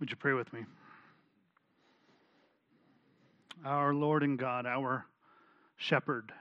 Would 0.00 0.08
you 0.08 0.16
pray 0.16 0.32
with 0.32 0.50
me? 0.54 0.64
Our 3.66 3.92
Lord 3.92 4.22
and 4.22 4.38
God, 4.38 4.64
our 4.64 5.04
shepherd, 5.76 6.32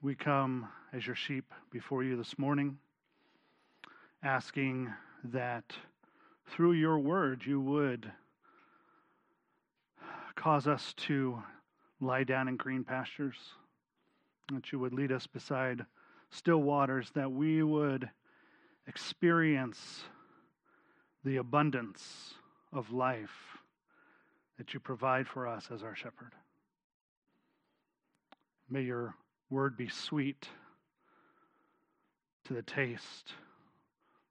we 0.00 0.14
come 0.14 0.66
as 0.94 1.06
your 1.06 1.14
sheep 1.14 1.52
before 1.70 2.02
you 2.02 2.16
this 2.16 2.38
morning, 2.38 2.78
asking 4.22 4.90
that 5.24 5.74
through 6.46 6.72
your 6.72 6.98
word 6.98 7.42
you 7.44 7.60
would 7.60 8.10
cause 10.36 10.66
us 10.66 10.94
to 10.96 11.42
lie 12.00 12.24
down 12.24 12.48
in 12.48 12.56
green 12.56 12.82
pastures, 12.82 13.36
that 14.50 14.72
you 14.72 14.78
would 14.78 14.94
lead 14.94 15.12
us 15.12 15.26
beside 15.26 15.84
still 16.30 16.62
waters, 16.62 17.10
that 17.14 17.30
we 17.30 17.62
would 17.62 18.08
experience 18.86 20.04
the 21.24 21.36
abundance 21.36 22.34
of 22.72 22.92
life 22.92 23.58
that 24.58 24.74
you 24.74 24.80
provide 24.80 25.26
for 25.26 25.48
us 25.48 25.68
as 25.72 25.82
our 25.82 25.96
shepherd. 25.96 26.32
May 28.68 28.82
your 28.82 29.14
word 29.50 29.76
be 29.76 29.88
sweet 29.88 30.48
to 32.44 32.52
the 32.52 32.62
taste, 32.62 33.32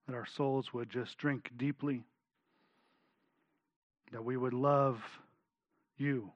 that 0.08 0.16
our 0.16 0.26
souls 0.26 0.74
would 0.74 0.90
just 0.90 1.18
drink 1.18 1.50
deeply, 1.58 2.04
that 4.12 4.24
we 4.24 4.38
would 4.38 4.54
love 4.54 5.02
you, 5.98 6.32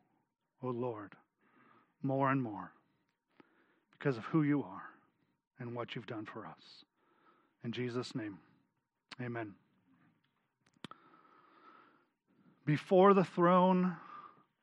O 0.64 0.68
Lord, 0.70 1.14
more 2.02 2.32
and 2.32 2.42
more 2.42 2.72
because 3.92 4.18
of 4.18 4.26
who 4.26 4.44
you 4.44 4.64
are 4.64 4.84
and 5.60 5.76
what 5.76 5.96
you've 5.96 6.08
done 6.08 6.26
for 6.26 6.46
us. 6.46 6.86
In 7.64 7.72
Jesus' 7.72 8.16
name, 8.16 8.40
amen. 9.22 9.54
Before 12.68 13.14
the 13.14 13.24
throne 13.24 13.96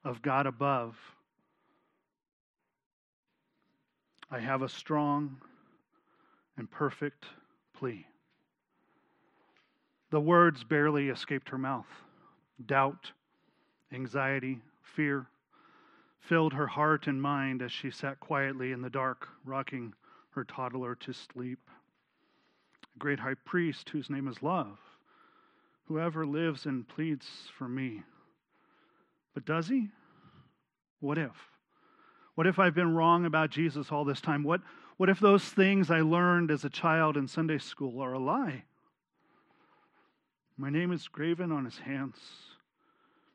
of 0.04 0.20
God 0.20 0.46
above, 0.46 0.94
I 4.30 4.38
have 4.38 4.60
a 4.60 4.68
strong 4.68 5.38
and 6.58 6.70
perfect 6.70 7.24
plea. 7.72 8.06
The 10.10 10.20
words 10.20 10.62
barely 10.64 11.08
escaped 11.08 11.48
her 11.48 11.56
mouth. 11.56 11.88
Doubt, 12.66 13.10
anxiety, 13.90 14.60
fear 14.82 15.26
filled 16.20 16.52
her 16.52 16.66
heart 16.66 17.06
and 17.06 17.20
mind 17.20 17.62
as 17.62 17.72
she 17.72 17.90
sat 17.90 18.20
quietly 18.20 18.72
in 18.72 18.82
the 18.82 18.90
dark, 18.90 19.28
rocking 19.46 19.94
her 20.30 20.44
toddler 20.44 20.94
to 20.96 21.14
sleep. 21.14 21.70
A 22.94 22.98
great 22.98 23.18
high 23.18 23.34
priest, 23.46 23.88
whose 23.88 24.10
name 24.10 24.28
is 24.28 24.42
love, 24.42 24.78
Whoever 25.86 26.26
lives 26.26 26.66
and 26.66 26.88
pleads 26.88 27.26
for 27.58 27.68
me. 27.68 28.02
But 29.34 29.44
does 29.44 29.68
he? 29.68 29.88
What 31.00 31.18
if? 31.18 31.32
What 32.34 32.46
if 32.46 32.58
I've 32.58 32.74
been 32.74 32.94
wrong 32.94 33.26
about 33.26 33.50
Jesus 33.50 33.92
all 33.92 34.04
this 34.04 34.20
time? 34.20 34.42
What, 34.42 34.60
what 34.96 35.08
if 35.08 35.20
those 35.20 35.44
things 35.44 35.90
I 35.90 36.00
learned 36.00 36.50
as 36.50 36.64
a 36.64 36.70
child 36.70 37.16
in 37.16 37.28
Sunday 37.28 37.58
school 37.58 38.00
are 38.00 38.14
a 38.14 38.18
lie? 38.18 38.64
My 40.56 40.70
name 40.70 40.92
is 40.92 41.08
graven 41.08 41.52
on 41.52 41.64
his 41.64 41.78
hands. 41.78 42.16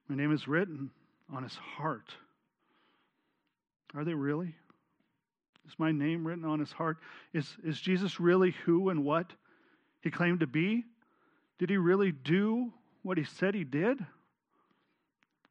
My 0.08 0.16
name 0.16 0.34
is 0.34 0.48
written 0.48 0.90
on 1.32 1.44
his 1.44 1.56
heart. 1.56 2.14
Are 3.94 4.04
they 4.04 4.14
really? 4.14 4.56
Is 5.68 5.74
my 5.78 5.92
name 5.92 6.26
written 6.26 6.46
on 6.46 6.60
his 6.60 6.72
heart? 6.72 6.98
Is, 7.34 7.56
is 7.64 7.80
Jesus 7.80 8.20
really 8.20 8.56
who 8.66 8.90
and 8.90 9.04
what 9.04 9.32
he 10.02 10.10
claimed 10.10 10.40
to 10.40 10.48
be? 10.48 10.86
Did 11.60 11.70
he 11.70 11.78
really 11.78 12.12
do 12.12 12.74
what 13.04 13.18
he 13.18 13.26
said 13.26 13.54
he 13.54 13.64
did? 13.64 14.00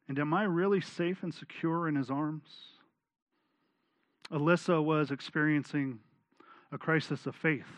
And 0.09 0.19
am 0.19 0.33
I 0.33 0.45
really 0.45 0.81
safe 0.81 1.23
and 1.23 1.33
secure 1.33 1.87
in 1.87 1.95
his 1.95 2.11
arms? 2.11 2.49
Alisa 4.33 4.83
was 4.83 5.11
experiencing 5.11 6.01
a 6.73 6.79
crisis 6.79 7.27
of 7.27 7.37
faith. 7.37 7.69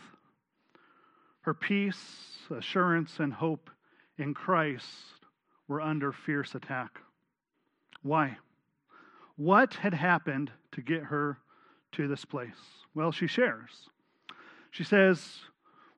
Her 1.41 1.53
peace, 1.53 2.47
assurance, 2.49 3.19
and 3.19 3.33
hope 3.33 3.69
in 4.17 4.33
Christ 4.33 4.85
were 5.67 5.81
under 5.81 6.11
fierce 6.11 6.55
attack. 6.55 6.99
Why? 8.01 8.37
What 9.35 9.73
had 9.73 9.93
happened 9.93 10.51
to 10.73 10.81
get 10.81 11.03
her 11.03 11.39
to 11.93 12.07
this 12.07 12.25
place? 12.25 12.49
Well, 12.93 13.11
she 13.11 13.27
shares. 13.27 13.89
She 14.69 14.83
says, 14.83 15.39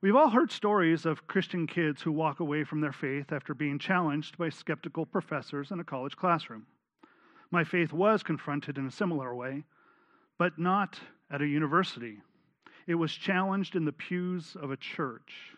We've 0.03 0.17
all 0.17 0.31
heard 0.31 0.51
stories 0.51 1.05
of 1.05 1.27
Christian 1.27 1.65
kids 1.65 2.01
who 2.01 2.11
walk 2.11 2.41
away 2.41 2.65
from 2.65 2.81
their 2.81 2.91
faith 2.91 3.31
after 3.31 3.53
being 3.53 3.79
challenged 3.79 4.37
by 4.37 4.49
skeptical 4.49 5.05
professors 5.05 5.71
in 5.71 5.79
a 5.79 5.85
college 5.85 6.17
classroom. 6.17 6.65
My 7.51 7.63
faith 7.63 7.93
was 7.93 8.21
confronted 8.21 8.77
in 8.77 8.85
a 8.85 8.91
similar 8.91 9.33
way, 9.33 9.63
but 10.37 10.59
not 10.59 10.99
at 11.31 11.41
a 11.41 11.47
university. 11.47 12.17
It 12.85 12.95
was 12.95 13.13
challenged 13.13 13.77
in 13.77 13.85
the 13.85 13.93
pews 13.93 14.57
of 14.61 14.71
a 14.71 14.75
church. 14.75 15.55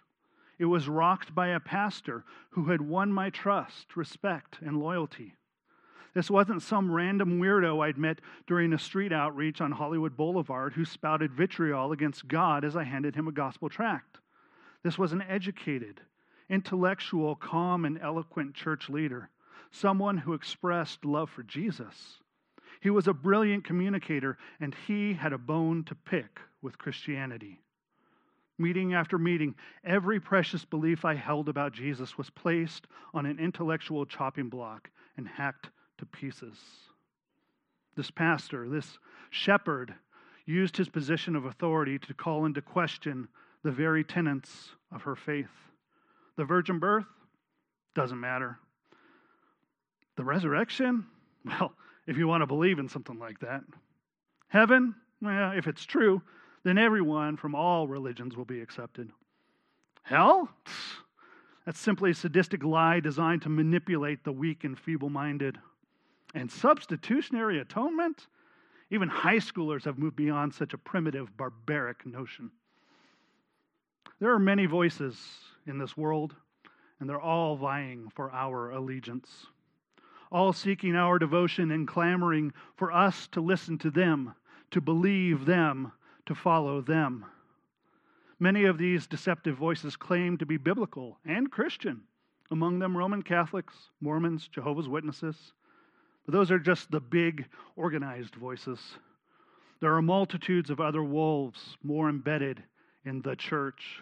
It 0.60 0.66
was 0.66 0.88
rocked 0.88 1.34
by 1.34 1.48
a 1.48 1.60
pastor 1.60 2.24
who 2.52 2.66
had 2.66 2.82
won 2.82 3.12
my 3.12 3.32
trust, 3.32 3.98
respect, 3.98 4.60
and 4.62 4.80
loyalty. 4.80 5.34
This 6.14 6.30
wasn't 6.30 6.62
some 6.62 6.92
random 6.92 7.40
weirdo 7.40 7.84
I'd 7.84 7.98
met 7.98 8.22
during 8.46 8.74
a 8.74 8.78
street 8.78 9.12
outreach 9.12 9.60
on 9.60 9.72
Hollywood 9.72 10.16
Boulevard 10.16 10.74
who 10.74 10.86
spouted 10.86 11.34
vitriol 11.34 11.92
against 11.92 12.28
God 12.28 12.64
as 12.64 12.76
I 12.76 12.84
handed 12.84 13.16
him 13.16 13.28
a 13.28 13.32
gospel 13.32 13.70
tract. 13.70 14.15
This 14.86 15.00
was 15.00 15.14
an 15.14 15.24
educated, 15.24 16.00
intellectual, 16.48 17.36
calm, 17.36 17.86
and 17.86 18.00
eloquent 18.00 18.54
church 18.54 18.88
leader, 18.88 19.32
someone 19.72 20.16
who 20.16 20.36
expressed 20.36 21.04
love 21.04 21.32
for 21.32 21.42
Jesus. 21.42 22.20
He 22.82 22.92
was 22.92 23.08
a 23.08 23.14
brilliant 23.14 23.64
communicator, 23.64 24.38
and 24.60 24.76
he 24.86 25.16
had 25.16 25.34
a 25.34 25.40
bone 25.40 25.86
to 25.86 25.96
pick 25.96 26.40
with 26.62 26.78
Christianity. 26.78 27.64
Meeting 28.60 28.94
after 28.94 29.18
meeting, 29.18 29.56
every 29.84 30.20
precious 30.20 30.66
belief 30.66 31.04
I 31.04 31.16
held 31.16 31.50
about 31.50 31.74
Jesus 31.74 32.16
was 32.16 32.30
placed 32.30 32.86
on 33.12 33.26
an 33.26 33.40
intellectual 33.40 34.06
chopping 34.06 34.50
block 34.50 34.92
and 35.18 35.28
hacked 35.28 35.72
to 35.98 36.06
pieces. 36.06 36.60
This 37.96 38.12
pastor, 38.12 38.70
this 38.70 39.00
shepherd, 39.32 39.96
used 40.46 40.78
his 40.78 40.90
position 40.90 41.36
of 41.36 41.46
authority 41.46 41.98
to 41.98 42.14
call 42.14 42.46
into 42.46 42.62
question 42.62 43.30
the 43.66 43.72
very 43.72 44.04
tenets 44.04 44.70
of 44.92 45.02
her 45.02 45.16
faith. 45.16 45.50
The 46.38 46.46
virgin 46.46 46.78
birth 46.78 47.08
doesn't 47.96 48.20
matter. 48.20 48.60
The 50.18 50.24
resurrection, 50.24 51.08
well, 51.46 51.74
if 52.06 52.16
you 52.16 52.28
want 52.28 52.44
to 52.44 52.48
believe 52.48 52.78
in 52.78 52.88
something 52.88 53.18
like 53.18 53.40
that. 53.40 53.64
Heaven, 54.50 54.94
well, 55.20 55.54
if 55.58 55.66
it's 55.66 55.84
true, 55.84 56.22
then 56.64 56.78
everyone 56.78 57.38
from 57.38 57.56
all 57.56 57.88
religions 57.88 58.38
will 58.38 58.46
be 58.46 58.62
accepted. 58.62 59.10
Hell? 60.04 60.48
That's 61.66 61.80
simply 61.80 62.12
a 62.12 62.14
sadistic 62.16 62.64
lie 62.64 63.00
designed 63.00 63.42
to 63.42 63.50
manipulate 63.50 64.24
the 64.24 64.32
weak 64.32 64.64
and 64.64 64.78
feeble 64.78 65.10
minded. 65.10 65.58
And 66.36 66.52
substitutionary 66.52 67.60
atonement? 67.60 68.28
Even 68.92 69.10
high 69.10 69.38
schoolers 69.38 69.86
have 69.86 69.98
moved 69.98 70.16
beyond 70.16 70.54
such 70.54 70.76
a 70.76 70.78
primitive, 70.78 71.36
barbaric 71.36 72.06
notion. 72.06 72.52
There 74.20 74.32
are 74.32 74.40
many 74.40 74.66
voices 74.66 75.20
in 75.68 75.78
this 75.78 75.98
world, 75.98 76.36
and 77.00 77.10
they're 77.10 77.20
all 77.20 77.58
vying 77.58 78.10
for 78.16 78.32
our 78.32 78.72
allegiance, 78.72 79.48
all 80.32 80.54
seeking 80.54 80.96
our 80.96 81.20
devotion 81.20 81.70
and 81.72 81.86
clamoring 81.86 82.54
for 82.78 82.94
us 82.94 83.28
to 83.34 83.42
listen 83.42 83.78
to 83.80 83.92
them, 83.92 84.34
to 84.72 84.80
believe 84.80 85.46
them, 85.46 85.92
to 86.28 86.34
follow 86.34 86.82
them. 86.82 87.26
Many 88.40 88.64
of 88.64 88.78
these 88.78 89.06
deceptive 89.06 89.58
voices 89.58 89.98
claim 89.98 90.38
to 90.38 90.46
be 90.46 90.58
biblical 90.58 91.20
and 91.26 91.52
Christian, 91.52 92.04
among 92.52 92.80
them 92.80 92.96
Roman 92.96 93.22
Catholics, 93.22 93.74
Mormons, 94.00 94.48
Jehovah's 94.48 94.88
Witnesses. 94.88 95.54
But 96.26 96.34
those 96.34 96.52
are 96.52 96.60
just 96.60 96.90
the 96.90 97.02
big 97.02 97.46
organized 97.76 98.36
voices. 98.36 98.80
There 99.82 99.94
are 99.94 100.02
multitudes 100.02 100.70
of 100.70 100.80
other 100.80 101.04
wolves 101.04 101.78
more 101.84 102.10
embedded 102.10 102.64
in 103.06 103.22
the 103.22 103.36
church, 103.36 104.02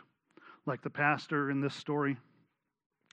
like 0.66 0.82
the 0.82 0.90
pastor 0.90 1.50
in 1.50 1.62
this 1.62 1.76
story. 1.76 2.18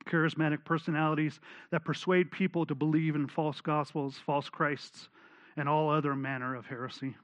Charismatic 0.07 0.65
personalities 0.65 1.41
that 1.71 1.85
persuade 1.85 2.31
people 2.31 2.65
to 2.67 2.75
believe 2.75 3.15
in 3.15 3.29
false 3.29 3.61
gospels, 3.61 4.17
false 4.25 4.49
Christs, 4.49 5.09
and 5.57 5.69
all 5.69 5.91
other 5.91 6.15
manner 6.15 6.55
of 6.55 6.67
heresy. 6.67 7.17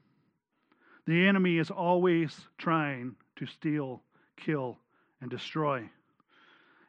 The 1.06 1.26
enemy 1.26 1.58
is 1.58 1.70
always 1.70 2.38
trying 2.58 3.14
to 3.37 3.46
steal, 3.46 4.02
kill, 4.37 4.78
and 5.20 5.31
destroy. 5.31 5.88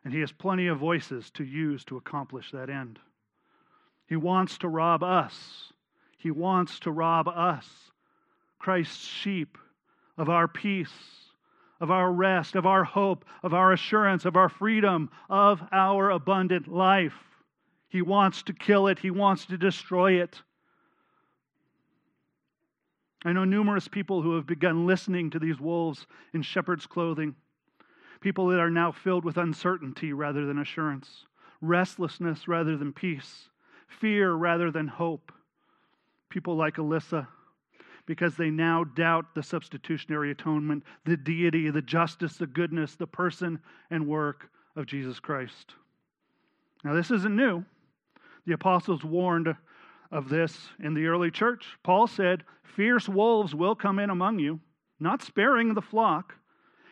And 0.03 0.13
he 0.13 0.19
has 0.21 0.31
plenty 0.31 0.67
of 0.67 0.79
voices 0.79 1.29
to 1.31 1.43
use 1.43 1.85
to 1.85 1.97
accomplish 1.97 2.51
that 2.51 2.69
end. 2.69 2.99
He 4.07 4.15
wants 4.15 4.57
to 4.59 4.67
rob 4.67 5.03
us. 5.03 5.71
He 6.17 6.31
wants 6.31 6.79
to 6.79 6.91
rob 6.91 7.27
us, 7.27 7.67
Christ's 8.57 9.05
sheep, 9.05 9.57
of 10.17 10.29
our 10.29 10.47
peace, 10.47 10.89
of 11.79 11.91
our 11.91 12.11
rest, 12.11 12.55
of 12.55 12.65
our 12.65 12.83
hope, 12.83 13.25
of 13.43 13.53
our 13.53 13.71
assurance, 13.71 14.25
of 14.25 14.35
our 14.35 14.49
freedom, 14.49 15.09
of 15.29 15.61
our 15.71 16.09
abundant 16.09 16.67
life. 16.67 17.13
He 17.89 18.01
wants 18.01 18.43
to 18.43 18.53
kill 18.53 18.87
it, 18.87 18.99
he 18.99 19.11
wants 19.11 19.45
to 19.45 19.57
destroy 19.57 20.21
it. 20.21 20.41
I 23.25 23.33
know 23.33 23.45
numerous 23.45 23.87
people 23.87 24.21
who 24.21 24.35
have 24.35 24.45
begun 24.45 24.85
listening 24.85 25.29
to 25.31 25.39
these 25.39 25.59
wolves 25.59 26.05
in 26.33 26.41
shepherd's 26.41 26.85
clothing, 26.85 27.35
people 28.21 28.47
that 28.47 28.59
are 28.59 28.69
now 28.69 28.91
filled 28.91 29.25
with 29.25 29.37
uncertainty 29.37 30.13
rather 30.13 30.45
than 30.45 30.59
assurance, 30.59 31.25
restlessness 31.61 32.47
rather 32.47 32.77
than 32.77 32.93
peace, 32.93 33.49
fear 33.87 34.33
rather 34.33 34.71
than 34.71 34.87
hope. 34.87 35.31
People 36.29 36.55
like 36.55 36.75
Alisa, 36.75 37.27
because 38.07 38.35
they 38.35 38.49
now 38.49 38.83
doubt 38.83 39.35
the 39.35 39.43
substitutionary 39.43 40.31
atonement, 40.31 40.83
the 41.05 41.17
deity, 41.17 41.69
the 41.69 41.81
justice, 41.81 42.37
the 42.37 42.47
goodness, 42.47 42.95
the 42.95 43.05
person 43.05 43.59
and 43.91 44.07
work 44.07 44.49
of 44.75 44.87
Jesus 44.87 45.19
Christ. 45.19 45.75
Now, 46.83 46.95
this 46.95 47.11
isn't 47.11 47.35
new. 47.35 47.63
The 48.47 48.53
apostles 48.53 49.03
warned 49.03 49.53
of 50.09 50.29
this 50.29 50.69
in 50.81 50.93
the 50.93 51.05
early 51.05 51.29
church. 51.29 51.77
Paul 51.83 52.07
said, 52.07 52.43
Fierce 52.63 53.09
wolves 53.09 53.53
will 53.53 53.75
come 53.75 53.99
in 53.99 54.09
among 54.09 54.39
you, 54.39 54.61
not 54.99 55.21
sparing 55.21 55.73
the 55.73 55.81
flock, 55.81 56.33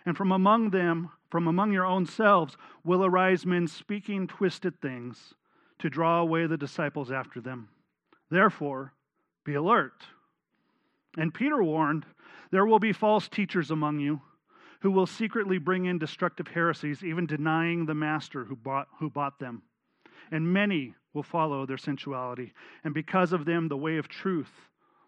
and 0.05 0.17
from 0.17 0.33
among 0.33 0.71
them, 0.71 1.09
from 1.31 1.47
among 1.47 1.71
your 1.71 1.85
own 1.85 2.05
selves, 2.05 2.57
will 2.83 3.05
arise 3.05 3.45
men 3.45 3.67
speaking 3.67 4.27
twisted 4.27 4.81
things 4.81 5.33
to 5.79 5.89
draw 5.89 6.19
away 6.19 6.45
the 6.45 6.57
disciples 6.57 7.09
after 7.09 7.39
them. 7.39 7.69
Therefore, 8.29 8.93
be 9.45 9.53
alert. 9.53 10.03
And 11.17 11.33
Peter 11.33 11.63
warned, 11.63 12.05
There 12.51 12.65
will 12.65 12.79
be 12.79 12.93
false 12.93 13.27
teachers 13.27 13.71
among 13.71 13.99
you 13.99 14.21
who 14.81 14.91
will 14.91 15.07
secretly 15.07 15.57
bring 15.57 15.85
in 15.85 15.97
destructive 15.97 16.47
heresies, 16.47 17.03
even 17.03 17.25
denying 17.25 17.85
the 17.85 17.95
master 17.95 18.43
who 18.43 18.55
bought, 18.55 18.87
who 18.99 19.09
bought 19.09 19.39
them. 19.39 19.63
And 20.31 20.51
many 20.51 20.93
will 21.13 21.23
follow 21.23 21.65
their 21.65 21.77
sensuality, 21.77 22.53
and 22.83 22.93
because 22.93 23.33
of 23.33 23.45
them, 23.45 23.67
the 23.67 23.77
way 23.77 23.97
of 23.97 24.07
truth 24.07 24.51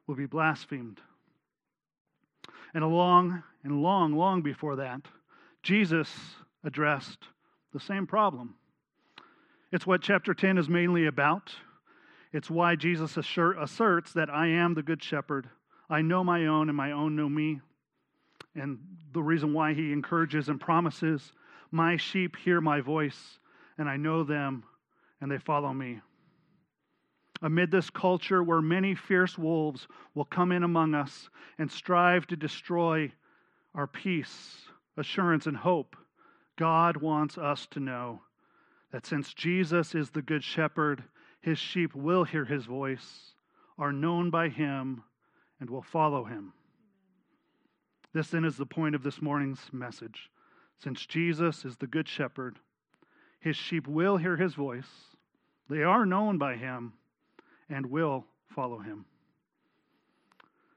will 0.07 0.15
be 0.15 0.25
blasphemed. 0.25 1.01
And 2.73 2.87
long 2.87 3.43
and 3.63 3.81
long, 3.81 4.13
long 4.13 4.41
before 4.41 4.77
that, 4.77 5.01
Jesus 5.63 6.09
addressed 6.63 7.19
the 7.73 7.79
same 7.79 8.07
problem. 8.07 8.55
It's 9.71 9.85
what 9.85 10.01
chapter 10.01 10.33
10 10.33 10.57
is 10.57 10.69
mainly 10.69 11.05
about. 11.05 11.53
It's 12.31 12.49
why 12.49 12.75
Jesus 12.75 13.17
asserts 13.17 14.13
that 14.13 14.29
I 14.29 14.47
am 14.47 14.73
the 14.73 14.83
good 14.83 15.03
shepherd. 15.03 15.49
I 15.89 16.01
know 16.01 16.23
my 16.23 16.47
own, 16.47 16.69
and 16.69 16.77
my 16.77 16.91
own 16.91 17.15
know 17.15 17.29
me. 17.29 17.61
And 18.55 18.79
the 19.13 19.21
reason 19.21 19.53
why 19.53 19.73
he 19.73 19.93
encourages 19.93 20.49
and 20.49 20.59
promises, 20.59 21.31
My 21.71 21.97
sheep 21.97 22.35
hear 22.35 22.59
my 22.59 22.81
voice, 22.81 23.39
and 23.77 23.87
I 23.87 23.97
know 23.97 24.23
them, 24.23 24.63
and 25.21 25.31
they 25.31 25.37
follow 25.37 25.73
me. 25.73 26.01
Amid 27.41 27.69
this 27.69 27.89
culture 27.89 28.43
where 28.43 28.61
many 28.61 28.95
fierce 28.95 29.37
wolves 29.37 29.87
will 30.15 30.25
come 30.25 30.51
in 30.51 30.63
among 30.63 30.95
us 30.95 31.29
and 31.57 31.71
strive 31.71 32.25
to 32.27 32.35
destroy 32.35 33.11
our 33.75 33.87
peace, 33.87 34.63
assurance, 34.97 35.45
and 35.45 35.55
hope, 35.55 35.95
God 36.57 36.97
wants 36.97 37.37
us 37.37 37.67
to 37.67 37.79
know 37.79 38.21
that 38.91 39.05
since 39.05 39.33
Jesus 39.33 39.93
is 39.93 40.09
the 40.09 40.23
Good 40.23 40.43
Shepherd, 40.43 41.03
his 41.41 41.59
sheep 41.59 41.93
will 41.93 42.23
hear 42.23 42.45
his 42.45 42.65
voice, 42.65 43.33
are 43.77 43.93
known 43.93 44.31
by 44.31 44.49
him, 44.49 45.03
and 45.59 45.69
will 45.69 45.81
follow 45.81 46.23
him. 46.23 46.53
This 48.13 48.29
then 48.29 48.45
is 48.45 48.57
the 48.57 48.65
point 48.65 48.95
of 48.95 49.03
this 49.03 49.21
morning's 49.21 49.61
message. 49.71 50.29
Since 50.79 51.05
Jesus 51.05 51.65
is 51.65 51.77
the 51.77 51.87
Good 51.87 52.07
Shepherd, 52.07 52.59
his 53.39 53.55
sheep 53.55 53.87
will 53.87 54.17
hear 54.17 54.37
his 54.37 54.53
voice, 54.53 55.15
they 55.69 55.83
are 55.83 56.05
known 56.05 56.37
by 56.37 56.55
him, 56.55 56.93
and 57.69 57.87
will 57.87 58.25
follow 58.47 58.79
him. 58.79 59.05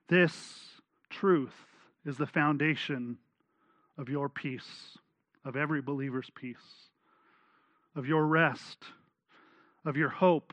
This 0.08 0.80
truth 1.08 1.54
is 2.04 2.16
the 2.16 2.26
foundation 2.26 3.18
of 3.96 4.08
your 4.08 4.28
peace, 4.28 4.98
of 5.44 5.56
every 5.56 5.80
believer's 5.80 6.30
peace, 6.34 6.88
of 7.94 8.06
your 8.06 8.26
rest, 8.26 8.78
of 9.84 9.96
your 9.96 10.08
hope, 10.08 10.52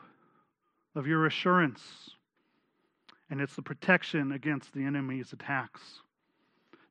of 0.96 1.08
your 1.08 1.26
assurance, 1.26 2.12
and 3.30 3.42
it's 3.42 3.56
the 3.56 3.62
protection 3.62 4.32
against 4.32 4.74
the 4.74 4.84
enemy's 4.84 5.34
attacks. 5.34 5.82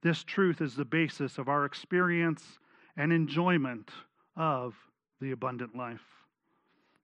This 0.03 0.23
truth 0.23 0.61
is 0.61 0.75
the 0.75 0.85
basis 0.85 1.39
of 1.39 1.49
our 1.49 1.65
experience 1.65 2.59
and 2.97 3.13
enjoyment 3.13 3.91
of 4.37 4.75
the 5.21 5.33
abundant 5.33 5.75
life. 5.75 6.05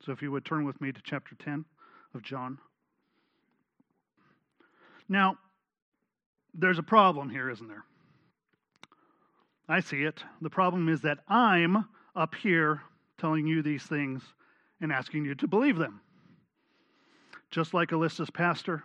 So, 0.05 0.13
if 0.13 0.21
you 0.21 0.31
would 0.33 0.45
turn 0.45 0.65
with 0.65 0.81
me 0.81 0.93
to 0.93 1.01
chapter 1.03 1.35
10 1.37 1.65
of 2.15 2.23
John. 2.23 2.59
Now, 5.09 5.37
there's 6.55 6.79
a 6.79 6.83
problem 6.83 7.31
here, 7.31 7.49
isn't 7.49 7.69
there? 7.69 7.85
I 9.69 9.81
see 9.81 10.03
it. 10.03 10.23
The 10.41 10.51
problem 10.51 10.89
is 10.89 11.01
that 11.03 11.19
I'm 11.29 11.87
up 12.15 12.35
here 12.35 12.83
telling 13.19 13.47
you 13.47 13.63
these 13.63 13.85
things 13.85 14.23
and 14.81 14.93
asking 14.93 15.25
you 15.25 15.35
to 15.37 15.47
believe 15.47 15.79
them. 15.79 16.01
Just 17.51 17.73
like 17.73 17.93
Alisa's 17.93 18.31
pastor, 18.31 18.83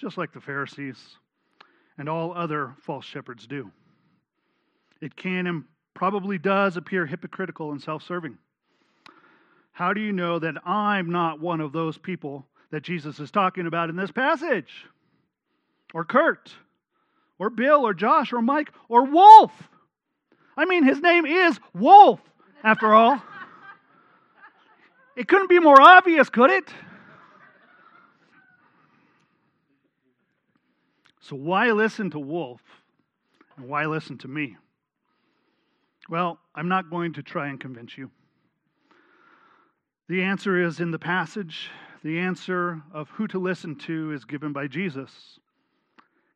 just 0.00 0.18
like 0.18 0.32
the 0.32 0.40
Pharisees 0.40 0.98
and 1.98 2.08
all 2.08 2.32
other 2.34 2.74
false 2.82 3.04
shepherds 3.04 3.46
do. 3.46 3.70
It 5.00 5.16
can 5.16 5.46
and 5.46 5.64
probably 5.94 6.38
does 6.38 6.76
appear 6.76 7.06
hypocritical 7.06 7.72
and 7.72 7.80
self 7.80 8.02
serving. 8.02 8.38
How 9.72 9.92
do 9.92 10.00
you 10.00 10.12
know 10.12 10.38
that 10.38 10.54
I'm 10.66 11.10
not 11.10 11.40
one 11.40 11.60
of 11.60 11.72
those 11.72 11.98
people 11.98 12.46
that 12.70 12.82
Jesus 12.82 13.18
is 13.20 13.30
talking 13.30 13.66
about 13.66 13.90
in 13.90 13.96
this 13.96 14.10
passage? 14.10 14.86
Or 15.92 16.04
Kurt, 16.04 16.52
or 17.38 17.50
Bill, 17.50 17.86
or 17.86 17.94
Josh, 17.94 18.32
or 18.32 18.42
Mike, 18.42 18.72
or 18.88 19.04
Wolf. 19.04 19.52
I 20.56 20.64
mean, 20.64 20.84
his 20.84 21.00
name 21.00 21.26
is 21.26 21.58
Wolf, 21.72 22.20
after 22.62 22.94
all. 22.94 23.20
It 25.16 25.28
couldn't 25.28 25.48
be 25.48 25.60
more 25.60 25.80
obvious, 25.80 26.28
could 26.28 26.50
it? 26.50 26.68
So, 31.24 31.36
why 31.36 31.70
listen 31.70 32.10
to 32.10 32.18
Wolf 32.18 32.60
and 33.56 33.66
why 33.66 33.86
listen 33.86 34.18
to 34.18 34.28
me? 34.28 34.58
Well, 36.10 36.38
I'm 36.54 36.68
not 36.68 36.90
going 36.90 37.14
to 37.14 37.22
try 37.22 37.48
and 37.48 37.58
convince 37.58 37.96
you. 37.96 38.10
The 40.06 40.22
answer 40.22 40.62
is 40.62 40.80
in 40.80 40.90
the 40.90 40.98
passage. 40.98 41.70
The 42.02 42.18
answer 42.18 42.82
of 42.92 43.08
who 43.08 43.26
to 43.28 43.38
listen 43.38 43.74
to 43.76 44.12
is 44.12 44.26
given 44.26 44.52
by 44.52 44.66
Jesus. 44.66 45.38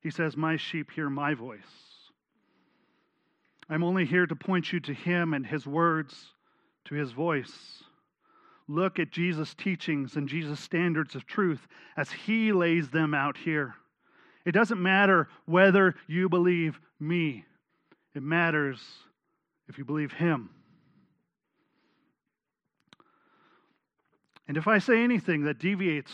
He 0.01 0.11
says, 0.11 0.39
My 0.39 0.57
sheep 0.57 0.91
hear 0.91 1.11
my 1.11 1.35
voice. 1.35 1.61
I'm 3.69 3.85
only 3.85 4.07
here 4.07 4.27
to 4.27 4.35
point 4.35 4.73
you 4.73 4.81
to 4.81 4.95
him 4.95 5.35
and 5.35 5.47
his 5.47 5.67
words, 5.67 6.33
to 6.87 6.95
his 6.95 7.12
voice. 7.12 7.85
Look 8.67 8.99
at 8.99 9.12
Jesus' 9.12 9.53
teachings 9.53 10.17
and 10.17 10.27
Jesus' 10.27 10.61
standards 10.61 11.15
of 11.15 11.27
truth 11.27 11.69
as 11.95 12.11
he 12.11 12.53
lays 12.53 12.89
them 12.89 13.12
out 13.12 13.37
here. 13.37 13.75
It 14.49 14.52
doesn't 14.52 14.83
matter 14.83 15.28
whether 15.45 15.95
you 16.07 16.31
believe 16.31 16.81
me, 16.99 17.45
it 18.14 18.23
matters 18.23 18.81
if 19.69 19.76
you 19.76 19.85
believe 19.85 20.11
him. 20.11 20.49
And 24.49 24.57
if 24.57 24.67
I 24.67 24.78
say 24.78 25.05
anything 25.05 25.43
that 25.45 25.59
deviates 25.59 26.12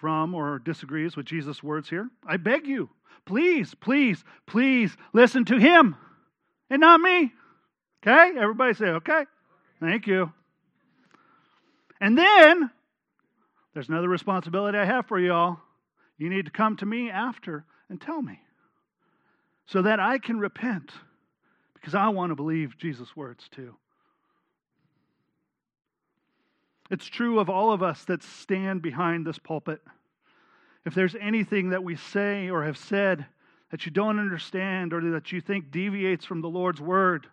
from 0.00 0.32
or 0.32 0.60
disagrees 0.60 1.16
with 1.16 1.26
Jesus' 1.26 1.60
words 1.60 1.88
here, 1.88 2.08
I 2.24 2.36
beg 2.36 2.68
you, 2.68 2.88
please, 3.26 3.74
please, 3.74 4.22
please 4.46 4.96
listen 5.12 5.44
to 5.46 5.58
him 5.58 5.96
and 6.70 6.82
not 6.82 7.00
me. 7.00 7.32
Okay? 8.06 8.38
Everybody 8.38 8.74
say, 8.74 8.90
okay. 8.90 9.24
Thank 9.80 10.06
you. 10.06 10.32
And 12.00 12.16
then 12.16 12.70
there's 13.74 13.88
another 13.88 14.08
responsibility 14.08 14.78
I 14.78 14.84
have 14.84 15.06
for 15.06 15.18
you 15.18 15.32
all. 15.32 15.60
You 16.16 16.30
need 16.30 16.44
to 16.44 16.52
come 16.52 16.76
to 16.76 16.86
me 16.86 17.10
after 17.10 17.64
and 17.92 18.00
tell 18.00 18.22
me 18.22 18.40
so 19.66 19.82
that 19.82 20.00
I 20.00 20.16
can 20.16 20.38
repent 20.38 20.90
because 21.74 21.94
I 21.94 22.08
want 22.08 22.30
to 22.30 22.34
believe 22.34 22.78
Jesus' 22.78 23.14
words 23.14 23.50
too. 23.50 23.76
It's 26.90 27.04
true 27.04 27.38
of 27.38 27.50
all 27.50 27.70
of 27.70 27.82
us 27.82 28.02
that 28.06 28.22
stand 28.22 28.80
behind 28.80 29.26
this 29.26 29.38
pulpit. 29.38 29.82
If 30.86 30.94
there's 30.94 31.14
anything 31.20 31.68
that 31.70 31.84
we 31.84 31.96
say 31.96 32.48
or 32.48 32.64
have 32.64 32.78
said 32.78 33.26
that 33.70 33.84
you 33.84 33.92
don't 33.92 34.18
understand 34.18 34.94
or 34.94 35.10
that 35.10 35.30
you 35.30 35.42
think 35.42 35.70
deviates 35.70 36.24
from 36.24 36.40
the 36.40 36.48
Lord's 36.48 36.80
word, 36.80 37.26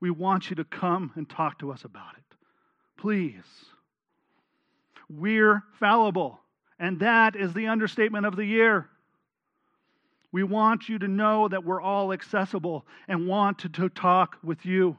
we 0.00 0.10
want 0.10 0.48
you 0.48 0.56
to 0.56 0.64
come 0.64 1.12
and 1.16 1.28
talk 1.28 1.58
to 1.58 1.70
us 1.70 1.84
about 1.84 2.14
it. 2.16 2.36
Please. 2.96 3.44
We're 5.10 5.62
fallible, 5.78 6.40
and 6.78 7.00
that 7.00 7.36
is 7.36 7.52
the 7.52 7.66
understatement 7.66 8.24
of 8.24 8.36
the 8.36 8.46
year. 8.46 8.88
We 10.32 10.42
want 10.42 10.88
you 10.88 10.98
to 10.98 11.08
know 11.08 11.46
that 11.48 11.64
we're 11.64 11.80
all 11.80 12.12
accessible 12.12 12.86
and 13.06 13.28
want 13.28 13.58
to, 13.60 13.68
to 13.68 13.90
talk 13.90 14.38
with 14.42 14.64
you. 14.64 14.98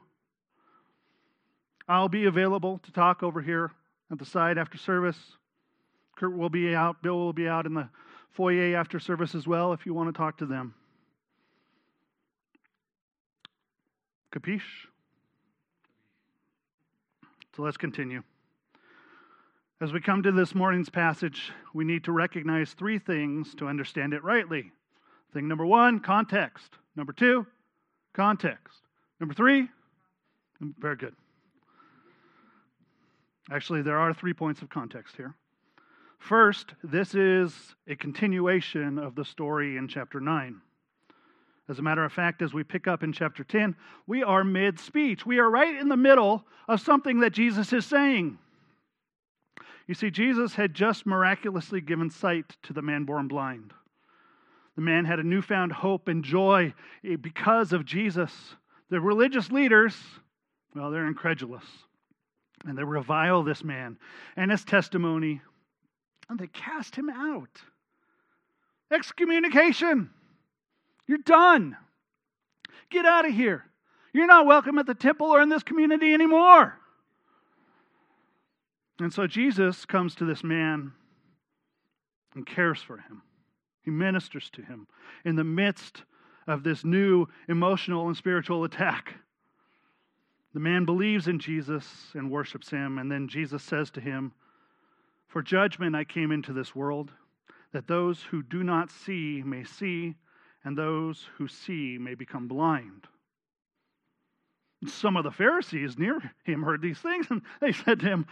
I'll 1.88 2.08
be 2.08 2.26
available 2.26 2.78
to 2.84 2.92
talk 2.92 3.22
over 3.24 3.42
here 3.42 3.72
at 4.10 4.18
the 4.18 4.24
side 4.24 4.58
after 4.58 4.78
service. 4.78 5.18
Kurt 6.16 6.36
will 6.36 6.48
be 6.48 6.74
out, 6.74 7.02
Bill 7.02 7.18
will 7.18 7.32
be 7.32 7.48
out 7.48 7.66
in 7.66 7.74
the 7.74 7.88
foyer 8.30 8.76
after 8.76 9.00
service 9.00 9.34
as 9.34 9.46
well 9.46 9.72
if 9.72 9.84
you 9.84 9.92
want 9.92 10.08
to 10.08 10.16
talk 10.16 10.38
to 10.38 10.46
them. 10.46 10.74
Capiche? 14.32 14.62
So 17.56 17.62
let's 17.62 17.76
continue. 17.76 18.22
As 19.80 19.92
we 19.92 20.00
come 20.00 20.22
to 20.22 20.32
this 20.32 20.54
morning's 20.54 20.88
passage, 20.88 21.52
we 21.72 21.84
need 21.84 22.04
to 22.04 22.12
recognize 22.12 22.72
three 22.72 22.98
things 22.98 23.54
to 23.56 23.66
understand 23.66 24.14
it 24.14 24.24
rightly. 24.24 24.72
Thing 25.34 25.48
number 25.48 25.66
one, 25.66 25.98
context. 25.98 26.76
Number 26.94 27.12
two, 27.12 27.44
context. 28.14 28.78
Number 29.18 29.34
three, 29.34 29.62
mm, 30.62 30.74
very 30.78 30.94
good. 30.94 31.16
Actually, 33.50 33.82
there 33.82 33.98
are 33.98 34.14
three 34.14 34.32
points 34.32 34.62
of 34.62 34.70
context 34.70 35.16
here. 35.16 35.34
First, 36.18 36.74
this 36.84 37.16
is 37.16 37.74
a 37.88 37.96
continuation 37.96 38.96
of 38.96 39.16
the 39.16 39.24
story 39.24 39.76
in 39.76 39.88
chapter 39.88 40.20
9. 40.20 40.60
As 41.68 41.80
a 41.80 41.82
matter 41.82 42.04
of 42.04 42.12
fact, 42.12 42.40
as 42.40 42.54
we 42.54 42.62
pick 42.62 42.86
up 42.86 43.02
in 43.02 43.12
chapter 43.12 43.42
10, 43.42 43.74
we 44.06 44.22
are 44.22 44.44
mid 44.44 44.78
speech. 44.78 45.26
We 45.26 45.40
are 45.40 45.50
right 45.50 45.74
in 45.74 45.88
the 45.88 45.96
middle 45.96 46.44
of 46.68 46.80
something 46.80 47.20
that 47.20 47.32
Jesus 47.32 47.72
is 47.72 47.84
saying. 47.84 48.38
You 49.88 49.94
see, 49.94 50.10
Jesus 50.10 50.54
had 50.54 50.74
just 50.74 51.06
miraculously 51.06 51.80
given 51.80 52.08
sight 52.08 52.56
to 52.62 52.72
the 52.72 52.82
man 52.82 53.04
born 53.04 53.26
blind. 53.26 53.72
The 54.76 54.82
man 54.82 55.04
had 55.04 55.20
a 55.20 55.22
newfound 55.22 55.72
hope 55.72 56.08
and 56.08 56.24
joy 56.24 56.74
because 57.20 57.72
of 57.72 57.84
Jesus. 57.84 58.32
The 58.90 59.00
religious 59.00 59.50
leaders, 59.50 59.96
well, 60.74 60.90
they're 60.90 61.06
incredulous. 61.06 61.64
And 62.66 62.76
they 62.76 62.84
revile 62.84 63.42
this 63.42 63.62
man 63.62 63.98
and 64.36 64.50
his 64.50 64.64
testimony, 64.64 65.42
and 66.28 66.38
they 66.38 66.46
cast 66.46 66.96
him 66.96 67.10
out. 67.10 67.60
Excommunication. 68.90 70.10
You're 71.06 71.18
done. 71.18 71.76
Get 72.90 73.04
out 73.04 73.26
of 73.26 73.34
here. 73.34 73.64
You're 74.12 74.26
not 74.26 74.46
welcome 74.46 74.78
at 74.78 74.86
the 74.86 74.94
temple 74.94 75.26
or 75.26 75.42
in 75.42 75.48
this 75.48 75.62
community 75.62 76.14
anymore. 76.14 76.78
And 79.00 79.12
so 79.12 79.26
Jesus 79.26 79.84
comes 79.84 80.14
to 80.16 80.24
this 80.24 80.44
man 80.44 80.92
and 82.34 82.46
cares 82.46 82.80
for 82.80 82.98
him. 82.98 83.22
He 83.84 83.90
ministers 83.90 84.50
to 84.50 84.62
him 84.62 84.86
in 85.24 85.36
the 85.36 85.44
midst 85.44 86.02
of 86.46 86.62
this 86.62 86.84
new 86.84 87.26
emotional 87.48 88.06
and 88.06 88.16
spiritual 88.16 88.64
attack. 88.64 89.14
The 90.52 90.60
man 90.60 90.84
believes 90.84 91.26
in 91.26 91.38
Jesus 91.38 91.86
and 92.14 92.30
worships 92.30 92.70
him, 92.70 92.98
and 92.98 93.10
then 93.10 93.28
Jesus 93.28 93.62
says 93.62 93.90
to 93.92 94.00
him, 94.00 94.32
For 95.26 95.42
judgment 95.42 95.96
I 95.96 96.04
came 96.04 96.30
into 96.30 96.52
this 96.52 96.74
world, 96.74 97.10
that 97.72 97.88
those 97.88 98.22
who 98.22 98.42
do 98.42 98.62
not 98.62 98.90
see 98.90 99.42
may 99.44 99.64
see, 99.64 100.14
and 100.62 100.78
those 100.78 101.28
who 101.36 101.48
see 101.48 101.98
may 101.98 102.14
become 102.14 102.46
blind. 102.46 103.06
Some 104.86 105.16
of 105.16 105.24
the 105.24 105.30
Pharisees 105.30 105.98
near 105.98 106.20
him 106.44 106.62
heard 106.62 106.82
these 106.82 106.98
things, 106.98 107.26
and 107.30 107.42
they 107.60 107.72
said 107.72 108.00
to 108.00 108.06
him, 108.06 108.26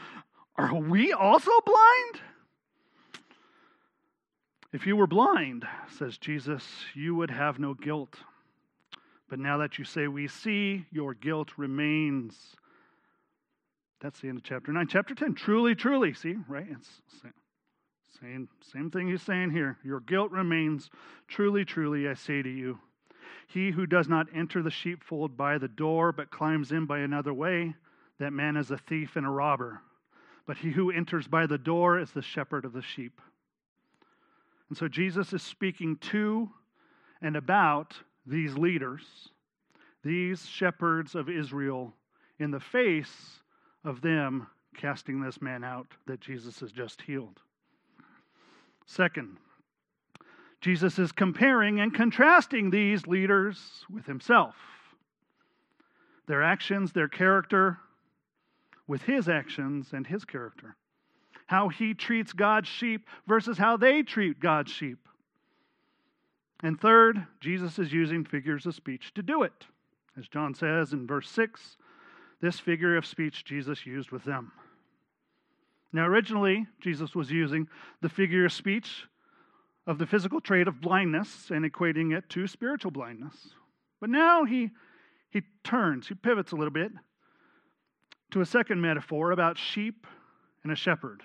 are 0.56 0.74
we 0.74 1.12
also 1.12 1.50
blind? 1.64 2.20
If 4.72 4.86
you 4.86 4.96
were 4.96 5.06
blind, 5.06 5.66
says 5.98 6.16
Jesus, 6.16 6.64
you 6.94 7.14
would 7.14 7.30
have 7.30 7.58
no 7.58 7.74
guilt. 7.74 8.16
But 9.28 9.38
now 9.38 9.58
that 9.58 9.78
you 9.78 9.84
say 9.84 10.08
we 10.08 10.28
see, 10.28 10.86
your 10.90 11.12
guilt 11.12 11.50
remains. 11.58 12.56
That's 14.00 14.20
the 14.20 14.28
end 14.28 14.38
of 14.38 14.44
chapter 14.44 14.72
9. 14.72 14.86
Chapter 14.88 15.14
10, 15.14 15.34
truly, 15.34 15.74
truly, 15.74 16.14
see, 16.14 16.36
right? 16.48 16.66
It's 16.70 17.00
same, 18.18 18.48
same 18.72 18.90
thing 18.90 19.08
he's 19.08 19.22
saying 19.22 19.50
here. 19.50 19.78
Your 19.84 20.00
guilt 20.00 20.30
remains. 20.30 20.88
Truly, 21.28 21.66
truly, 21.66 22.08
I 22.08 22.14
say 22.14 22.40
to 22.40 22.48
you. 22.48 22.78
He 23.48 23.72
who 23.72 23.84
does 23.86 24.08
not 24.08 24.28
enter 24.34 24.62
the 24.62 24.70
sheepfold 24.70 25.36
by 25.36 25.58
the 25.58 25.68
door, 25.68 26.12
but 26.12 26.30
climbs 26.30 26.72
in 26.72 26.86
by 26.86 27.00
another 27.00 27.34
way, 27.34 27.74
that 28.18 28.32
man 28.32 28.56
is 28.56 28.70
a 28.70 28.78
thief 28.78 29.16
and 29.16 29.26
a 29.26 29.30
robber 29.30 29.82
but 30.46 30.56
he 30.56 30.70
who 30.70 30.90
enters 30.90 31.26
by 31.26 31.46
the 31.46 31.58
door 31.58 31.98
is 31.98 32.10
the 32.10 32.22
shepherd 32.22 32.64
of 32.64 32.72
the 32.72 32.82
sheep. 32.82 33.20
And 34.72 34.78
so 34.78 34.88
Jesus 34.88 35.34
is 35.34 35.42
speaking 35.42 35.98
to 36.12 36.48
and 37.20 37.36
about 37.36 37.94
these 38.24 38.56
leaders, 38.56 39.02
these 40.02 40.46
shepherds 40.46 41.14
of 41.14 41.28
Israel, 41.28 41.92
in 42.38 42.50
the 42.50 42.58
face 42.58 43.42
of 43.84 44.00
them 44.00 44.46
casting 44.74 45.20
this 45.20 45.42
man 45.42 45.62
out 45.62 45.88
that 46.06 46.22
Jesus 46.22 46.60
has 46.60 46.72
just 46.72 47.02
healed. 47.02 47.38
Second, 48.86 49.36
Jesus 50.62 50.98
is 50.98 51.12
comparing 51.12 51.78
and 51.78 51.92
contrasting 51.92 52.70
these 52.70 53.06
leaders 53.06 53.84
with 53.90 54.06
himself. 54.06 54.54
Their 56.28 56.42
actions, 56.42 56.92
their 56.94 57.08
character, 57.08 57.76
with 58.86 59.02
his 59.02 59.28
actions 59.28 59.90
and 59.92 60.06
his 60.06 60.24
character. 60.24 60.76
How 61.52 61.68
he 61.68 61.92
treats 61.92 62.32
God's 62.32 62.66
sheep 62.66 63.06
versus 63.26 63.58
how 63.58 63.76
they 63.76 64.02
treat 64.02 64.40
God's 64.40 64.72
sheep. 64.72 65.06
And 66.62 66.80
third, 66.80 67.26
Jesus 67.40 67.78
is 67.78 67.92
using 67.92 68.24
figures 68.24 68.64
of 68.64 68.74
speech 68.74 69.12
to 69.16 69.22
do 69.22 69.42
it. 69.42 69.66
As 70.18 70.26
John 70.28 70.54
says 70.54 70.94
in 70.94 71.06
verse 71.06 71.28
6, 71.28 71.76
this 72.40 72.58
figure 72.58 72.96
of 72.96 73.04
speech 73.04 73.44
Jesus 73.44 73.84
used 73.84 74.10
with 74.10 74.24
them. 74.24 74.50
Now, 75.92 76.06
originally, 76.06 76.68
Jesus 76.80 77.14
was 77.14 77.30
using 77.30 77.68
the 78.00 78.08
figure 78.08 78.46
of 78.46 78.52
speech 78.54 79.04
of 79.86 79.98
the 79.98 80.06
physical 80.06 80.40
trait 80.40 80.68
of 80.68 80.80
blindness 80.80 81.50
and 81.50 81.70
equating 81.70 82.16
it 82.16 82.30
to 82.30 82.46
spiritual 82.46 82.92
blindness. 82.92 83.50
But 84.00 84.08
now 84.08 84.44
he, 84.44 84.70
he 85.28 85.42
turns, 85.64 86.08
he 86.08 86.14
pivots 86.14 86.52
a 86.52 86.56
little 86.56 86.72
bit, 86.72 86.92
to 88.30 88.40
a 88.40 88.46
second 88.46 88.80
metaphor 88.80 89.32
about 89.32 89.58
sheep 89.58 90.06
and 90.62 90.72
a 90.72 90.76
shepherd. 90.76 91.22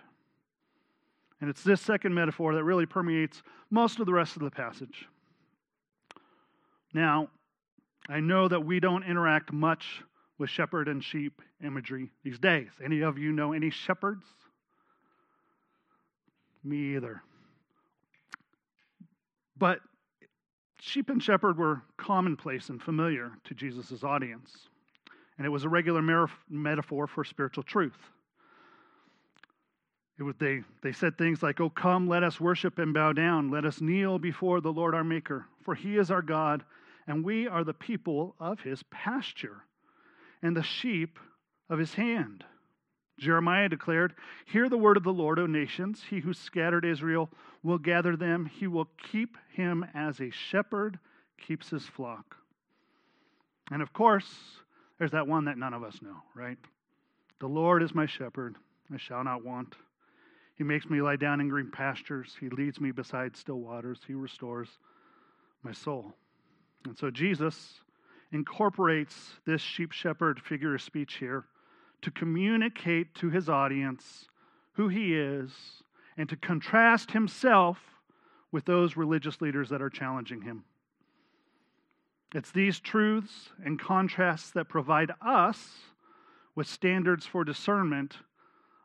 And 1.40 1.50
it's 1.50 1.64
this 1.64 1.82
second 1.82 2.14
metaphor 2.14 2.56
that 2.56 2.64
really 2.64 2.86
permeates 2.86 3.44
most 3.70 4.00
of 4.00 4.06
the 4.06 4.14
rest 4.14 4.36
of 4.36 4.42
the 4.42 4.52
passage. 4.52 5.08
Now, 6.94 7.30
I 8.10 8.20
know 8.20 8.48
that 8.48 8.66
we 8.66 8.80
don't 8.80 9.04
interact 9.04 9.54
much 9.54 10.02
with 10.38 10.50
shepherd 10.50 10.88
and 10.88 11.04
sheep 11.04 11.42
imagery 11.64 12.12
these 12.24 12.40
days. 12.40 12.70
Any 12.84 13.02
of 13.02 13.18
you 13.18 13.32
know 13.32 13.54
any 13.54 13.70
shepherds? 13.70 14.26
Me 16.64 16.96
either. 16.96 17.22
But 19.58 19.80
sheep 20.80 21.10
and 21.10 21.22
shepherd 21.22 21.58
were 21.58 21.82
commonplace 21.98 22.70
and 22.70 22.82
familiar 22.82 23.32
to 23.46 23.54
Jesus' 23.54 24.04
audience 24.04 24.70
and 25.38 25.46
it 25.46 25.50
was 25.50 25.64
a 25.64 25.70
regular 25.70 26.02
metaphor 26.50 27.08
for 27.08 27.24
spiritual 27.24 27.64
truth. 27.64 27.98
Was, 30.20 30.36
they, 30.40 30.64
they 30.82 30.92
said 30.92 31.18
things 31.18 31.44
like, 31.44 31.62
Oh, 31.62 31.70
come, 31.70 32.08
let 32.08 32.24
us 32.24 32.40
worship 32.40 32.80
and 32.80 32.94
bow 32.94 33.14
down. 33.14 33.52
Let 33.52 33.66
us 33.66 33.82
kneel 33.82 34.18
before 34.18 34.62
the 34.62 34.74
Lord 34.74 34.96
our 34.96 35.04
Maker, 35.04 35.46
for 35.64 35.76
he 35.76 35.98
is 35.98 36.10
our 36.10 36.24
God, 36.24 36.64
and 37.08 37.24
we 37.24 37.48
are 37.48 37.64
the 37.64 37.74
people 37.74 38.36
of 38.40 38.60
his 38.62 38.84
pasture 38.90 39.64
and 40.42 40.56
the 40.56 40.64
sheep 40.64 41.20
of 41.70 41.80
his 41.80 41.94
hand. 41.94 42.44
Jeremiah 43.20 43.70
declared, 43.70 44.14
Hear 44.46 44.70
the 44.70 44.78
word 44.78 44.98
of 44.98 45.04
the 45.04 45.14
Lord, 45.14 45.40
O 45.40 45.46
nations. 45.46 46.04
He 46.10 46.20
who 46.20 46.34
scattered 46.34 46.86
Israel 46.86 47.30
will 47.64 47.80
gather 47.80 48.16
them. 48.16 48.46
He 48.46 48.68
will 48.68 48.88
keep 49.12 49.38
him 49.54 49.86
as 49.94 50.20
a 50.20 50.30
shepherd 50.30 51.00
keeps 51.38 51.70
his 51.70 51.86
flock. 51.86 52.36
And 53.72 53.82
of 53.82 53.94
course, 53.94 54.28
there's 54.98 55.12
that 55.12 55.28
one 55.28 55.46
that 55.46 55.58
none 55.58 55.74
of 55.74 55.84
us 55.84 56.00
know, 56.02 56.18
right? 56.36 56.58
The 57.40 57.48
Lord 57.48 57.84
is 57.84 57.94
my 57.94 58.06
shepherd, 58.06 58.56
I 58.94 58.98
shall 58.98 59.24
not 59.24 59.44
want. 59.44 59.76
He 60.58 60.64
makes 60.64 60.90
me 60.90 61.02
lie 61.02 61.16
down 61.16 61.40
in 61.40 61.50
green 61.50 61.70
pastures. 61.70 62.36
He 62.40 62.50
leads 62.50 62.82
me 62.82 62.92
beside 62.92 63.38
still 63.38 63.60
waters. 63.60 64.00
He 64.08 64.14
restores 64.14 64.70
my 65.64 65.72
soul. 65.72 66.14
And 66.86 66.98
so 66.98 67.12
Jesus 67.12 67.82
incorporates 68.32 69.34
this 69.46 69.62
sheep 69.62 69.92
shepherd 69.92 70.40
figure 70.42 70.76
of 70.76 70.82
speech 70.82 71.16
here 71.16 71.46
to 72.02 72.12
communicate 72.12 73.14
to 73.16 73.30
his 73.30 73.50
audience 73.50 74.28
who 74.74 74.88
he 74.88 75.16
is 75.16 75.52
and 76.18 76.28
to 76.30 76.36
contrast 76.36 77.12
himself 77.12 77.78
with 78.52 78.66
those 78.66 78.98
religious 78.98 79.42
leaders 79.42 79.70
that 79.70 79.82
are 79.82 79.90
challenging 79.90 80.42
him. 80.42 80.64
It's 82.34 82.52
these 82.52 82.80
truths 82.80 83.50
and 83.64 83.80
contrasts 83.80 84.52
that 84.52 84.70
provide 84.70 85.12
us 85.22 85.70
with 86.56 86.68
standards 86.68 87.26
for 87.26 87.44
discernment 87.44 88.18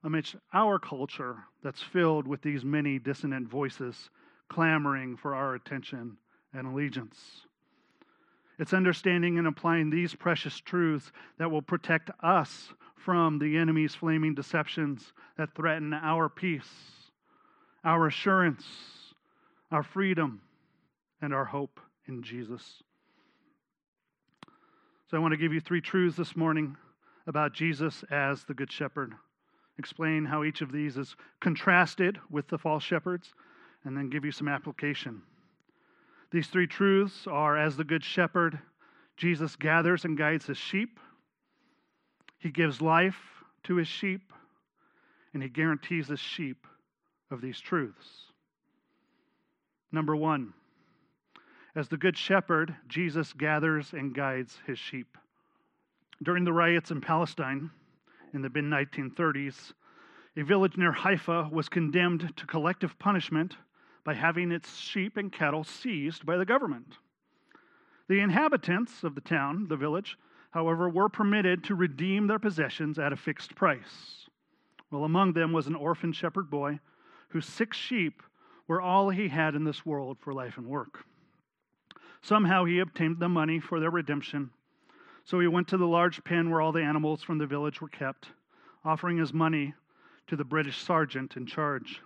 amidst 0.04 0.36
our 0.52 0.78
culture 0.78 1.36
that's 1.62 1.82
filled 1.82 2.26
with 2.26 2.42
these 2.42 2.64
many 2.64 2.98
dissonant 2.98 3.48
voices 3.48 4.10
clamoring 4.48 5.16
for 5.16 5.34
our 5.34 5.54
attention 5.54 6.16
and 6.52 6.66
allegiance. 6.66 7.46
It's 8.58 8.74
understanding 8.74 9.38
and 9.38 9.46
applying 9.46 9.90
these 9.90 10.14
precious 10.14 10.58
truths 10.58 11.10
that 11.38 11.50
will 11.50 11.62
protect 11.62 12.10
us 12.22 12.72
from 12.96 13.38
the 13.38 13.56
enemy's 13.56 13.94
flaming 13.94 14.34
deceptions 14.34 15.12
that 15.36 15.54
threaten 15.54 15.92
our 15.92 16.28
peace, 16.28 16.70
our 17.84 18.06
assurance, 18.06 18.64
our 19.70 19.82
freedom, 19.82 20.42
and 21.20 21.32
our 21.32 21.46
hope 21.46 21.80
in 22.06 22.22
Jesus. 22.22 22.82
So 25.10 25.16
I 25.16 25.20
want 25.20 25.32
to 25.32 25.38
give 25.38 25.52
you 25.52 25.60
three 25.60 25.80
truths 25.80 26.16
this 26.16 26.36
morning 26.36 26.76
about 27.26 27.54
Jesus 27.54 28.04
as 28.10 28.44
the 28.44 28.54
Good 28.54 28.70
Shepherd. 28.70 29.14
Explain 29.78 30.24
how 30.24 30.44
each 30.44 30.60
of 30.60 30.72
these 30.72 30.96
is 30.96 31.16
contrasted 31.40 32.18
with 32.30 32.48
the 32.48 32.58
false 32.58 32.84
shepherds, 32.84 33.34
and 33.84 33.96
then 33.96 34.10
give 34.10 34.24
you 34.24 34.32
some 34.32 34.48
application. 34.48 35.22
These 36.30 36.48
three 36.48 36.66
truths 36.66 37.26
are 37.26 37.56
as 37.56 37.76
the 37.76 37.84
Good 37.84 38.04
Shepherd, 38.04 38.58
Jesus 39.16 39.56
gathers 39.56 40.04
and 40.04 40.16
guides 40.16 40.46
his 40.46 40.58
sheep, 40.58 40.98
he 42.38 42.50
gives 42.50 42.82
life 42.82 43.44
to 43.62 43.76
his 43.76 43.86
sheep, 43.86 44.32
and 45.32 45.42
he 45.42 45.48
guarantees 45.48 46.08
his 46.08 46.18
sheep 46.18 46.66
of 47.30 47.40
these 47.40 47.60
truths. 47.60 48.32
Number 49.92 50.16
one, 50.16 50.52
as 51.76 51.88
the 51.88 51.96
Good 51.96 52.18
Shepherd, 52.18 52.74
Jesus 52.88 53.32
gathers 53.32 53.92
and 53.92 54.12
guides 54.12 54.58
his 54.66 54.78
sheep. 54.78 55.16
During 56.22 56.44
the 56.44 56.52
riots 56.52 56.90
in 56.90 57.00
Palestine 57.00 57.70
in 58.32 58.42
the 58.42 58.50
mid 58.50 58.64
1930s, 58.64 59.72
a 60.36 60.42
village 60.42 60.76
near 60.76 60.92
Haifa 60.92 61.48
was 61.52 61.68
condemned 61.68 62.32
to 62.36 62.46
collective 62.46 62.98
punishment 62.98 63.56
by 64.04 64.14
having 64.14 64.50
its 64.50 64.76
sheep 64.78 65.16
and 65.16 65.30
cattle 65.30 65.64
seized 65.64 66.24
by 66.24 66.36
the 66.36 66.44
government. 66.44 66.96
The 68.08 68.20
inhabitants 68.20 69.04
of 69.04 69.14
the 69.14 69.20
town, 69.20 69.68
the 69.68 69.76
village, 69.76 70.18
however, 70.50 70.88
were 70.88 71.08
permitted 71.08 71.64
to 71.64 71.74
redeem 71.74 72.26
their 72.26 72.38
possessions 72.38 72.98
at 72.98 73.12
a 73.12 73.16
fixed 73.16 73.54
price. 73.54 74.26
Well, 74.90 75.04
among 75.04 75.32
them 75.32 75.52
was 75.52 75.66
an 75.66 75.74
orphan 75.74 76.12
shepherd 76.12 76.50
boy 76.50 76.80
whose 77.28 77.46
six 77.46 77.76
sheep 77.76 78.22
were 78.66 78.80
all 78.80 79.10
he 79.10 79.28
had 79.28 79.54
in 79.54 79.64
this 79.64 79.86
world 79.86 80.18
for 80.20 80.34
life 80.34 80.58
and 80.58 80.66
work. 80.66 81.04
Somehow 82.20 82.64
he 82.64 82.78
obtained 82.78 83.18
the 83.18 83.28
money 83.28 83.58
for 83.58 83.80
their 83.80 83.90
redemption. 83.90 84.50
So 85.24 85.40
he 85.40 85.46
went 85.46 85.68
to 85.68 85.76
the 85.76 85.86
large 85.86 86.22
pen 86.24 86.50
where 86.50 86.60
all 86.60 86.72
the 86.72 86.82
animals 86.82 87.22
from 87.22 87.38
the 87.38 87.46
village 87.46 87.80
were 87.80 87.88
kept, 87.88 88.28
offering 88.84 89.18
his 89.18 89.32
money 89.32 89.74
to 90.26 90.36
the 90.36 90.44
British 90.44 90.78
sergeant 90.78 91.36
in 91.36 91.46
charge. 91.46 92.00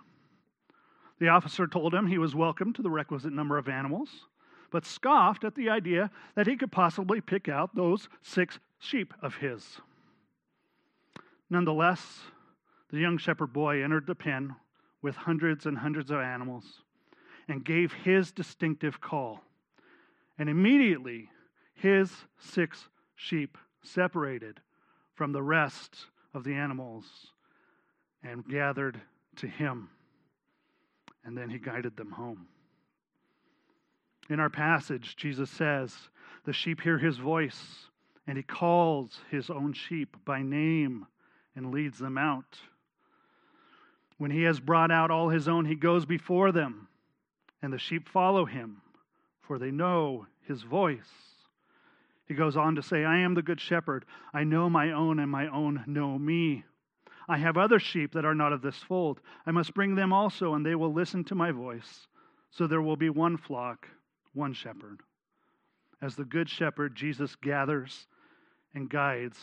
The 1.19 1.29
officer 1.29 1.65
told 1.65 1.93
him 1.93 2.07
he 2.07 2.19
was 2.19 2.35
welcome 2.35 2.73
to 2.73 2.81
the 2.81 2.91
requisite 2.91 3.33
number 3.33 3.57
of 3.57 3.67
animals, 3.67 4.09
but 4.71 4.85
scoffed 4.85 5.43
at 5.43 5.55
the 5.55 5.69
idea 5.69 6.11
that 6.35 6.47
he 6.47 6.55
could 6.55 6.71
possibly 6.71 7.21
pick 7.21 7.49
out 7.49 7.73
those 7.75 8.07
six 8.21 8.59
sheep 8.79 9.13
of 9.21 9.35
his. 9.35 9.81
Nonetheless, 11.49 12.21
the 12.91 12.99
young 12.99 13.17
shepherd 13.17 13.51
boy 13.53 13.83
entered 13.83 14.05
the 14.05 14.15
pen 14.15 14.55
with 15.01 15.15
hundreds 15.15 15.65
and 15.65 15.77
hundreds 15.77 16.11
of 16.11 16.19
animals 16.19 16.83
and 17.47 17.65
gave 17.65 17.93
his 17.93 18.31
distinctive 18.31 19.01
call. 19.01 19.41
And 20.37 20.49
immediately, 20.49 21.29
his 21.73 22.11
six 22.37 22.89
sheep 23.17 23.57
separated 23.81 24.61
from 25.15 25.33
the 25.33 25.43
rest 25.43 26.05
of 26.33 26.45
the 26.45 26.53
animals 26.53 27.05
and 28.23 28.47
gathered 28.47 29.01
to 29.35 29.47
him. 29.47 29.89
And 31.25 31.37
then 31.37 31.49
he 31.49 31.57
guided 31.57 31.97
them 31.97 32.11
home. 32.11 32.47
In 34.29 34.39
our 34.39 34.49
passage, 34.49 35.15
Jesus 35.17 35.49
says, 35.49 35.93
The 36.45 36.53
sheep 36.53 36.81
hear 36.81 36.97
his 36.97 37.17
voice, 37.17 37.89
and 38.25 38.37
he 38.37 38.43
calls 38.43 39.19
his 39.29 39.49
own 39.49 39.73
sheep 39.73 40.15
by 40.23 40.41
name 40.41 41.07
and 41.55 41.71
leads 41.71 41.97
them 41.97 42.17
out. 42.17 42.59
When 44.17 44.31
he 44.31 44.43
has 44.43 44.59
brought 44.59 44.91
out 44.91 45.11
all 45.11 45.29
his 45.29 45.47
own, 45.47 45.65
he 45.65 45.75
goes 45.75 46.05
before 46.05 46.51
them, 46.51 46.87
and 47.61 47.73
the 47.73 47.79
sheep 47.79 48.07
follow 48.07 48.45
him, 48.45 48.81
for 49.41 49.57
they 49.57 49.71
know 49.71 50.27
his 50.47 50.61
voice. 50.61 51.36
He 52.27 52.33
goes 52.33 52.57
on 52.57 52.75
to 52.75 52.83
say, 52.83 53.05
I 53.05 53.19
am 53.19 53.33
the 53.33 53.41
good 53.41 53.61
shepherd. 53.61 54.05
I 54.33 54.43
know 54.43 54.69
my 54.69 54.91
own, 54.91 55.19
and 55.19 55.31
my 55.31 55.47
own 55.47 55.83
know 55.87 56.17
me. 56.19 56.65
I 57.29 57.37
have 57.37 57.57
other 57.57 57.79
sheep 57.79 58.13
that 58.13 58.25
are 58.25 58.35
not 58.35 58.53
of 58.53 58.61
this 58.61 58.77
fold. 58.77 59.21
I 59.45 59.51
must 59.51 59.73
bring 59.73 59.95
them 59.95 60.11
also, 60.11 60.53
and 60.53 60.65
they 60.65 60.75
will 60.75 60.93
listen 60.93 61.23
to 61.25 61.35
my 61.35 61.51
voice. 61.51 62.07
So 62.51 62.67
there 62.67 62.81
will 62.81 62.95
be 62.95 63.09
one 63.09 63.37
flock, 63.37 63.87
one 64.33 64.53
shepherd. 64.53 65.01
As 66.01 66.15
the 66.15 66.25
good 66.25 66.49
shepherd, 66.49 66.95
Jesus 66.95 67.35
gathers 67.35 68.07
and 68.73 68.89
guides 68.89 69.37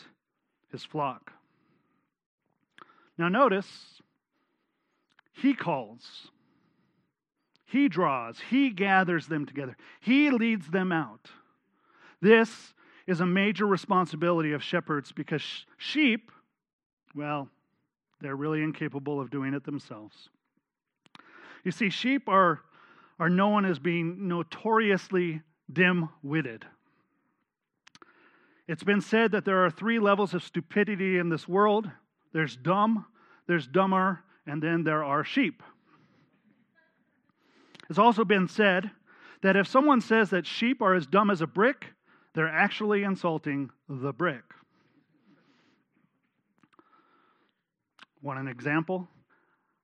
his 0.70 0.84
flock. 0.84 1.32
Now, 3.16 3.28
notice, 3.28 4.02
he 5.32 5.54
calls, 5.54 6.28
he 7.64 7.88
draws, 7.88 8.40
he 8.50 8.70
gathers 8.70 9.26
them 9.26 9.46
together, 9.46 9.76
he 10.00 10.30
leads 10.30 10.68
them 10.68 10.92
out. 10.92 11.30
This 12.20 12.73
is 13.06 13.20
a 13.20 13.26
major 13.26 13.66
responsibility 13.66 14.52
of 14.52 14.62
shepherds 14.62 15.12
because 15.12 15.42
sheep, 15.76 16.30
well, 17.14 17.48
they're 18.20 18.36
really 18.36 18.62
incapable 18.62 19.20
of 19.20 19.30
doing 19.30 19.54
it 19.54 19.64
themselves. 19.64 20.30
You 21.64 21.70
see, 21.70 21.90
sheep 21.90 22.28
are, 22.28 22.60
are 23.18 23.28
known 23.28 23.64
as 23.64 23.78
being 23.78 24.28
notoriously 24.28 25.42
dim 25.72 26.08
witted. 26.22 26.64
It's 28.66 28.84
been 28.84 29.00
said 29.00 29.32
that 29.32 29.44
there 29.44 29.64
are 29.64 29.70
three 29.70 29.98
levels 29.98 30.32
of 30.32 30.42
stupidity 30.42 31.18
in 31.18 31.28
this 31.28 31.46
world 31.48 31.90
there's 32.32 32.56
dumb, 32.56 33.06
there's 33.46 33.68
dumber, 33.68 34.24
and 34.44 34.60
then 34.60 34.82
there 34.82 35.04
are 35.04 35.22
sheep. 35.22 35.62
It's 37.88 37.98
also 37.98 38.24
been 38.24 38.48
said 38.48 38.90
that 39.42 39.54
if 39.54 39.68
someone 39.68 40.00
says 40.00 40.30
that 40.30 40.44
sheep 40.44 40.82
are 40.82 40.94
as 40.94 41.06
dumb 41.06 41.30
as 41.30 41.40
a 41.40 41.46
brick, 41.46 41.86
they're 42.34 42.48
actually 42.48 43.04
insulting 43.04 43.70
the 43.88 44.12
brick. 44.12 44.42
Want 48.22 48.40
an 48.40 48.48
example? 48.48 49.08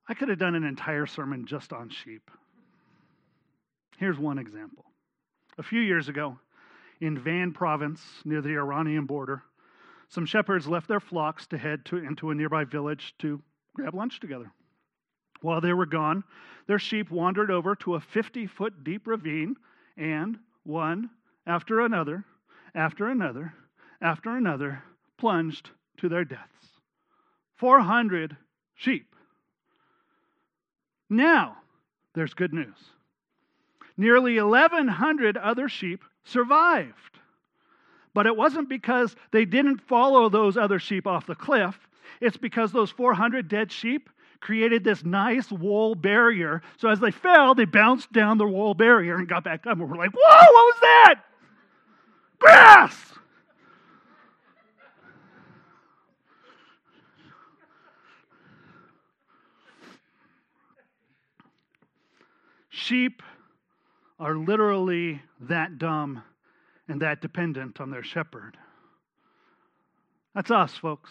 I 0.09 0.15
could 0.15 0.29
have 0.29 0.39
done 0.39 0.55
an 0.55 0.65
entire 0.65 1.07
sermon 1.07 1.47
just 1.47 1.73
on 1.73 1.91
sheep. 1.91 2.31
Here's 3.99 4.19
one 4.19 4.39
example. 4.39 4.85
A 5.59 5.63
few 5.63 5.81
years 5.81 6.09
ago, 6.09 6.39
in 7.01 7.19
Van 7.19 7.53
province, 7.53 8.03
near 8.25 8.41
the 8.41 8.57
Iranian 8.57 9.07
border, 9.07 9.43
some 10.09 10.27
shepherds 10.27 10.67
left 10.67 10.89
their 10.89 11.01
flocks 11.01 11.47
to 11.49 11.59
head 11.59 11.85
to, 11.87 11.99
into 11.99 12.31
a 12.31 12.35
nearby 12.35 12.65
village 12.65 13.15
to 13.19 13.41
grab 13.75 13.95
lunch 13.95 14.19
together. 14.19 14.51
While 15.43 15.61
they 15.61 15.73
were 15.73 15.87
gone, 15.87 16.25
their 16.67 16.79
sheep 16.79 17.11
wandered 17.11 17.51
over 17.51 17.77
to 17.77 17.95
a 17.95 18.01
50 18.01 18.47
foot 18.47 18.83
deep 18.83 19.07
ravine, 19.07 19.55
and 19.97 20.39
one 20.65 21.11
after 21.47 21.81
another, 21.81 22.25
after 22.75 23.09
another, 23.09 23.53
after 24.01 24.37
another, 24.37 24.83
plunged 25.19 25.71
to 25.99 26.09
their 26.09 26.25
deaths. 26.25 26.49
400 27.57 28.37
sheep. 28.75 29.15
Now, 31.09 31.57
there's 32.15 32.35
good 32.35 32.55
news. 32.55 32.77
Nearly 33.97 34.41
1,100 34.41 35.37
other 35.37 35.69
sheep 35.69 36.05
survived. 36.25 37.19
But 38.15 38.27
it 38.27 38.37
wasn't 38.37 38.69
because 38.69 39.15
they 39.31 39.45
didn't 39.45 39.83
follow 39.83 40.29
those 40.29 40.57
other 40.57 40.79
sheep 40.79 41.07
off 41.07 41.27
the 41.27 41.35
cliff. 41.35 41.79
It's 42.21 42.37
because 42.37 42.73
those 42.73 42.91
400 42.91 43.49
dead 43.49 43.71
sheep 43.71 44.09
created 44.41 44.83
this 44.83 45.05
nice 45.05 45.51
wall 45.51 45.95
barrier. 45.95 46.63
So 46.79 46.89
as 46.89 46.99
they 46.99 47.11
fell, 47.11 47.55
they 47.55 47.67
bounced 47.67 48.11
down 48.13 48.39
the 48.39 48.47
wall 48.47 48.75
barrier 48.75 49.17
and 49.17 49.29
got 49.29 49.45
back 49.45 49.67
up. 49.67 49.79
And 49.79 49.89
we're 49.89 49.97
like, 49.97 50.13
whoa, 50.13 50.53
what 50.53 50.53
was 50.53 50.81
that? 50.81 51.15
Grass! 52.41 52.97
Sheep 62.71 63.23
are 64.19 64.35
literally 64.35 65.23
that 65.41 65.79
dumb 65.79 66.23
and 66.89 67.01
that 67.03 67.21
dependent 67.21 67.81
on 67.81 67.91
their 67.91 68.03
shepherd. 68.03 68.57
That's 70.35 70.51
us, 70.51 70.75
folks. 70.75 71.11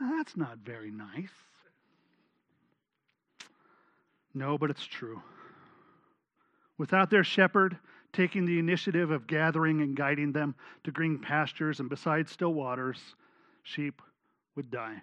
That's 0.00 0.36
not 0.36 0.58
very 0.58 0.90
nice. 0.90 1.28
No, 4.34 4.56
but 4.58 4.70
it's 4.70 4.84
true. 4.84 5.22
Without 6.78 7.10
their 7.10 7.24
shepherd 7.24 7.78
taking 8.12 8.44
the 8.44 8.58
initiative 8.58 9.10
of 9.10 9.26
gathering 9.26 9.80
and 9.82 9.96
guiding 9.96 10.32
them 10.32 10.54
to 10.84 10.90
green 10.90 11.18
pastures 11.18 11.80
and 11.80 11.88
beside 11.88 12.28
still 12.28 12.54
waters, 12.54 12.98
sheep 13.62 14.02
would 14.56 14.70
die. 14.70 15.00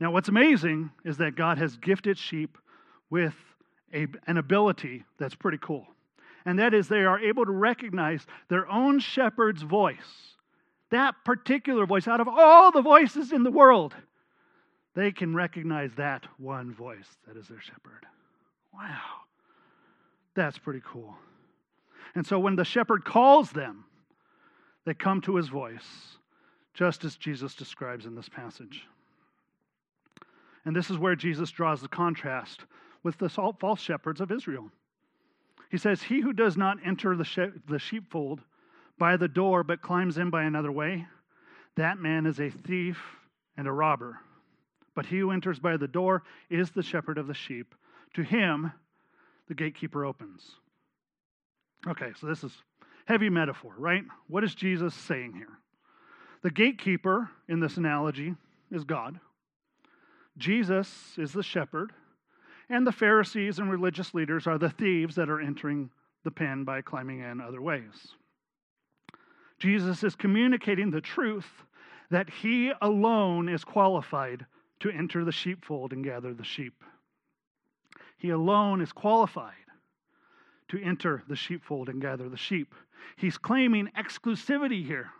Now, 0.00 0.12
what's 0.12 0.28
amazing 0.28 0.90
is 1.04 1.16
that 1.16 1.34
God 1.34 1.58
has 1.58 1.76
gifted 1.76 2.18
sheep 2.18 2.56
with 3.10 3.34
a, 3.92 4.06
an 4.26 4.36
ability 4.36 5.04
that's 5.18 5.34
pretty 5.34 5.58
cool. 5.60 5.86
And 6.44 6.58
that 6.58 6.72
is 6.72 6.88
they 6.88 7.04
are 7.04 7.18
able 7.18 7.44
to 7.44 7.52
recognize 7.52 8.26
their 8.48 8.70
own 8.70 9.00
shepherd's 9.00 9.62
voice. 9.62 10.36
That 10.90 11.16
particular 11.24 11.84
voice, 11.84 12.08
out 12.08 12.20
of 12.20 12.28
all 12.28 12.70
the 12.70 12.80
voices 12.80 13.32
in 13.32 13.42
the 13.42 13.50
world, 13.50 13.94
they 14.94 15.12
can 15.12 15.34
recognize 15.34 15.90
that 15.96 16.24
one 16.38 16.72
voice 16.72 17.06
that 17.26 17.36
is 17.36 17.48
their 17.48 17.60
shepherd. 17.60 18.06
Wow. 18.72 19.27
That's 20.38 20.56
pretty 20.56 20.82
cool. 20.86 21.16
And 22.14 22.24
so 22.24 22.38
when 22.38 22.54
the 22.54 22.64
shepherd 22.64 23.04
calls 23.04 23.50
them, 23.50 23.86
they 24.86 24.94
come 24.94 25.20
to 25.22 25.34
his 25.34 25.48
voice, 25.48 26.16
just 26.74 27.04
as 27.04 27.16
Jesus 27.16 27.56
describes 27.56 28.06
in 28.06 28.14
this 28.14 28.28
passage. 28.28 28.86
And 30.64 30.76
this 30.76 30.90
is 30.90 30.96
where 30.96 31.16
Jesus 31.16 31.50
draws 31.50 31.82
the 31.82 31.88
contrast 31.88 32.60
with 33.02 33.18
the 33.18 33.28
false 33.28 33.80
shepherds 33.80 34.20
of 34.20 34.30
Israel. 34.30 34.70
He 35.72 35.76
says, 35.76 36.04
He 36.04 36.20
who 36.20 36.32
does 36.32 36.56
not 36.56 36.78
enter 36.86 37.16
the, 37.16 37.24
she- 37.24 37.50
the 37.68 37.80
sheepfold 37.80 38.40
by 38.96 39.16
the 39.16 39.26
door, 39.26 39.64
but 39.64 39.82
climbs 39.82 40.18
in 40.18 40.30
by 40.30 40.44
another 40.44 40.70
way, 40.70 41.08
that 41.74 41.98
man 41.98 42.26
is 42.26 42.38
a 42.38 42.48
thief 42.48 43.02
and 43.56 43.66
a 43.66 43.72
robber. 43.72 44.20
But 44.94 45.06
he 45.06 45.18
who 45.18 45.32
enters 45.32 45.58
by 45.58 45.76
the 45.76 45.88
door 45.88 46.22
is 46.48 46.70
the 46.70 46.84
shepherd 46.84 47.18
of 47.18 47.26
the 47.26 47.34
sheep. 47.34 47.74
To 48.14 48.22
him, 48.22 48.72
the 49.48 49.54
gatekeeper 49.54 50.04
opens. 50.04 50.42
Okay, 51.86 52.12
so 52.20 52.26
this 52.26 52.44
is 52.44 52.52
heavy 53.06 53.30
metaphor, 53.30 53.72
right? 53.78 54.04
What 54.28 54.44
is 54.44 54.54
Jesus 54.54 54.94
saying 54.94 55.32
here? 55.34 55.58
The 56.42 56.50
gatekeeper 56.50 57.30
in 57.48 57.60
this 57.60 57.76
analogy 57.76 58.34
is 58.70 58.84
God. 58.84 59.18
Jesus 60.36 61.14
is 61.16 61.32
the 61.32 61.42
shepherd, 61.42 61.92
and 62.68 62.86
the 62.86 62.92
Pharisees 62.92 63.58
and 63.58 63.70
religious 63.70 64.14
leaders 64.14 64.46
are 64.46 64.58
the 64.58 64.70
thieves 64.70 65.16
that 65.16 65.30
are 65.30 65.40
entering 65.40 65.90
the 66.24 66.30
pen 66.30 66.64
by 66.64 66.82
climbing 66.82 67.20
in 67.20 67.40
other 67.40 67.62
ways. 67.62 68.14
Jesus 69.58 70.04
is 70.04 70.14
communicating 70.14 70.90
the 70.90 71.00
truth 71.00 71.48
that 72.10 72.30
he 72.30 72.72
alone 72.80 73.48
is 73.48 73.64
qualified 73.64 74.46
to 74.80 74.90
enter 74.90 75.24
the 75.24 75.32
sheepfold 75.32 75.92
and 75.92 76.04
gather 76.04 76.32
the 76.32 76.44
sheep. 76.44 76.84
He 78.18 78.30
alone 78.30 78.80
is 78.80 78.92
qualified 78.92 79.54
to 80.68 80.82
enter 80.82 81.22
the 81.28 81.36
sheepfold 81.36 81.88
and 81.88 82.02
gather 82.02 82.28
the 82.28 82.36
sheep. 82.36 82.74
He's 83.16 83.38
claiming 83.38 83.88
exclusivity 83.96 84.84
here. 84.84 85.10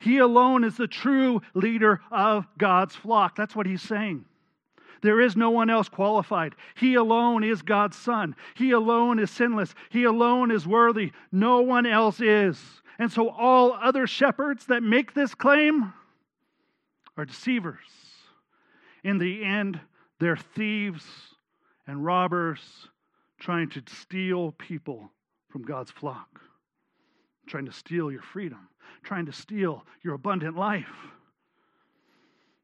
He 0.00 0.18
alone 0.18 0.64
is 0.64 0.76
the 0.76 0.86
true 0.86 1.42
leader 1.54 2.00
of 2.10 2.46
God's 2.56 2.94
flock. 2.94 3.36
That's 3.36 3.56
what 3.56 3.66
he's 3.66 3.82
saying. 3.82 4.24
There 5.02 5.20
is 5.20 5.36
no 5.36 5.50
one 5.50 5.68
else 5.68 5.88
qualified. 5.88 6.54
He 6.76 6.94
alone 6.94 7.44
is 7.44 7.62
God's 7.62 7.96
Son. 7.96 8.34
He 8.54 8.70
alone 8.70 9.18
is 9.18 9.30
sinless. 9.30 9.74
He 9.90 10.04
alone 10.04 10.50
is 10.50 10.66
worthy. 10.66 11.12
No 11.30 11.60
one 11.60 11.84
else 11.84 12.20
is. 12.20 12.58
And 12.98 13.12
so 13.12 13.28
all 13.28 13.72
other 13.72 14.06
shepherds 14.06 14.66
that 14.66 14.82
make 14.82 15.12
this 15.12 15.34
claim 15.34 15.92
are 17.16 17.24
deceivers. 17.24 17.84
In 19.02 19.18
the 19.18 19.44
end, 19.44 19.80
they're 20.20 20.36
thieves 20.36 21.04
and 21.86 22.04
robbers 22.04 22.60
trying 23.38 23.68
to 23.70 23.82
steal 23.86 24.52
people 24.52 25.10
from 25.50 25.62
God's 25.62 25.90
flock, 25.90 26.40
trying 27.46 27.66
to 27.66 27.72
steal 27.72 28.10
your 28.10 28.22
freedom, 28.22 28.68
trying 29.02 29.26
to 29.26 29.32
steal 29.32 29.84
your 30.02 30.14
abundant 30.14 30.56
life. 30.56 30.84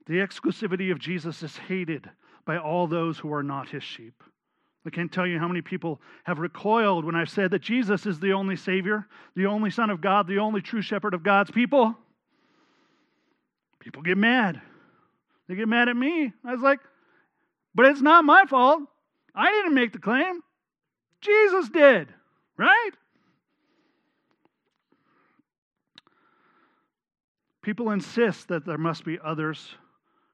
The 0.06 0.14
exclusivity 0.14 0.90
of 0.90 0.98
Jesus 0.98 1.42
is 1.42 1.56
hated 1.56 2.08
by 2.44 2.58
all 2.58 2.86
those 2.86 3.18
who 3.18 3.32
are 3.32 3.42
not 3.42 3.68
his 3.68 3.84
sheep. 3.84 4.22
I 4.86 4.90
can't 4.90 5.12
tell 5.12 5.26
you 5.26 5.38
how 5.38 5.46
many 5.46 5.60
people 5.60 6.00
have 6.24 6.38
recoiled 6.38 7.04
when 7.04 7.14
I've 7.14 7.28
said 7.28 7.50
that 7.50 7.60
Jesus 7.60 8.06
is 8.06 8.18
the 8.18 8.32
only 8.32 8.56
Savior, 8.56 9.06
the 9.36 9.46
only 9.46 9.70
Son 9.70 9.90
of 9.90 10.00
God, 10.00 10.26
the 10.26 10.38
only 10.38 10.62
true 10.62 10.80
shepherd 10.80 11.12
of 11.12 11.22
God's 11.22 11.50
people. 11.50 11.94
People 13.78 14.02
get 14.02 14.16
mad. 14.16 14.60
They 15.48 15.54
get 15.54 15.68
mad 15.68 15.88
at 15.88 15.96
me. 15.96 16.32
I 16.44 16.52
was 16.52 16.62
like, 16.62 16.80
but 17.74 17.86
it's 17.86 18.00
not 18.00 18.24
my 18.24 18.44
fault. 18.46 18.82
I 19.34 19.50
didn't 19.50 19.74
make 19.74 19.92
the 19.92 19.98
claim. 19.98 20.40
Jesus 21.20 21.68
did, 21.68 22.08
right? 22.56 22.90
People 27.62 27.90
insist 27.90 28.48
that 28.48 28.64
there 28.64 28.78
must 28.78 29.04
be 29.04 29.18
others 29.22 29.74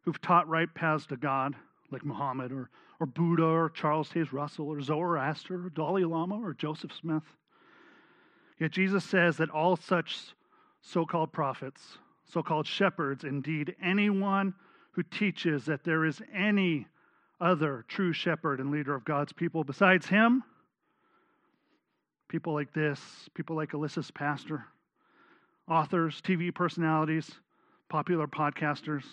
who've 0.03 0.21
taught 0.21 0.49
right 0.49 0.73
paths 0.73 1.07
to 1.07 1.17
God 1.17 1.55
like 1.91 2.05
Muhammad 2.05 2.53
or, 2.53 2.71
or 3.01 3.07
Buddha 3.07 3.45
or 3.45 3.71
Charles 3.71 4.09
Taze 4.09 4.33
Russell 4.33 4.69
or 4.69 4.81
Zoroaster 4.81 5.67
or 5.67 5.71
Dalai 5.71 6.05
Lama 6.05 6.37
or 6.41 6.55
Joseph 6.55 6.93
Smith. 6.93 7.25
Yet 8.61 8.71
Jesus 8.71 9.05
says 9.05 9.37
that 9.37 9.51
all 9.51 9.77
such 9.77 10.19
so 10.81 11.05
called 11.05 11.33
prophets, 11.33 11.99
so 12.25 12.43
called 12.43 12.67
shepherds, 12.67 13.25
indeed 13.25 13.75
anyone 13.83 14.55
who 14.93 15.03
teaches 15.03 15.65
that 15.67 15.85
there 15.85 16.05
is 16.05 16.23
any 16.33 16.87
other 17.41 17.85
true 17.89 18.13
shepherd 18.13 18.61
and 18.61 18.71
leader 18.71 18.95
of 18.95 19.05
God's 19.05 19.33
people 19.33 19.65
besides 19.65 20.07
him, 20.07 20.43
people 22.29 22.55
like 22.55 22.73
this, 22.73 23.01
people 23.35 23.57
like 23.57 23.75
Alisa's 23.75 24.11
pastor, 24.11 24.65
authors, 25.69 26.21
TV 26.23 26.55
personalities, 26.55 27.31
popular 27.89 28.27
podcasters, 28.27 29.05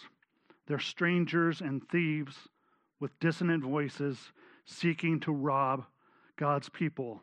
they're 0.68 0.80
strangers 0.80 1.62
and 1.62 1.82
thieves 1.90 2.36
with 3.00 3.18
dissonant 3.20 3.64
voices 3.64 4.18
seeking 4.66 5.20
to 5.20 5.32
rob 5.32 5.86
God's 6.38 6.70
people 6.70 7.22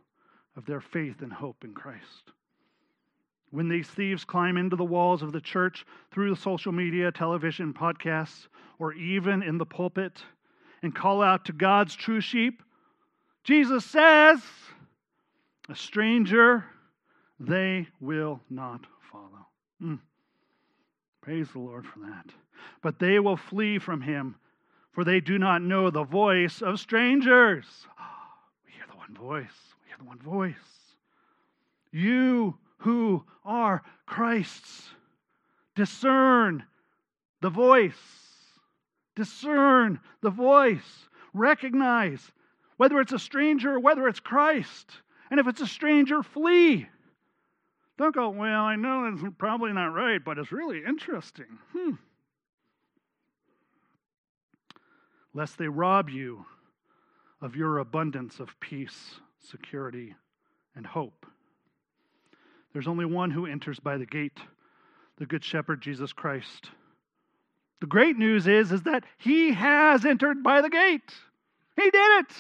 of 0.57 0.67
their 0.67 0.81
faith 0.81 1.23
and 1.23 1.33
hope 1.33 1.65
in 1.65 1.73
Christ. 1.73 2.33
When 3.51 3.69
these 3.69 3.89
thieves 3.89 4.25
climb 4.25 4.57
into 4.57 4.77
the 4.77 4.85
walls 4.85 5.23
of 5.23 5.33
the 5.33 5.41
church 5.41 5.85
through 6.13 6.31
the 6.31 6.41
social 6.41 6.71
media, 6.71 7.11
television, 7.11 7.73
podcasts, 7.73 8.47
or 8.79 8.93
even 8.93 9.43
in 9.43 9.59
the 9.59 9.67
pulpit 9.67 10.23
and 10.83 10.95
call 10.95 11.23
out 11.23 11.47
to 11.47 11.53
God's 11.53 11.95
true 11.95 12.21
sheep, 12.21 12.63
Jesus 13.45 13.85
says, 13.85 14.41
A 15.69 15.75
stranger 15.75 16.65
they 17.39 17.89
will 18.01 18.41
not 18.51 18.81
follow. 19.11 19.47
Mm. 19.83 19.99
Praise 21.23 21.49
the 21.53 21.59
Lord 21.59 21.87
for 21.87 22.01
that. 22.01 22.27
But 22.83 22.99
they 22.99 23.19
will 23.19 23.37
flee 23.37 23.79
from 23.79 24.01
him 24.01 24.37
for 24.93 25.05
they 25.05 25.21
do 25.21 25.39
not 25.39 25.63
know 25.63 25.91
the 25.91 26.05
voice 26.05 26.63
of 26.63 26.81
strangers. 26.81 27.65
we 28.67 28.73
hear 28.73 28.85
the 28.91 28.97
one 28.97 29.15
voice. 29.15 29.57
We 29.83 29.89
hear 29.89 29.97
the 29.99 30.05
one 30.05 30.19
voice. 30.19 30.55
You 31.93 32.59
who 32.79 33.25
are 33.45 33.83
Christ's, 34.07 34.89
discern 35.75 36.65
the 37.41 37.51
voice. 37.51 37.95
Discern 39.17 40.01
the 40.23 40.31
voice. 40.31 41.09
Recognize 41.33 42.33
whether 42.77 43.01
it's 43.01 43.13
a 43.13 43.19
stranger 43.19 43.75
or 43.75 43.81
whether 43.81 44.09
it's 44.09 44.21
Christ. 44.21 44.91
And 45.31 45.39
if 45.39 45.47
it's 45.47 45.61
a 45.61 45.67
stranger, 45.67 46.23
flee. 46.23 46.89
Don't 47.99 48.15
go, 48.15 48.31
well, 48.31 48.63
I 48.65 48.77
know 48.77 49.13
it's 49.13 49.23
probably 49.39 49.73
not 49.73 49.89
right, 49.89 50.25
but 50.25 50.39
it's 50.39 50.53
really 50.53 50.83
interesting. 50.87 51.59
Hmm. 51.73 51.93
lest 55.35 55.59
they 55.59 55.69
rob 55.69 56.09
you 56.09 56.45
of 57.41 57.57
your 57.57 57.79
abundance 57.79 58.41
of 58.41 58.59
peace, 58.61 59.21
security, 59.39 60.15
and 60.75 60.87
hope. 60.87 61.27
There's 62.73 62.89
only 62.89 63.05
one 63.05 63.31
who 63.31 63.47
enters 63.47 63.81
by 63.81 63.97
the 63.97 64.07
gate, 64.07 64.39
the 65.19 65.27
Good 65.27 65.45
Shepherd, 65.45 65.81
Jesus 65.81 66.13
Christ. 66.13 66.71
The 67.81 67.87
great 67.87 68.17
news 68.17 68.47
is, 68.47 68.73
is 68.73 68.83
that 68.83 69.05
he 69.19 69.53
has 69.53 70.05
entered 70.05 70.43
by 70.43 70.61
the 70.61 70.71
gate. 70.71 71.15
He 71.77 71.91
did 71.91 72.21
it. 72.21 72.33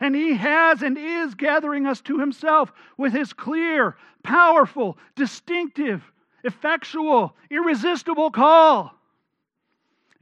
And 0.00 0.14
he 0.14 0.34
has 0.34 0.82
and 0.82 0.98
is 0.98 1.34
gathering 1.34 1.86
us 1.86 2.00
to 2.02 2.18
himself 2.18 2.72
with 2.96 3.12
his 3.12 3.32
clear, 3.32 3.96
powerful, 4.22 4.98
distinctive, 5.16 6.02
effectual, 6.44 7.34
irresistible 7.50 8.30
call 8.30 8.94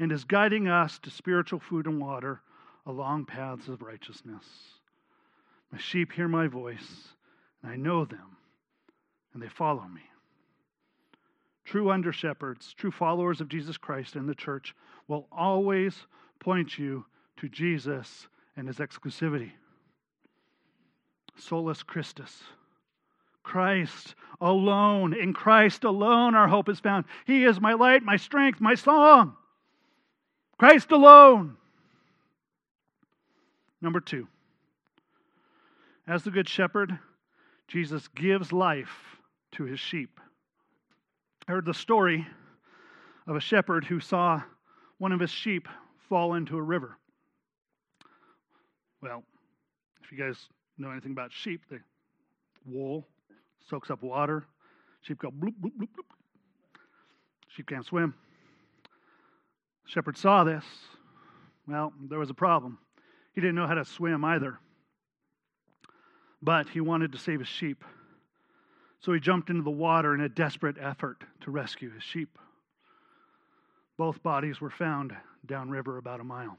and 0.03 0.11
is 0.11 0.25
guiding 0.25 0.67
us 0.67 0.99
to 0.99 1.11
spiritual 1.11 1.61
food 1.61 1.87
and 1.87 2.01
water 2.01 2.41
along 2.87 3.25
paths 3.25 3.69
of 3.69 3.83
righteousness. 3.83 4.45
My 5.71 5.79
sheep 5.79 6.13
hear 6.13 6.27
my 6.27 6.49
voice, 6.49 7.15
and 7.63 7.71
I 7.71 7.77
know 7.77 8.05
them, 8.05 8.37
and 9.33 9.41
they 9.41 9.49
follow 9.49 9.85
me. 9.85 10.03
True 11.65 11.91
under 11.91 12.13
shepherds, 12.13 12.75
true 12.75 12.91
followers 12.91 13.41
of 13.41 13.49
Jesus 13.49 13.77
Christ 13.77 14.17
in 14.17 14.27
the 14.27 14.35
church 14.35 14.75
will 15.07 15.27
always 15.31 15.95
point 16.41 16.79
you 16.79 17.05
to 17.37 17.49
Jesus 17.49 18.27
and 18.57 18.67
his 18.67 18.79
exclusivity. 18.79 19.53
Solus 21.37 21.83
Christus. 21.83 22.43
Christ 23.43 24.15
alone. 24.41 25.15
In 25.15 25.33
Christ 25.33 25.85
alone, 25.85 26.35
our 26.35 26.49
hope 26.49 26.69
is 26.69 26.81
found. 26.81 27.05
He 27.27 27.45
is 27.45 27.61
my 27.61 27.75
light, 27.75 28.03
my 28.03 28.17
strength, 28.17 28.61
my 28.61 28.75
song. 28.75 29.37
Christ 30.59 30.93
alone. 30.93 31.57
Number 33.81 34.01
two, 34.01 34.29
As 36.07 36.23
the 36.23 36.31
Good 36.31 36.49
Shepherd, 36.49 36.99
Jesus 37.67 38.07
gives 38.09 38.53
life 38.53 39.17
to 39.53 39.65
his 39.65 39.81
sheep. 39.81 40.21
I 41.49 41.53
heard 41.53 41.67
the 41.67 41.75
story 41.75 42.27
of 43.27 43.35
a 43.35 43.41
shepherd 43.41 43.85
who 43.85 43.99
saw 43.99 44.43
one 44.99 45.11
of 45.11 45.19
his 45.19 45.31
sheep 45.31 45.67
fall 46.09 46.35
into 46.35 46.57
a 46.57 46.63
river. 46.63 46.97
Well, 49.03 49.25
if 50.05 50.13
you 50.13 50.19
guys 50.19 50.37
know 50.79 50.91
anything 50.91 51.11
about 51.11 51.33
sheep, 51.33 51.63
the 51.69 51.81
wool 52.65 53.09
soaks 53.69 53.91
up 53.91 54.03
water. 54.03 54.45
Sheep 55.01 55.19
go 55.19 55.31
bloop, 55.31 55.55
bloop, 55.61 55.73
bloop, 55.77 55.89
bloop. 55.89 56.15
Sheep 57.49 57.67
can't 57.67 57.85
swim. 57.85 58.15
Shepherd 59.87 60.17
saw 60.17 60.45
this. 60.45 60.65
Well, 61.67 61.93
there 62.09 62.21
was 62.21 62.31
a 62.31 62.35
problem. 62.35 62.79
He 63.35 63.41
didn't 63.41 63.57
know 63.57 63.67
how 63.67 63.75
to 63.75 63.85
swim 63.85 64.25
either. 64.25 64.59
But 66.41 66.69
he 66.69 66.81
wanted 66.81 67.13
to 67.13 67.19
save 67.19 67.41
his 67.41 67.49
sheep. 67.49 67.85
So 69.03 69.13
he 69.13 69.19
jumped 69.19 69.51
into 69.51 69.63
the 69.63 69.71
water 69.71 70.15
in 70.15 70.21
a 70.21 70.29
desperate 70.29 70.77
effort 70.81 71.25
to 71.41 71.51
rescue 71.51 71.91
his 71.93 72.05
sheep. 72.05 72.39
Both 73.99 74.23
bodies 74.23 74.61
were 74.61 74.71
found 74.71 75.13
downriver 75.45 75.99
about 75.99 76.21
a 76.21 76.25
mile. 76.25 76.57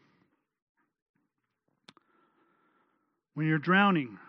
When 3.33 3.47
you're 3.47 3.57
drowning, 3.57 4.19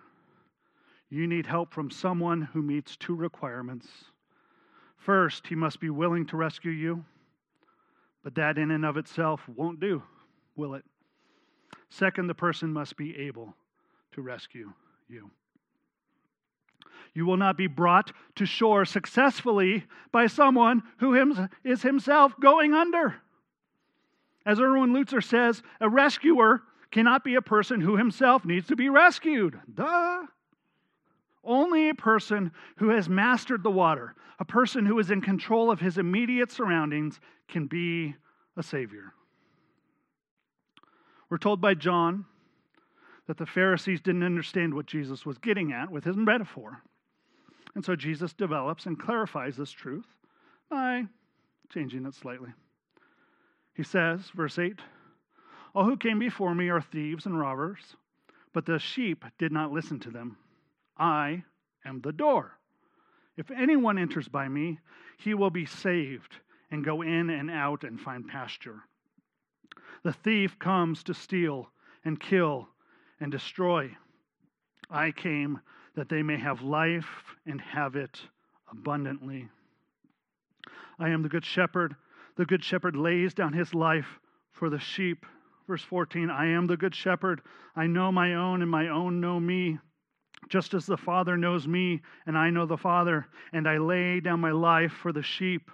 you 1.11 1.27
need 1.27 1.44
help 1.44 1.74
from 1.74 1.90
someone 1.90 2.42
who 2.42 2.62
meets 2.62 2.96
two 2.96 3.16
requirements. 3.16 3.88
First, 4.96 5.48
he 5.48 5.57
must 5.57 5.81
be 5.81 5.90
willing 5.90 6.24
to 6.27 6.37
rescue 6.37 6.70
you, 6.70 7.05
but 8.22 8.37
that 8.37 8.59
in 8.59 8.70
and 8.70 8.85
of 8.85 8.96
itself 8.96 9.42
won't 9.48 9.81
do, 9.81 10.03
will 10.55 10.74
it? 10.74 10.85
Second, 11.90 12.29
the 12.29 12.35
person 12.35 12.72
must 12.72 12.96
be 12.96 13.16
able 13.18 13.55
to 14.12 14.22
rescue 14.22 14.72
you. 15.09 15.31
You 17.14 17.27
will 17.27 17.37
not 17.37 17.57
be 17.57 17.68
brought 17.68 18.12
to 18.37 18.44
shore 18.44 18.85
successfully 18.85 19.85
by 20.11 20.27
someone 20.27 20.83
who 20.98 21.48
is 21.62 21.83
himself 21.83 22.35
going 22.40 22.74
under. 22.74 23.16
As 24.44 24.61
Erwin 24.61 24.92
Lutzer 24.92 25.22
says, 25.22 25.62
a 25.81 25.88
rescuer 25.88 26.62
cannot 26.90 27.24
be 27.24 27.37
a 27.37 27.42
person 27.42 27.81
who 27.81 27.96
himself 27.96 28.44
needs 28.44 28.66
to 28.66 28.77
be 28.77 28.88
rescued. 28.88 29.59
Duh. 29.72 30.24
Only 31.42 31.88
a 31.88 31.94
person 31.94 32.53
who 32.77 32.88
has 32.90 33.09
mastered 33.09 33.62
the 33.62 33.70
water, 33.70 34.14
a 34.38 34.44
person 34.44 34.85
who 34.85 34.98
is 34.98 35.11
in 35.11 35.20
control 35.20 35.70
of 35.70 35.81
his 35.81 35.98
immediate 35.98 36.50
surroundings, 36.50 37.20
can 37.48 37.66
be 37.66 38.14
a 38.57 38.62
savior. 38.62 39.12
We're 41.31 41.38
told 41.38 41.61
by 41.61 41.74
John 41.74 42.24
that 43.27 43.38
the 43.38 43.46
Pharisees 43.46 44.00
didn't 44.00 44.22
understand 44.22 44.74
what 44.74 44.87
Jesus 44.87 45.24
was 45.24 45.38
getting 45.38 45.72
at 45.72 45.90
with 45.90 46.05
his 46.05 46.16
metaphor. 46.16 46.83
And 47.74 47.84
so 47.84 47.96
Jesus 47.96 48.32
develops 48.32 48.87
and 48.87 48.98
clarifies 48.98 49.56
this 49.56 49.70
truth 49.70 50.06
by 50.70 51.04
changing 51.72 52.06
it 52.06 52.14
slightly. 52.14 52.50
He 53.74 53.82
says, 53.82 54.30
verse 54.34 54.58
8, 54.58 54.78
All 55.74 55.84
who 55.84 55.96
came 55.96 56.18
before 56.18 56.54
me 56.54 56.68
are 56.68 56.80
thieves 56.80 57.26
and 57.26 57.38
robbers, 57.38 57.96
but 58.52 58.66
the 58.66 58.78
sheep 58.78 59.24
did 59.38 59.50
not 59.50 59.72
listen 59.72 59.98
to 60.00 60.10
them. 60.10 60.37
I 60.96 61.42
am 61.84 62.00
the 62.00 62.12
door. 62.12 62.58
If 63.37 63.50
anyone 63.50 63.98
enters 63.98 64.28
by 64.28 64.48
me, 64.48 64.78
he 65.18 65.34
will 65.34 65.50
be 65.50 65.66
saved 65.66 66.37
and 66.70 66.84
go 66.84 67.02
in 67.02 67.30
and 67.30 67.50
out 67.50 67.82
and 67.82 68.00
find 68.00 68.28
pasture. 68.28 68.82
The 70.04 70.12
thief 70.12 70.58
comes 70.58 71.02
to 71.04 71.14
steal 71.14 71.70
and 72.04 72.20
kill 72.20 72.68
and 73.18 73.32
destroy. 73.32 73.96
I 74.90 75.10
came 75.10 75.60
that 75.96 76.09
they 76.09 76.22
may 76.22 76.37
have 76.38 76.62
life 76.62 77.07
and 77.46 77.61
have 77.61 77.96
it 77.96 78.20
abundantly. 78.70 79.48
I 80.98 81.11
am 81.11 81.22
the 81.22 81.28
good 81.28 81.44
shepherd. 81.44 81.94
The 82.37 82.46
good 82.46 82.64
shepherd 82.64 82.96
lays 82.96 83.35
down 83.35 83.52
his 83.52 83.74
life 83.74 84.18
for 84.52 84.70
the 84.70 84.78
sheep. 84.78 85.26
Verse 85.66 85.83
14 85.83 86.30
I 86.30 86.48
am 86.48 86.66
the 86.66 86.76
good 86.76 86.94
shepherd. 86.94 87.40
I 87.76 87.87
know 87.87 88.12
my 88.12 88.35
own, 88.35 88.62
and 88.62 88.70
my 88.70 88.88
own 88.88 89.20
know 89.20 89.40
me. 89.40 89.78
Just 90.48 90.74
as 90.74 90.85
the 90.85 90.96
Father 90.96 91.37
knows 91.37 91.66
me, 91.66 92.02
and 92.26 92.37
I 92.37 92.50
know 92.50 92.66
the 92.66 92.76
Father, 92.76 93.26
and 93.52 93.68
I 93.68 93.78
lay 93.78 94.20
down 94.20 94.40
my 94.40 94.50
life 94.50 94.92
for 94.92 95.12
the 95.12 95.22
sheep. 95.22 95.70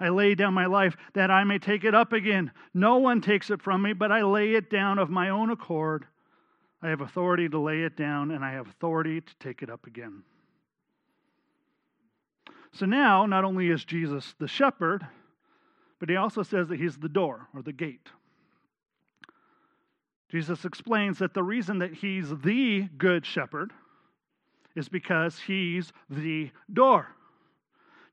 I 0.00 0.08
lay 0.08 0.34
down 0.34 0.54
my 0.54 0.66
life 0.66 0.96
that 1.14 1.30
I 1.30 1.44
may 1.44 1.58
take 1.58 1.84
it 1.84 1.94
up 1.94 2.12
again. 2.12 2.50
No 2.74 2.98
one 2.98 3.20
takes 3.20 3.50
it 3.50 3.62
from 3.62 3.82
me, 3.82 3.92
but 3.92 4.12
I 4.12 4.22
lay 4.22 4.54
it 4.54 4.70
down 4.70 4.98
of 4.98 5.10
my 5.10 5.28
own 5.28 5.50
accord. 5.50 6.06
I 6.82 6.88
have 6.88 7.00
authority 7.00 7.48
to 7.48 7.58
lay 7.58 7.82
it 7.82 7.96
down, 7.96 8.30
and 8.30 8.44
I 8.44 8.52
have 8.52 8.68
authority 8.68 9.20
to 9.20 9.36
take 9.40 9.62
it 9.62 9.70
up 9.70 9.86
again. 9.86 10.22
So 12.72 12.86
now, 12.86 13.26
not 13.26 13.44
only 13.44 13.68
is 13.68 13.84
Jesus 13.84 14.34
the 14.38 14.46
shepherd, 14.46 15.06
but 15.98 16.08
he 16.08 16.16
also 16.16 16.42
says 16.42 16.68
that 16.68 16.78
he's 16.78 16.96
the 16.96 17.08
door 17.08 17.48
or 17.54 17.62
the 17.62 17.72
gate. 17.72 18.08
Jesus 20.30 20.64
explains 20.64 21.18
that 21.18 21.34
the 21.34 21.42
reason 21.42 21.78
that 21.78 21.94
he's 21.94 22.28
the 22.28 22.82
good 22.98 23.24
shepherd 23.24 23.72
is 24.76 24.88
because 24.88 25.38
he's 25.40 25.92
the 26.08 26.50
door. 26.72 27.08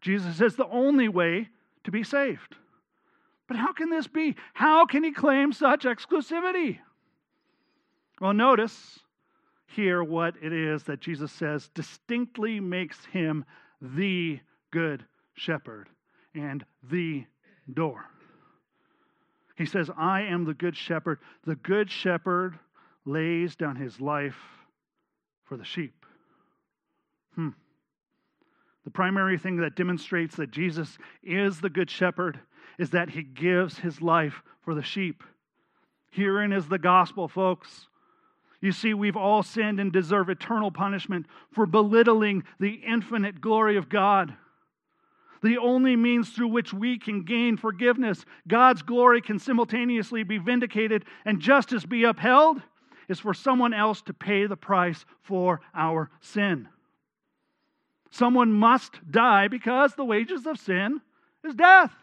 Jesus 0.02 0.42
is 0.42 0.56
the 0.56 0.68
only 0.70 1.10
way 1.10 1.50
to 1.84 1.92
be 1.92 2.04
saved. 2.04 2.56
But 3.48 3.58
how 3.58 3.74
can 3.74 3.90
this 3.90 4.08
be? 4.08 4.36
How 4.54 4.86
can 4.86 5.04
he 5.04 5.12
claim 5.12 5.52
such 5.52 5.84
exclusivity? 5.84 6.80
Well, 8.22 8.34
notice 8.34 9.00
here 9.68 10.04
what 10.04 10.36
it 10.42 10.54
is 10.54 10.84
that 10.84 11.02
Jesus 11.02 11.32
says 11.32 11.70
distinctly 11.74 12.60
makes 12.60 13.06
him 13.06 13.46
the 13.82 14.40
good 14.72 15.06
shepherd 15.34 15.90
and 16.34 16.66
the 16.90 17.26
door. 17.74 18.06
He 19.58 19.66
says, 19.66 19.90
I 19.98 20.22
am 20.22 20.46
the 20.46 20.54
good 20.54 20.76
shepherd. 20.76 21.20
The 21.46 21.56
good 21.56 21.90
shepherd 21.90 22.60
lays 23.06 23.56
down 23.56 23.76
his 23.76 24.00
life 24.00 24.38
for 25.44 25.58
the 25.58 25.66
sheep. 25.66 26.06
Hmm. 27.36 27.50
The 28.84 28.92
primary 28.92 29.38
thing 29.38 29.58
that 29.58 29.76
demonstrates 29.76 30.36
that 30.36 30.52
Jesus 30.52 30.98
is 31.24 31.60
the 31.60 31.70
good 31.70 31.90
shepherd 31.90 32.40
is 32.78 32.92
that 32.92 33.10
he 33.10 33.24
gives 33.24 33.80
his 33.80 34.02
life 34.02 34.42
for 34.64 34.76
the 34.76 34.84
sheep. 34.84 35.24
Herein 36.12 36.52
is 36.52 36.68
the 36.68 36.78
gospel, 36.78 37.28
folks. 37.28 37.88
You 38.62 38.72
see, 38.72 38.94
we've 38.94 39.18
all 39.18 39.44
sinned 39.44 39.80
and 39.80 39.92
deserve 39.92 40.30
eternal 40.30 40.72
punishment 40.72 41.28
for 41.52 41.66
belittling 41.66 42.44
the 42.60 42.82
infinite 42.86 43.42
glory 43.42 43.78
of 43.78 43.90
God. 43.90 44.34
The 45.44 45.58
only 45.58 45.96
means 45.96 46.30
through 46.30 46.48
which 46.48 46.74
we 46.74 46.98
can 46.98 47.24
gain 47.24 47.58
forgiveness, 47.58 48.26
God's 48.48 48.82
glory 48.82 49.22
can 49.22 49.38
simultaneously 49.38 50.24
be 50.24 50.38
vindicated 50.38 51.06
and 51.26 51.40
justice 51.40 51.86
be 51.86 52.04
upheld, 52.04 52.62
is 53.08 53.20
for 53.20 53.34
someone 53.34 53.74
else 53.74 54.02
to 54.04 54.14
pay 54.14 54.48
the 54.48 54.58
price 54.58 55.06
for 55.22 55.62
our 55.76 56.10
sin. 56.22 56.68
Someone 58.10 58.54
must 58.54 59.00
die 59.12 59.48
because 59.48 59.94
the 59.94 60.06
wages 60.06 60.48
of 60.48 60.58
sin 60.58 61.02
is 61.44 61.54
death. 61.54 61.94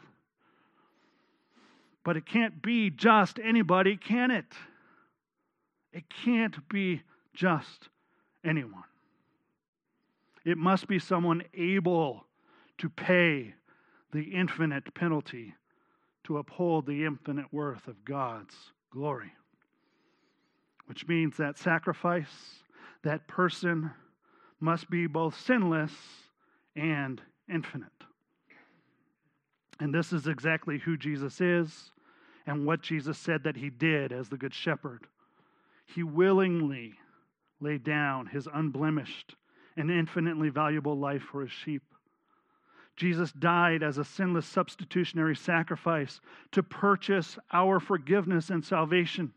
But 2.04 2.16
it 2.16 2.26
can't 2.26 2.62
be 2.62 2.90
just 2.90 3.40
anybody, 3.42 3.96
can 3.96 4.30
it? 4.30 4.46
It 5.92 6.04
can't 6.24 6.68
be 6.68 7.02
just 7.34 7.88
anyone. 8.44 8.84
It 10.44 10.58
must 10.58 10.88
be 10.88 10.98
someone 10.98 11.42
able 11.54 12.26
to 12.78 12.88
pay 12.88 13.54
the 14.12 14.22
infinite 14.22 14.94
penalty 14.94 15.54
to 16.24 16.38
uphold 16.38 16.86
the 16.86 17.04
infinite 17.04 17.52
worth 17.52 17.86
of 17.88 18.04
God's 18.04 18.54
glory. 18.90 19.32
Which 20.86 21.06
means 21.06 21.36
that 21.36 21.58
sacrifice, 21.58 22.62
that 23.02 23.26
person 23.28 23.90
must 24.60 24.90
be 24.90 25.06
both 25.06 25.38
sinless 25.38 25.92
and 26.76 27.20
infinite. 27.48 27.88
And 29.80 29.94
this 29.94 30.12
is 30.12 30.26
exactly 30.26 30.78
who 30.78 30.96
Jesus 30.96 31.40
is 31.40 31.90
and 32.46 32.66
what 32.66 32.82
Jesus 32.82 33.18
said 33.18 33.44
that 33.44 33.56
he 33.56 33.70
did 33.70 34.12
as 34.12 34.28
the 34.28 34.36
Good 34.36 34.54
Shepherd. 34.54 35.06
He 35.86 36.02
willingly 36.02 36.94
laid 37.60 37.84
down 37.84 38.26
his 38.26 38.48
unblemished 38.52 39.36
and 39.76 39.90
infinitely 39.90 40.48
valuable 40.48 40.98
life 40.98 41.22
for 41.22 41.42
his 41.42 41.52
sheep. 41.52 41.82
Jesus 42.96 43.32
died 43.32 43.82
as 43.82 43.98
a 43.98 44.04
sinless 44.04 44.46
substitutionary 44.46 45.34
sacrifice 45.34 46.20
to 46.52 46.62
purchase 46.62 47.38
our 47.52 47.80
forgiveness 47.80 48.50
and 48.50 48.64
salvation, 48.64 49.32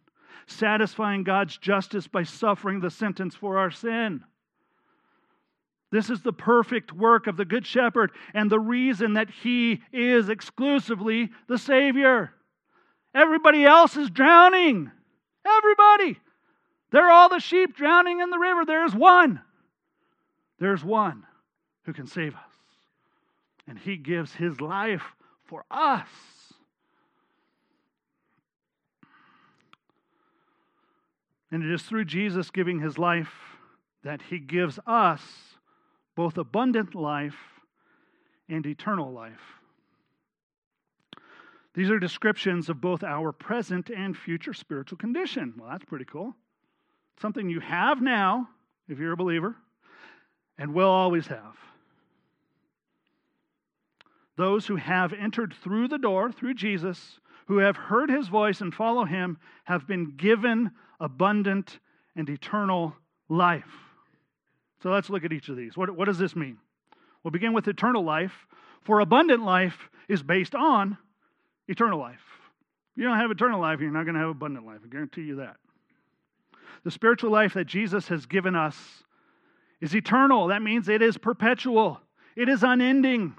satisfying 0.45 1.23
God's 1.23 1.58
justice 1.58 2.08
by 2.08 2.23
suffering 2.23 2.79
the 2.79 2.89
sentence 2.89 3.36
for 3.36 3.58
our 3.58 3.71
sin. 3.71 4.23
This 5.91 6.10
is 6.10 6.21
the 6.21 6.34
perfect 6.34 6.91
work 6.91 7.27
of 7.27 7.38
the 7.38 7.45
Good 7.45 7.65
Shepherd 7.65 8.12
and 8.34 8.49
the 8.49 8.60
reason 8.60 9.13
that 9.13 9.29
he 9.29 9.81
is 9.93 10.27
exclusively 10.27 11.29
the 11.47 11.58
Savior. 11.58 12.34
Everybody 13.13 13.63
else 13.63 13.95
is 13.95 14.10
drowning. 14.10 14.91
Everybody. 15.45 16.19
They're 16.91 17.10
all 17.10 17.30
the 17.30 17.39
sheep 17.39 17.76
drowning 17.76 18.19
in 18.19 18.30
the 18.30 18.39
river. 18.39 18.65
There's 18.65 18.93
one. 18.93 19.41
There's 20.60 20.84
one 20.84 21.26
who 21.84 21.93
can 21.93 22.08
save 22.08 22.34
us. 22.36 22.41
And 23.67 23.78
he 23.78 23.98
gives 23.98 24.34
his 24.34 24.62
life 24.62 25.04
for 25.45 25.65
us. 25.69 26.08
And 31.52 31.63
it 31.63 31.71
is 31.71 31.84
through 31.84 32.06
Jesus 32.06 32.52
giving 32.52 32.80
his 32.80 32.98
life 32.98 33.32
that 34.04 34.21
he 34.21 34.39
gives 34.39 34.80
us 34.86 35.21
both 36.15 36.38
abundant 36.38 36.95
life 36.95 37.36
and 38.48 38.65
eternal 38.65 39.12
life. 39.12 39.41
These 41.74 41.89
are 41.89 42.00
descriptions 42.00 42.69
of 42.69 42.80
both 42.80 43.04
our 43.04 43.32
present 43.32 43.89
and 43.89 44.15
future 44.17 44.54
spiritual 44.54 44.98
condition. 44.98 45.54
Well, 45.58 45.69
that's 45.69 45.86
pretty 45.86 46.06
cool. 46.06 46.36
Something 47.21 47.49
you 47.49 47.60
have 47.60 48.01
now, 48.01 48.49
if 48.88 48.99
you're 48.99 49.13
a 49.13 49.17
believer, 49.17 49.56
and 50.58 50.73
will 50.73 50.89
always 50.89 51.28
have. 51.28 51.56
Those 54.38 54.67
who 54.67 54.75
have 54.75 55.13
entered 55.13 55.54
through 55.63 55.88
the 55.88 55.97
door, 55.97 56.32
through 56.32 56.56
Jesus, 56.56 57.19
who 57.47 57.58
have 57.60 57.78
heard 57.78 58.10
his 58.10 58.28
voice 58.28 58.62
and 58.62 58.73
follow 58.73 59.06
him, 59.06 59.38
have 59.63 59.88
been 59.88 60.15
given 60.17 60.71
abundant 60.99 61.80
and 62.15 62.30
eternal 62.30 62.95
life. 63.30 63.63
So 64.84 64.91
let's 64.91 65.10
look 65.10 65.23
at 65.23 65.34
each 65.34 65.49
of 65.49 65.56
these. 65.56 65.78
What, 65.78 65.95
what 65.95 66.06
does 66.06 66.17
this 66.17 66.36
mean? 66.36 66.58
We'll 67.23 67.32
begin 67.32 67.54
with 67.54 67.67
eternal 67.67 68.04
life. 68.04 68.34
For 68.84 68.99
abundant 68.99 69.43
life 69.43 69.89
is 70.08 70.21
based 70.21 70.54
on 70.54 70.97
eternal 71.67 71.99
life. 71.99 72.21
If 72.91 73.01
you 73.01 73.04
don't 73.06 73.17
have 73.17 73.32
eternal 73.32 73.60
life, 73.60 73.80
you're 73.80 73.91
not 73.91 74.04
going 74.04 74.15
to 74.15 74.21
have 74.21 74.30
abundant 74.30 74.65
life. 74.65 74.80
I 74.84 74.88
guarantee 74.88 75.23
you 75.23 75.38
that. 75.38 75.58
The 76.86 76.91
spiritual 76.91 77.32
life 77.32 77.56
that 77.56 77.65
Jesus 77.65 78.08
has 78.08 78.28
given 78.28 78.56
us 78.56 78.78
is 79.82 79.95
eternal. 79.95 80.48
That 80.48 80.62
means 80.62 80.88
it 80.88 81.02
is 81.02 81.17
perpetual, 81.17 82.00
it 82.38 82.48
is 82.48 82.63
unending. 82.63 83.36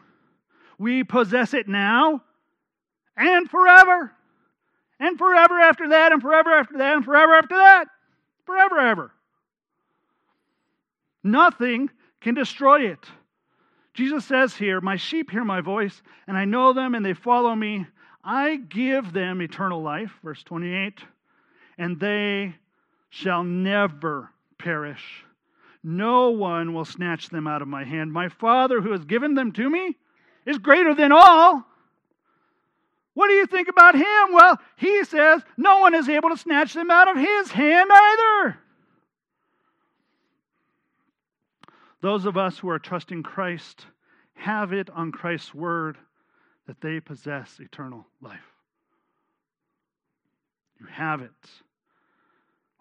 We 0.78 1.04
possess 1.04 1.54
it 1.54 1.68
now 1.68 2.22
and 3.16 3.48
forever. 3.48 4.12
And 5.00 5.16
forever 5.16 5.60
after 5.60 5.88
that, 5.90 6.12
and 6.12 6.20
forever 6.20 6.50
after 6.50 6.78
that, 6.78 6.96
and 6.96 7.04
forever 7.04 7.34
after 7.34 7.56
that. 7.56 7.84
Forever, 8.44 8.78
ever. 8.78 9.12
Nothing 11.22 11.90
can 12.20 12.34
destroy 12.34 12.90
it. 12.90 13.04
Jesus 13.94 14.24
says 14.24 14.54
here, 14.54 14.80
My 14.80 14.96
sheep 14.96 15.30
hear 15.30 15.44
my 15.44 15.60
voice, 15.60 16.02
and 16.26 16.36
I 16.36 16.44
know 16.44 16.72
them, 16.72 16.94
and 16.94 17.04
they 17.04 17.14
follow 17.14 17.54
me. 17.54 17.86
I 18.24 18.56
give 18.56 19.12
them 19.12 19.40
eternal 19.40 19.82
life, 19.82 20.12
verse 20.22 20.42
28, 20.42 21.00
and 21.78 21.98
they 21.98 22.54
shall 23.10 23.44
never 23.44 24.30
perish. 24.58 25.24
No 25.82 26.30
one 26.30 26.74
will 26.74 26.84
snatch 26.84 27.28
them 27.28 27.46
out 27.46 27.62
of 27.62 27.68
my 27.68 27.84
hand. 27.84 28.12
My 28.12 28.28
Father, 28.28 28.80
who 28.80 28.92
has 28.92 29.04
given 29.04 29.34
them 29.34 29.52
to 29.52 29.70
me, 29.70 29.96
is 30.44 30.58
greater 30.58 30.94
than 30.94 31.12
all. 31.12 31.64
What 33.14 33.28
do 33.28 33.34
you 33.34 33.46
think 33.46 33.68
about 33.68 33.94
him? 33.94 34.32
Well, 34.32 34.60
he 34.76 35.04
says 35.04 35.42
no 35.56 35.78
one 35.78 35.94
is 35.94 36.08
able 36.08 36.30
to 36.30 36.36
snatch 36.36 36.74
them 36.74 36.90
out 36.90 37.08
of 37.08 37.16
his 37.16 37.50
hand 37.50 37.90
either. 37.92 38.58
Those 42.02 42.26
of 42.26 42.36
us 42.36 42.58
who 42.58 42.68
are 42.68 42.78
trusting 42.78 43.22
Christ 43.22 43.86
have 44.34 44.72
it 44.72 44.90
on 44.90 45.12
Christ's 45.12 45.54
word 45.54 45.96
that 46.66 46.80
they 46.80 47.00
possess 47.00 47.58
eternal 47.58 48.06
life. 48.20 48.38
You 50.78 50.86
have 50.86 51.22
it. 51.22 51.30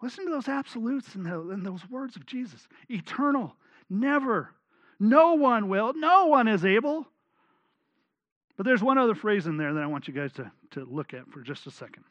Listen 0.02 0.26
to 0.26 0.30
those 0.30 0.48
absolutes 0.48 1.14
and 1.14 1.64
those 1.64 1.88
words 1.88 2.16
of 2.16 2.26
Jesus 2.26 2.68
eternal, 2.88 3.56
never. 3.88 4.50
No 4.98 5.34
one 5.34 5.68
will, 5.68 5.92
no 5.94 6.26
one 6.26 6.48
is 6.48 6.64
able. 6.64 7.06
But 8.56 8.64
there's 8.64 8.82
one 8.82 8.98
other 8.98 9.14
phrase 9.14 9.46
in 9.46 9.56
there 9.56 9.74
that 9.74 9.82
I 9.82 9.86
want 9.86 10.08
you 10.08 10.14
guys 10.14 10.32
to, 10.34 10.50
to 10.72 10.84
look 10.84 11.12
at 11.12 11.28
for 11.28 11.40
just 11.40 11.66
a 11.66 11.70
second. 11.70 12.04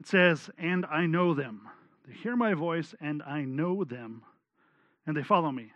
It 0.00 0.06
says, 0.06 0.50
And 0.58 0.86
I 0.86 1.06
know 1.06 1.34
them. 1.34 1.68
They 2.06 2.14
hear 2.14 2.36
my 2.36 2.54
voice, 2.54 2.94
and 3.00 3.22
I 3.22 3.42
know 3.44 3.84
them, 3.84 4.22
and 5.06 5.16
they 5.16 5.22
follow 5.22 5.50
me. 5.50 5.72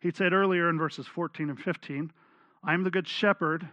He 0.00 0.10
said 0.12 0.32
earlier 0.32 0.70
in 0.70 0.78
verses 0.78 1.06
14 1.06 1.50
and 1.50 1.60
15, 1.60 2.12
I 2.64 2.74
am 2.74 2.84
the 2.84 2.90
good 2.90 3.08
shepherd. 3.08 3.68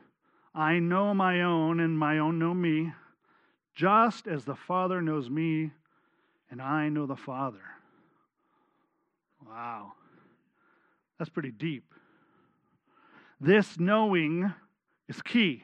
I 0.53 0.79
know 0.79 1.13
my 1.13 1.41
own, 1.41 1.79
and 1.79 1.97
my 1.97 2.17
own 2.17 2.39
know 2.39 2.53
me, 2.53 2.91
just 3.75 4.27
as 4.27 4.45
the 4.45 4.55
Father 4.55 5.01
knows 5.01 5.29
me, 5.29 5.71
and 6.51 6.61
I 6.61 6.89
know 6.89 7.05
the 7.05 7.15
Father. 7.15 7.61
Wow. 9.47 9.93
That's 11.17 11.29
pretty 11.29 11.51
deep. 11.51 11.93
This 13.41 13.79
knowing 13.79 14.53
is 15.07 15.21
key. 15.21 15.63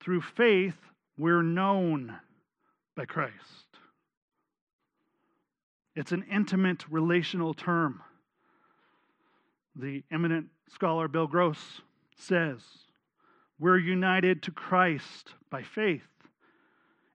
Through 0.00 0.22
faith, 0.22 0.76
we're 1.18 1.42
known 1.42 2.16
by 2.96 3.04
Christ. 3.04 3.34
It's 5.94 6.12
an 6.12 6.24
intimate 6.30 6.84
relational 6.88 7.54
term. 7.54 8.02
The 9.74 10.04
eminent 10.10 10.46
scholar 10.72 11.08
Bill 11.08 11.26
Gross 11.26 11.80
says, 12.16 12.60
We're 13.58 13.78
united 13.78 14.42
to 14.44 14.50
Christ 14.50 15.34
by 15.50 15.62
faith 15.62 16.06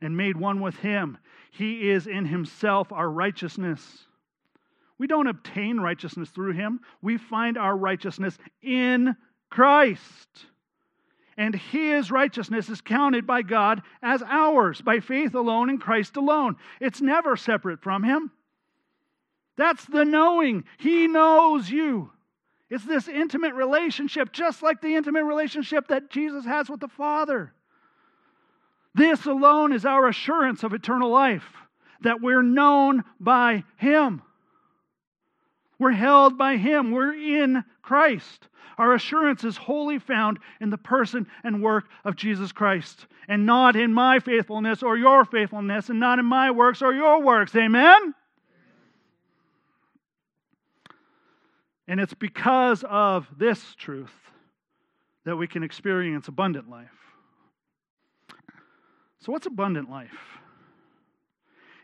and 0.03 0.15
made 0.15 0.37
one 0.37 0.59
with 0.59 0.75
Him. 0.77 1.17
He 1.51 1.89
is 1.89 2.07
in 2.07 2.25
Himself 2.25 2.91
our 2.91 3.09
righteousness. 3.09 4.05
We 4.97 5.07
don't 5.07 5.27
obtain 5.27 5.79
righteousness 5.79 6.29
through 6.29 6.53
him, 6.53 6.79
we 7.01 7.17
find 7.17 7.57
our 7.57 7.75
righteousness 7.75 8.37
in 8.61 9.15
Christ. 9.49 10.45
And 11.35 11.55
his 11.55 12.11
righteousness 12.11 12.69
is 12.69 12.79
counted 12.79 13.27
by 13.27 13.41
God 13.41 13.81
as 14.03 14.21
ours 14.21 14.81
by 14.81 14.99
faith 14.99 15.33
alone 15.33 15.69
in 15.69 15.79
Christ 15.79 16.15
alone. 16.15 16.55
It's 16.79 17.01
never 17.01 17.35
separate 17.35 17.81
from 17.81 18.03
him. 18.03 18.31
That's 19.57 19.83
the 19.85 20.05
knowing. 20.05 20.63
He 20.77 21.07
knows 21.07 21.69
you. 21.69 22.11
It's 22.69 22.85
this 22.85 23.07
intimate 23.07 23.55
relationship, 23.55 24.31
just 24.31 24.63
like 24.63 24.79
the 24.79 24.95
intimate 24.95 25.25
relationship 25.25 25.87
that 25.87 26.11
Jesus 26.11 26.45
has 26.45 26.69
with 26.69 26.79
the 26.79 26.87
Father. 26.87 27.53
This 28.95 29.25
alone 29.25 29.73
is 29.73 29.85
our 29.85 30.07
assurance 30.07 30.63
of 30.63 30.73
eternal 30.73 31.09
life, 31.09 31.45
that 32.01 32.21
we're 32.21 32.43
known 32.43 33.03
by 33.19 33.63
Him. 33.77 34.21
We're 35.79 35.91
held 35.91 36.37
by 36.37 36.57
Him. 36.57 36.91
We're 36.91 37.13
in 37.13 37.63
Christ. 37.81 38.47
Our 38.77 38.93
assurance 38.93 39.43
is 39.43 39.57
wholly 39.57 39.99
found 39.99 40.39
in 40.61 40.69
the 40.69 40.77
person 40.77 41.27
and 41.43 41.61
work 41.61 41.85
of 42.05 42.15
Jesus 42.15 42.51
Christ, 42.51 43.05
and 43.27 43.45
not 43.45 43.75
in 43.75 43.93
my 43.93 44.19
faithfulness 44.19 44.83
or 44.83 44.97
your 44.97 45.25
faithfulness, 45.25 45.89
and 45.89 45.99
not 45.99 46.19
in 46.19 46.25
my 46.25 46.51
works 46.51 46.81
or 46.81 46.93
your 46.93 47.21
works. 47.21 47.55
Amen? 47.55 48.13
And 51.87 51.99
it's 51.99 52.13
because 52.13 52.83
of 52.87 53.27
this 53.37 53.75
truth 53.75 54.13
that 55.25 55.35
we 55.35 55.47
can 55.47 55.63
experience 55.63 56.27
abundant 56.27 56.69
life. 56.69 57.02
So, 59.23 59.31
what's 59.31 59.45
abundant 59.45 59.89
life? 59.89 60.41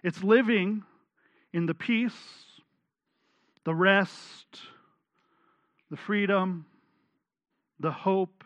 It's 0.04 0.21
living 0.21 0.84
in 1.54 1.67
the 1.67 1.73
peace 1.73 2.12
the 3.63 3.73
rest, 3.73 4.47
the 5.89 5.97
freedom, 5.97 6.65
the 7.80 7.91
hope, 7.91 8.43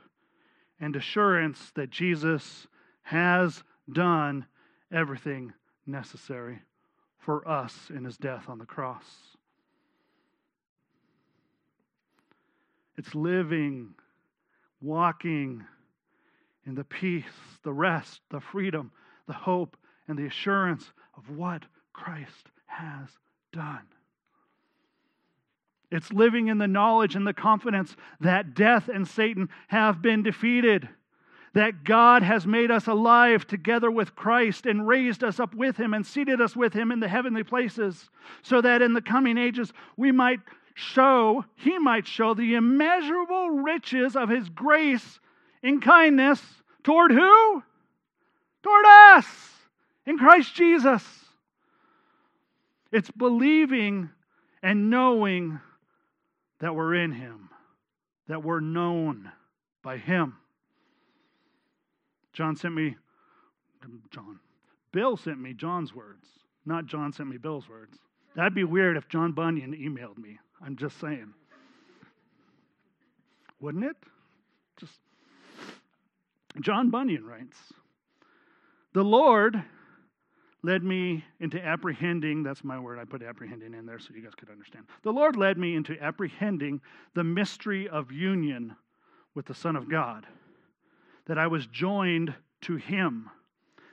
and 0.79 0.95
assurance 0.95 1.71
that 1.75 1.89
Jesus 1.89 2.67
has 3.03 3.63
done 3.91 4.45
everything 4.91 5.53
necessary 5.87 6.59
for 7.17 7.47
us 7.47 7.89
in 7.89 8.03
his 8.03 8.17
death 8.17 8.45
on 8.47 8.59
the 8.59 8.65
cross. 8.65 9.05
It's 12.97 13.15
living, 13.15 13.95
walking 14.81 15.63
in 16.65 16.75
the 16.75 16.83
peace, 16.83 17.23
the 17.63 17.73
rest, 17.73 18.21
the 18.29 18.39
freedom, 18.39 18.91
the 19.27 19.33
hope, 19.33 19.77
and 20.07 20.17
the 20.17 20.25
assurance 20.25 20.91
of 21.17 21.29
what 21.29 21.63
Christ 21.93 22.49
has 22.65 23.09
done. 23.51 23.83
It's 25.91 26.11
living 26.11 26.47
in 26.47 26.57
the 26.57 26.67
knowledge 26.67 27.15
and 27.15 27.27
the 27.27 27.33
confidence 27.33 27.95
that 28.19 28.55
death 28.55 28.89
and 28.89 29.07
Satan 29.07 29.49
have 29.67 30.01
been 30.01 30.23
defeated, 30.23 30.89
that 31.53 31.83
God 31.83 32.23
has 32.23 32.47
made 32.47 32.71
us 32.71 32.87
alive 32.87 33.45
together 33.45 33.91
with 33.91 34.15
Christ 34.15 34.65
and 34.65 34.87
raised 34.87 35.23
us 35.23 35.39
up 35.39 35.53
with 35.53 35.77
him 35.77 35.93
and 35.93 36.03
seated 36.03 36.41
us 36.41 36.55
with 36.55 36.73
him 36.73 36.91
in 36.91 36.99
the 36.99 37.07
heavenly 37.07 37.43
places, 37.43 38.09
so 38.41 38.59
that 38.61 38.81
in 38.81 38.93
the 38.93 39.01
coming 39.01 39.37
ages 39.37 39.71
we 39.95 40.11
might 40.11 40.39
show, 40.73 41.45
he 41.55 41.77
might 41.77 42.07
show 42.07 42.33
the 42.33 42.55
immeasurable 42.55 43.51
riches 43.51 44.15
of 44.15 44.29
his 44.29 44.49
grace 44.49 45.19
in 45.63 45.79
kindness 45.79 46.41
toward 46.83 47.11
who? 47.11 47.63
Toward 48.61 48.85
us 48.85 49.25
in 50.05 50.17
Christ 50.17 50.53
Jesus. 50.53 51.03
It's 52.91 53.09
believing 53.09 54.09
and 54.61 54.89
knowing 54.89 55.59
that 56.59 56.75
we're 56.75 56.95
in 56.95 57.11
Him, 57.11 57.49
that 58.27 58.43
we're 58.43 58.59
known 58.59 59.31
by 59.81 59.97
Him. 59.97 60.35
John 62.33 62.55
sent 62.55 62.73
me, 62.73 62.95
John, 64.11 64.39
Bill 64.91 65.17
sent 65.17 65.39
me 65.39 65.53
John's 65.53 65.93
words, 65.93 66.25
not 66.65 66.85
John 66.85 67.11
sent 67.11 67.29
me 67.29 67.37
Bill's 67.37 67.67
words. 67.67 67.97
That'd 68.35 68.55
be 68.55 68.63
weird 68.63 68.97
if 68.97 69.07
John 69.09 69.31
Bunyan 69.33 69.73
emailed 69.73 70.17
me. 70.17 70.39
I'm 70.65 70.75
just 70.75 70.99
saying. 70.99 71.33
Wouldn't 73.59 73.83
it? 73.83 73.95
Just 74.79 74.93
John 76.61 76.89
Bunyan 76.89 77.25
writes 77.25 77.57
The 78.93 79.03
Lord 79.03 79.63
led 80.61 80.83
me 80.83 81.23
into 81.39 81.63
apprehending, 81.63 82.43
that's 82.43 82.63
my 82.63 82.79
word, 82.79 82.97
I 82.97 83.05
put 83.05 83.21
apprehending 83.21 83.73
in 83.73 83.85
there 83.85 83.99
so 83.99 84.13
you 84.13 84.21
guys 84.21 84.35
could 84.35 84.49
understand. 84.49 84.85
The 85.03 85.11
Lord 85.11 85.35
led 85.35 85.57
me 85.57 85.75
into 85.75 86.01
apprehending 86.01 86.81
the 87.15 87.23
mystery 87.23 87.89
of 87.89 88.11
union 88.11 88.75
with 89.35 89.45
the 89.45 89.53
Son 89.53 89.75
of 89.75 89.89
God, 89.89 90.25
that 91.25 91.37
I 91.37 91.47
was 91.47 91.65
joined 91.67 92.33
to 92.61 92.77
him, 92.77 93.29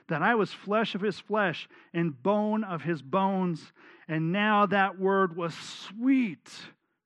that 0.07 0.21
I 0.21 0.35
was 0.35 0.53
flesh 0.53 0.95
of 0.95 1.01
his 1.01 1.19
flesh 1.19 1.67
and 1.93 2.21
bone 2.23 2.63
of 2.63 2.83
his 2.83 3.01
bones, 3.01 3.73
and 4.07 4.31
now 4.31 4.65
that 4.67 4.97
word 4.97 5.35
was 5.35 5.53
sweet 5.53 6.49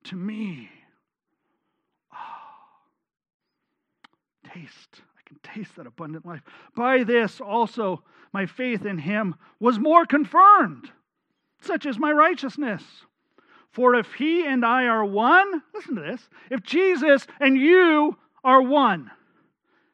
to 0.04 0.16
me. 0.16 0.70
Oh, 2.14 2.18
taste 4.54 5.02
can 5.26 5.38
taste 5.44 5.76
that 5.76 5.88
abundant 5.88 6.26
life. 6.26 6.42
By 6.76 7.04
this 7.04 7.42
also 7.42 8.04
my 8.34 8.46
faith 8.46 8.86
in 8.86 8.98
him 8.98 9.36
was 9.60 9.80
more 9.80 10.06
confirmed, 10.06 10.92
such 11.62 11.86
as 11.86 11.98
my 11.98 12.12
righteousness. 12.12 12.84
For 13.72 13.96
if 13.96 14.14
he 14.14 14.46
and 14.46 14.66
I 14.66 14.86
are 14.86 15.04
one, 15.04 15.62
listen 15.74 15.96
to 15.96 16.02
this, 16.02 16.30
if 16.50 16.64
Jesus 16.64 17.28
and 17.40 17.58
you 17.58 18.18
are 18.44 18.62
one, 18.62 19.12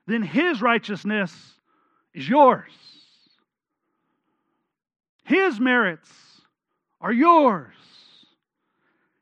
then 0.07 0.21
his 0.21 0.61
righteousness 0.61 1.33
is 2.13 2.27
yours. 2.27 2.71
His 5.23 5.59
merits 5.59 6.11
are 6.99 7.13
yours. 7.13 7.73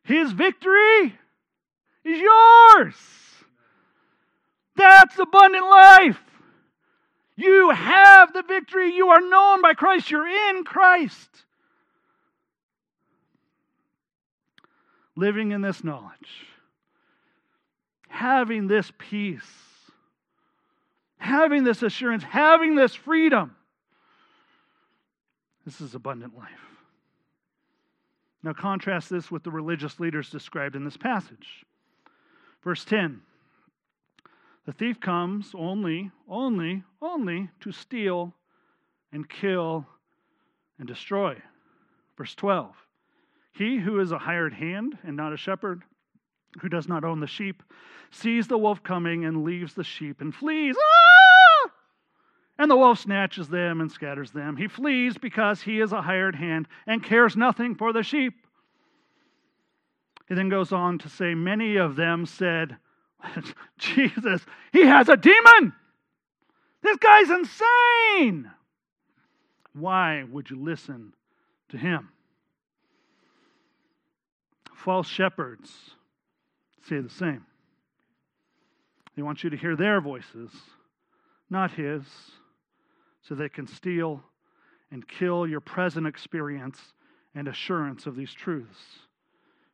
His 0.03 0.31
victory 0.31 1.15
is 2.03 2.19
yours. 2.19 2.95
That's 4.79 5.19
abundant 5.19 5.65
life. 5.65 6.19
You 7.35 7.71
have 7.71 8.31
the 8.31 8.43
victory. 8.43 8.95
You 8.95 9.09
are 9.09 9.19
known 9.19 9.61
by 9.61 9.73
Christ. 9.73 10.09
You're 10.09 10.27
in 10.27 10.63
Christ. 10.63 11.29
Living 15.17 15.51
in 15.51 15.61
this 15.61 15.83
knowledge, 15.83 16.29
having 18.07 18.67
this 18.67 18.89
peace, 18.97 19.51
having 21.17 21.65
this 21.65 21.83
assurance, 21.83 22.23
having 22.23 22.75
this 22.75 22.95
freedom. 22.95 23.53
This 25.65 25.81
is 25.81 25.93
abundant 25.93 26.37
life. 26.37 26.49
Now, 28.43 28.53
contrast 28.53 29.09
this 29.09 29.29
with 29.29 29.43
the 29.43 29.51
religious 29.51 29.99
leaders 29.99 30.29
described 30.29 30.77
in 30.77 30.85
this 30.85 30.95
passage. 30.95 31.65
Verse 32.63 32.85
10 32.85 33.21
the 34.69 34.73
thief 34.73 34.99
comes 34.99 35.53
only, 35.55 36.11
only, 36.27 36.83
only 37.01 37.49
to 37.59 37.71
steal 37.71 38.35
and 39.11 39.27
kill 39.27 39.83
and 40.77 40.87
destroy. 40.87 41.35
Verse 42.15 42.35
12 42.35 42.75
He 43.51 43.79
who 43.79 43.99
is 43.99 44.11
a 44.11 44.19
hired 44.19 44.53
hand 44.53 44.95
and 45.03 45.17
not 45.17 45.33
a 45.33 45.37
shepherd, 45.37 45.81
who 46.61 46.69
does 46.69 46.87
not 46.87 47.03
own 47.03 47.19
the 47.19 47.25
sheep, 47.25 47.63
sees 48.11 48.47
the 48.47 48.59
wolf 48.59 48.83
coming 48.83 49.25
and 49.25 49.43
leaves 49.43 49.73
the 49.73 49.83
sheep 49.83 50.21
and 50.21 50.35
flees. 50.35 50.75
Ah! 50.79 51.71
And 52.59 52.69
the 52.69 52.77
wolf 52.77 52.99
snatches 52.99 53.49
them 53.49 53.81
and 53.81 53.91
scatters 53.91 54.29
them. 54.29 54.55
He 54.55 54.67
flees 54.67 55.17
because 55.17 55.63
he 55.63 55.79
is 55.79 55.93
a 55.93 56.03
hired 56.03 56.35
hand 56.35 56.67
and 56.85 57.03
cares 57.03 57.35
nothing 57.35 57.73
for 57.73 57.91
the 57.91 58.03
sheep. 58.03 58.35
He 60.27 60.35
then 60.35 60.49
goes 60.49 60.71
on 60.71 60.99
to 60.99 61.09
say, 61.09 61.33
Many 61.33 61.75
of 61.75 61.95
them 61.95 62.27
said, 62.27 62.77
Jesus, 63.77 64.41
he 64.71 64.85
has 64.85 65.09
a 65.09 65.17
demon. 65.17 65.73
This 66.81 66.97
guy's 66.97 67.29
insane. 67.29 68.49
Why 69.73 70.23
would 70.23 70.49
you 70.49 70.61
listen 70.61 71.13
to 71.69 71.77
him? 71.77 72.09
False 74.73 75.07
shepherds 75.07 75.71
say 76.87 76.99
the 76.99 77.09
same. 77.09 77.45
They 79.15 79.21
want 79.21 79.43
you 79.43 79.49
to 79.49 79.57
hear 79.57 79.75
their 79.75 79.99
voices, 79.99 80.51
not 81.49 81.71
his, 81.71 82.03
so 83.21 83.35
they 83.35 83.49
can 83.49 83.67
steal 83.67 84.23
and 84.91 85.07
kill 85.07 85.45
your 85.45 85.59
present 85.59 86.07
experience 86.07 86.79
and 87.35 87.47
assurance 87.47 88.05
of 88.05 88.15
these 88.15 88.33
truths, 88.33 88.79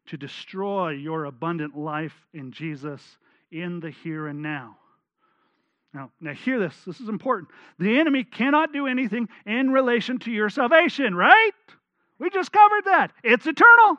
to 0.07 0.17
destroy 0.17 0.89
your 0.89 1.25
abundant 1.25 1.77
life 1.77 2.25
in 2.33 2.51
Jesus 2.51 3.17
in 3.51 3.79
the 3.79 3.89
here 3.89 4.27
and 4.27 4.41
now. 4.41 4.77
Now, 5.93 6.11
now 6.19 6.33
hear 6.33 6.59
this. 6.59 6.75
This 6.85 6.99
is 6.99 7.07
important. 7.07 7.49
The 7.79 7.99
enemy 7.99 8.25
cannot 8.25 8.73
do 8.73 8.85
anything 8.85 9.29
in 9.45 9.71
relation 9.71 10.19
to 10.19 10.31
your 10.31 10.49
salvation, 10.49 11.15
right? 11.15 11.51
We 12.19 12.29
just 12.29 12.51
covered 12.51 12.85
that. 12.85 13.11
It's 13.23 13.47
eternal. 13.47 13.97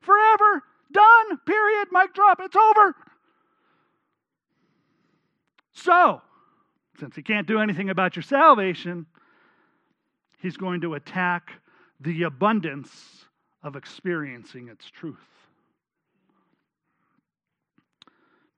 Forever. 0.00 0.62
Done. 0.90 1.38
Period. 1.46 1.88
Mic 1.92 2.14
drop. 2.14 2.40
It's 2.40 2.56
over. 2.56 2.94
So, 5.74 6.22
since 6.98 7.14
he 7.16 7.22
can't 7.22 7.46
do 7.46 7.58
anything 7.58 7.90
about 7.90 8.16
your 8.16 8.22
salvation, 8.22 9.06
he's 10.40 10.56
going 10.56 10.80
to 10.82 10.94
attack 10.94 11.52
the 12.00 12.24
abundance 12.24 13.26
of 13.62 13.76
experiencing 13.76 14.68
its 14.68 14.90
truth. 14.90 15.16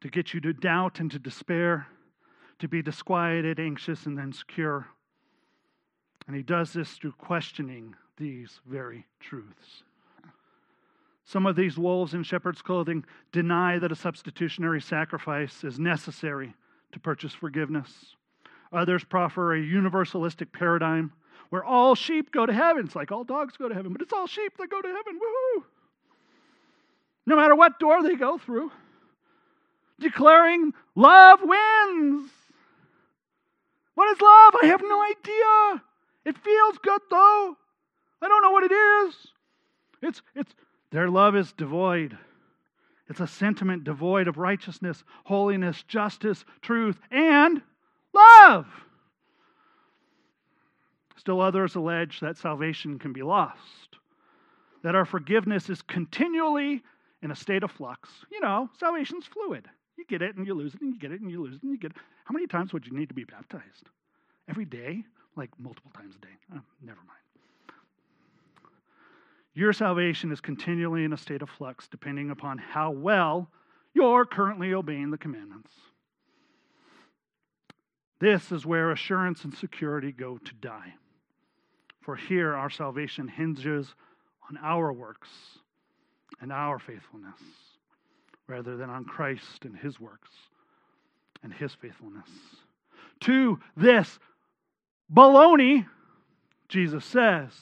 To 0.04 0.10
get 0.10 0.34
you 0.34 0.40
to 0.40 0.52
doubt 0.52 1.00
and 1.00 1.10
to 1.10 1.18
despair, 1.18 1.86
to 2.58 2.68
be 2.68 2.82
disquieted, 2.82 3.58
anxious, 3.58 4.04
and 4.04 4.18
insecure. 4.18 4.84
And 6.26 6.36
he 6.36 6.42
does 6.42 6.74
this 6.74 6.90
through 6.90 7.12
questioning 7.12 7.94
these 8.18 8.60
very 8.66 9.06
truths. 9.18 9.82
Some 11.24 11.46
of 11.46 11.56
these 11.56 11.78
wolves 11.78 12.12
in 12.12 12.22
shepherd's 12.22 12.60
clothing 12.60 13.06
deny 13.32 13.78
that 13.78 13.92
a 13.92 13.96
substitutionary 13.96 14.82
sacrifice 14.82 15.64
is 15.64 15.78
necessary 15.78 16.52
to 16.92 17.00
purchase 17.00 17.32
forgiveness. 17.32 18.14
Others 18.74 19.04
proffer 19.04 19.54
a 19.54 19.58
universalistic 19.58 20.52
paradigm 20.52 21.14
where 21.48 21.64
all 21.64 21.94
sheep 21.94 22.30
go 22.30 22.44
to 22.44 22.52
heaven. 22.52 22.84
It's 22.84 22.94
like 22.94 23.10
all 23.10 23.24
dogs 23.24 23.56
go 23.56 23.70
to 23.70 23.74
heaven, 23.74 23.94
but 23.94 24.02
it's 24.02 24.12
all 24.12 24.26
sheep 24.26 24.52
that 24.58 24.68
go 24.68 24.82
to 24.82 24.88
heaven. 24.88 25.18
Woohoo! 25.18 25.62
No 27.24 27.36
matter 27.36 27.56
what 27.56 27.78
door 27.78 28.02
they 28.02 28.16
go 28.16 28.36
through 28.36 28.70
declaring 30.00 30.72
love 30.94 31.40
wins. 31.42 32.30
What 33.94 34.10
is 34.10 34.20
love? 34.20 34.54
I 34.62 34.66
have 34.66 34.82
no 34.82 35.02
idea. 35.02 35.82
It 36.24 36.38
feels 36.38 36.78
good 36.78 37.00
though. 37.10 37.56
I 38.22 38.28
don't 38.28 38.42
know 38.42 38.50
what 38.50 38.64
it 38.64 38.72
is. 38.72 39.14
It's 40.02 40.22
it's 40.34 40.54
their 40.90 41.08
love 41.08 41.36
is 41.36 41.52
devoid. 41.52 42.16
It's 43.08 43.20
a 43.20 43.26
sentiment 43.26 43.84
devoid 43.84 44.28
of 44.28 44.38
righteousness, 44.38 45.04
holiness, 45.24 45.82
justice, 45.86 46.44
truth, 46.62 46.98
and 47.10 47.60
love. 48.14 48.66
Still, 51.16 51.40
others 51.40 51.74
allege 51.74 52.20
that 52.20 52.36
salvation 52.36 52.98
can 52.98 53.12
be 53.12 53.22
lost, 53.22 53.98
that 54.82 54.94
our 54.94 55.04
forgiveness 55.04 55.68
is 55.70 55.82
continually 55.82 56.82
in 57.22 57.30
a 57.30 57.36
state 57.36 57.62
of 57.62 57.70
flux. 57.70 58.10
You 58.30 58.40
know, 58.40 58.70
salvation's 58.78 59.26
fluid. 59.26 59.68
You 59.96 60.04
get 60.06 60.22
it 60.22 60.36
and 60.36 60.46
you 60.46 60.54
lose 60.54 60.74
it, 60.74 60.80
and 60.80 60.92
you 60.92 60.98
get 60.98 61.12
it 61.12 61.20
and 61.20 61.30
you 61.30 61.42
lose 61.42 61.56
it, 61.56 61.62
and 61.62 61.72
you 61.72 61.78
get 61.78 61.92
it. 61.92 61.96
How 62.24 62.32
many 62.32 62.46
times 62.46 62.72
would 62.72 62.86
you 62.86 62.92
need 62.92 63.08
to 63.08 63.14
be 63.14 63.24
baptized? 63.24 63.88
Every 64.48 64.64
day? 64.64 65.04
Like 65.36 65.50
multiple 65.58 65.90
times 65.94 66.14
a 66.16 66.20
day? 66.20 66.32
Oh, 66.54 66.60
never 66.82 67.00
mind. 67.06 67.18
Your 69.54 69.72
salvation 69.72 70.32
is 70.32 70.40
continually 70.40 71.04
in 71.04 71.12
a 71.12 71.16
state 71.16 71.42
of 71.42 71.48
flux 71.48 71.86
depending 71.86 72.30
upon 72.30 72.58
how 72.58 72.90
well 72.90 73.48
you're 73.94 74.24
currently 74.24 74.74
obeying 74.74 75.10
the 75.10 75.18
commandments. 75.18 75.70
This 78.18 78.50
is 78.50 78.66
where 78.66 78.90
assurance 78.90 79.44
and 79.44 79.54
security 79.54 80.10
go 80.10 80.38
to 80.38 80.54
die. 80.54 80.94
For 82.00 82.16
here 82.16 82.54
our 82.54 82.70
salvation 82.70 83.28
hinges 83.28 83.94
on 84.50 84.58
our 84.58 84.92
works 84.92 85.28
and 86.40 86.52
our 86.52 86.78
faithfulness 86.78 87.40
rather 88.46 88.76
than 88.76 88.90
on 88.90 89.04
Christ 89.04 89.64
and 89.64 89.76
his 89.76 89.98
works 89.98 90.30
and 91.42 91.52
his 91.52 91.74
faithfulness. 91.74 92.28
To 93.20 93.58
this 93.76 94.18
baloney, 95.12 95.86
Jesus 96.68 97.04
says, 97.04 97.52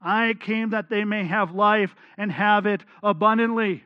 I 0.00 0.34
came 0.34 0.70
that 0.70 0.88
they 0.88 1.04
may 1.04 1.24
have 1.24 1.54
life 1.54 1.94
and 2.16 2.32
have 2.32 2.66
it 2.66 2.82
abundantly. 3.02 3.84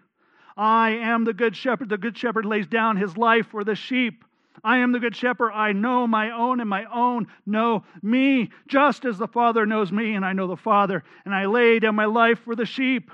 I 0.57 0.91
am 0.91 1.25
the 1.25 1.33
good 1.33 1.57
shepherd. 1.57 1.89
The 1.89 1.99
good 1.99 2.17
shepherd 2.17 2.45
lays 2.45 2.67
down 2.67 2.97
his 2.97 3.17
life 3.17 3.47
for 3.51 3.65
the 3.65 3.75
sheep. 3.75 4.25
I 4.63 4.79
am 4.79 4.93
the 4.93 5.01
good 5.01 5.17
shepherd. 5.17 5.51
I 5.53 5.73
know 5.73 6.07
my 6.07 6.31
own, 6.31 6.61
and 6.61 6.71
my 6.71 6.85
own 6.85 7.27
know 7.45 7.85
me, 8.03 8.51
just 8.69 9.05
as 9.05 9.19
the 9.19 9.27
Father 9.27 9.67
knows 9.67 9.91
me, 9.91 10.15
and 10.15 10.25
I 10.25 10.33
know 10.33 10.47
the 10.47 10.57
Father. 10.57 11.03
And 11.25 11.35
I 11.35 11.47
lay 11.47 11.81
down 11.81 11.97
my 11.97 12.05
life 12.05 12.39
for 12.45 12.55
the 12.55 12.65
sheep. 12.65 13.11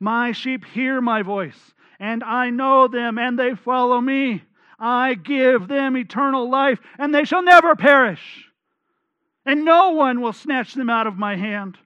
My 0.00 0.32
sheep 0.32 0.64
hear 0.64 1.00
my 1.00 1.22
voice, 1.22 1.58
and 1.98 2.22
I 2.22 2.50
know 2.50 2.88
them, 2.88 3.18
and 3.18 3.38
they 3.38 3.54
follow 3.54 4.00
me. 4.00 4.42
I 4.78 5.14
give 5.14 5.66
them 5.68 5.96
eternal 5.96 6.48
life, 6.48 6.78
and 6.98 7.14
they 7.14 7.24
shall 7.24 7.42
never 7.42 7.74
perish. 7.74 8.46
And 9.44 9.64
no 9.64 9.90
one 9.90 10.20
will 10.20 10.32
snatch 10.32 10.74
them 10.74 10.90
out 10.90 11.06
of 11.06 11.16
my 11.16 11.36
hand. 11.36 11.78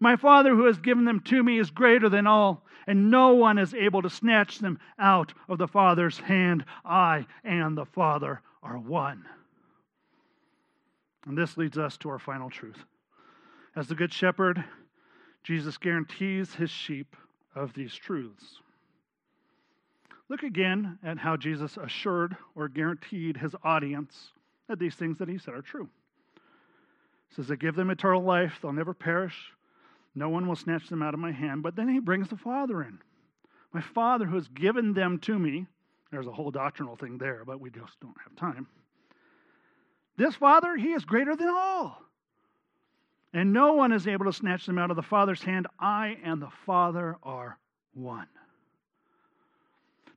My 0.00 0.16
Father 0.16 0.54
who 0.54 0.64
has 0.64 0.78
given 0.78 1.04
them 1.04 1.20
to 1.26 1.42
me 1.42 1.58
is 1.58 1.70
greater 1.70 2.08
than 2.08 2.26
all, 2.26 2.64
and 2.86 3.10
no 3.10 3.34
one 3.34 3.58
is 3.58 3.74
able 3.74 4.02
to 4.02 4.10
snatch 4.10 4.58
them 4.58 4.80
out 4.98 5.32
of 5.48 5.58
the 5.58 5.68
Father's 5.68 6.18
hand. 6.18 6.64
I 6.84 7.26
and 7.44 7.78
the 7.78 7.84
Father 7.84 8.40
are 8.62 8.78
one. 8.78 9.24
And 11.26 11.38
this 11.38 11.56
leads 11.56 11.78
us 11.78 11.96
to 11.98 12.08
our 12.08 12.18
final 12.18 12.50
truth. 12.50 12.82
As 13.76 13.86
the 13.86 13.94
Good 13.94 14.12
Shepherd, 14.12 14.64
Jesus 15.44 15.78
guarantees 15.78 16.54
his 16.54 16.70
sheep 16.70 17.16
of 17.54 17.72
these 17.74 17.94
truths. 17.94 18.61
Look 20.32 20.44
again 20.44 20.98
at 21.04 21.18
how 21.18 21.36
Jesus 21.36 21.76
assured 21.76 22.38
or 22.54 22.66
guaranteed 22.66 23.36
his 23.36 23.54
audience 23.62 24.32
that 24.66 24.78
these 24.78 24.94
things 24.94 25.18
that 25.18 25.28
he 25.28 25.36
said 25.36 25.52
are 25.52 25.60
true. 25.60 25.90
He 27.28 27.34
says, 27.34 27.50
I 27.50 27.56
give 27.56 27.76
them 27.76 27.90
eternal 27.90 28.22
life, 28.22 28.54
they'll 28.62 28.72
never 28.72 28.94
perish. 28.94 29.36
No 30.14 30.30
one 30.30 30.48
will 30.48 30.56
snatch 30.56 30.88
them 30.88 31.02
out 31.02 31.12
of 31.12 31.20
my 31.20 31.32
hand. 31.32 31.62
But 31.62 31.76
then 31.76 31.86
he 31.86 31.98
brings 31.98 32.30
the 32.30 32.38
Father 32.38 32.82
in. 32.82 32.98
My 33.74 33.82
Father 33.82 34.24
who 34.24 34.36
has 34.36 34.48
given 34.48 34.94
them 34.94 35.18
to 35.18 35.38
me. 35.38 35.66
There's 36.10 36.26
a 36.26 36.32
whole 36.32 36.50
doctrinal 36.50 36.96
thing 36.96 37.18
there, 37.18 37.42
but 37.44 37.60
we 37.60 37.68
just 37.68 38.00
don't 38.00 38.16
have 38.24 38.34
time. 38.34 38.66
This 40.16 40.34
Father, 40.36 40.76
he 40.76 40.92
is 40.94 41.04
greater 41.04 41.36
than 41.36 41.50
all. 41.50 42.00
And 43.34 43.52
no 43.52 43.74
one 43.74 43.92
is 43.92 44.08
able 44.08 44.24
to 44.24 44.32
snatch 44.32 44.64
them 44.64 44.78
out 44.78 44.88
of 44.88 44.96
the 44.96 45.02
Father's 45.02 45.42
hand. 45.42 45.66
I 45.78 46.16
and 46.24 46.40
the 46.40 46.52
Father 46.64 47.18
are 47.22 47.58
one. 47.92 48.28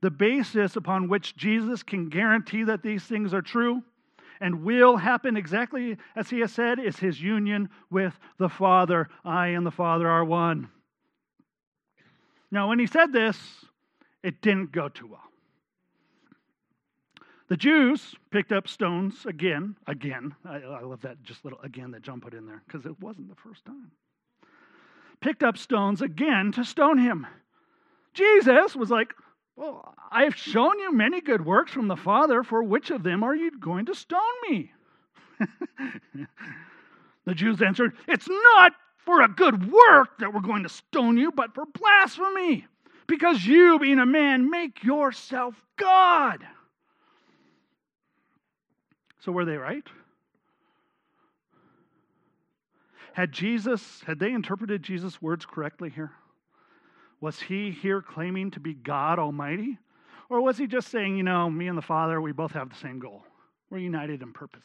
The 0.06 0.12
basis 0.12 0.76
upon 0.76 1.08
which 1.08 1.36
Jesus 1.36 1.82
can 1.82 2.10
guarantee 2.10 2.66
that 2.66 2.84
these 2.84 3.04
things 3.04 3.34
are 3.34 3.42
true 3.42 3.82
and 4.40 4.64
will 4.64 4.98
happen 4.98 5.36
exactly 5.36 5.98
as 6.16 6.30
he 6.30 6.42
has 6.42 6.52
said 6.52 6.78
is 6.78 6.98
his 6.98 7.20
union 7.20 7.70
with 7.90 8.14
the 8.38 8.48
Father. 8.48 9.10
I 9.24 9.48
and 9.48 9.66
the 9.66 9.72
Father 9.72 10.08
are 10.08 10.24
one. 10.24 10.70
Now, 12.52 12.70
when 12.70 12.78
he 12.78 12.86
said 12.86 13.14
this, 13.14 13.36
it 14.22 14.44
didn't 14.44 14.72
go 14.72 14.90
too 14.90 15.08
well. 15.08 15.24
The 17.48 17.58
Jews 17.58 18.14
picked 18.30 18.52
up 18.52 18.68
stones 18.68 19.26
again, 19.26 19.76
again. 19.88 20.36
I, 20.46 20.58
I 20.58 20.82
love 20.82 21.02
that 21.02 21.24
just 21.24 21.44
little 21.44 21.62
again 21.62 21.90
that 21.94 22.04
John 22.04 22.22
put 22.22 22.36
in 22.36 22.46
there 22.46 22.62
because 22.68 22.86
it 22.86 23.02
wasn't 23.02 23.30
the 23.30 23.42
first 23.42 23.66
time. 23.66 23.90
Picked 25.20 25.42
up 25.42 25.58
stones 25.58 26.04
again 26.04 26.52
to 26.52 26.64
stone 26.64 27.00
him. 27.00 27.26
Jesus 28.14 28.76
was 28.76 28.92
like, 28.92 29.12
well, 29.56 29.96
I've 30.12 30.36
shown 30.36 30.80
you 30.80 30.92
many 30.92 31.22
good 31.22 31.46
works 31.46 31.72
from 31.72 31.88
the 31.88 31.96
Father. 31.96 32.44
For 32.44 32.62
which 32.62 32.92
of 32.92 33.04
them 33.04 33.24
are 33.24 33.36
you 33.36 33.52
going 33.60 33.86
to 33.86 33.96
stone 33.96 34.20
me? 34.50 34.72
the 37.26 37.34
Jews 37.34 37.62
answered, 37.62 37.94
It's 38.08 38.28
not 38.28 38.74
for 38.98 39.22
a 39.22 39.30
good 39.30 39.72
work 39.72 40.20
that 40.20 40.34
we're 40.34 40.42
going 40.42 40.64
to 40.64 40.70
stone 40.70 41.18
you, 41.18 41.32
but 41.32 41.54
for 41.54 41.66
blasphemy, 41.66 42.66
because 43.08 43.46
you, 43.46 43.80
being 43.80 44.00
a 44.00 44.06
man, 44.06 44.50
make 44.50 44.84
yourself 44.84 45.56
God. 45.78 46.46
So 49.20 49.32
were 49.32 49.46
they 49.46 49.58
right? 49.58 49.88
Had 53.14 53.32
Jesus, 53.32 54.02
had 54.06 54.20
they 54.20 54.32
interpreted 54.32 54.84
Jesus' 54.84 55.22
words 55.22 55.46
correctly 55.46 55.90
here? 55.90 56.12
Was 57.22 57.40
he 57.40 57.72
here 57.72 58.02
claiming 58.02 58.52
to 58.52 58.60
be 58.60 58.74
God 58.74 59.20
Almighty? 59.20 59.78
Or 60.30 60.42
was 60.42 60.58
he 60.58 60.68
just 60.68 60.90
saying, 60.90 61.18
you 61.18 61.24
know, 61.24 61.50
me 61.50 61.68
and 61.68 61.78
the 61.78 61.82
Father, 61.82 62.20
we 62.20 62.32
both 62.32 62.52
have 62.52 62.70
the 62.70 62.76
same 62.76 63.00
goal? 63.00 63.24
We're 63.70 63.78
united 63.80 64.22
in 64.22 64.34
purpose. 64.34 64.64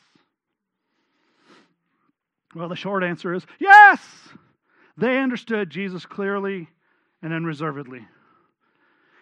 Well, 2.55 2.69
the 2.69 2.77
short 2.77 3.05
answer 3.05 3.33
is 3.33 3.47
yes! 3.59 4.01
They 4.97 5.19
understood 5.19 5.71
Jesus 5.71 6.05
clearly 6.05 6.69
and 7.23 7.33
unreservedly. 7.33 8.07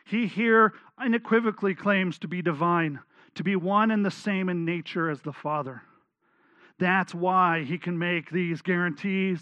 He 0.05 0.27
here 0.27 0.73
unequivocally 0.99 1.75
claims 1.75 2.19
to 2.21 2.29
be 2.29 2.41
divine, 2.41 3.01
to 3.35 3.45
be 3.45 3.55
one 3.57 3.91
and 3.91 4.05
the 4.05 4.11
same 4.11 4.49
in 4.49 4.65
nature 4.65 5.11
as 5.11 5.21
the 5.21 5.33
Father. 5.33 5.83
That's 6.79 7.15
why 7.15 7.65
he 7.65 7.77
can 7.77 7.99
make 7.99 8.31
these 8.31 8.63
guarantees 8.63 9.41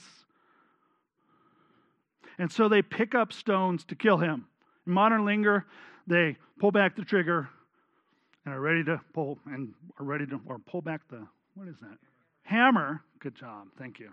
and 2.39 2.51
so 2.51 2.69
they 2.69 2.83
pick 2.83 3.15
up 3.15 3.33
stones 3.33 3.85
to 3.85 3.95
kill 3.95 4.19
him. 4.19 4.47
In 4.87 4.93
modern 4.93 5.25
linger, 5.25 5.67
they 6.07 6.37
pull 6.59 6.71
back 6.71 6.97
the 6.97 7.05
trigger 7.05 7.49
and 8.45 8.55
are 8.55 8.61
ready 8.61 8.85
to 8.85 9.01
pull 9.13 9.39
and 9.47 9.73
are 9.99 10.05
ready 10.05 10.27
to 10.27 10.41
or 10.47 10.59
pull 10.59 10.81
back 10.81 11.01
the 11.09 11.27
what 11.55 11.69
is 11.69 11.77
that? 11.81 11.99
Hammer. 12.43 13.03
Good 13.19 13.35
job. 13.35 13.69
Thank 13.79 13.99
you. 13.99 14.11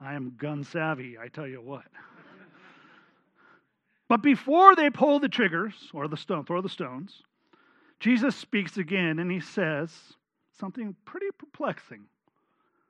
I 0.00 0.14
am 0.14 0.34
gun 0.36 0.64
savvy, 0.64 1.16
I 1.18 1.28
tell 1.28 1.46
you 1.46 1.60
what. 1.60 1.84
But 4.08 4.22
before 4.22 4.76
they 4.76 4.90
pull 4.90 5.18
the 5.18 5.28
triggers 5.28 5.74
or 5.92 6.06
the 6.08 6.16
stone, 6.16 6.44
throw 6.44 6.60
the 6.60 6.68
stones, 6.68 7.22
Jesus 7.98 8.36
speaks 8.36 8.76
again 8.76 9.18
and 9.18 9.30
he 9.30 9.40
says 9.40 9.92
something 10.58 10.94
pretty 11.04 11.26
perplexing. 11.38 12.04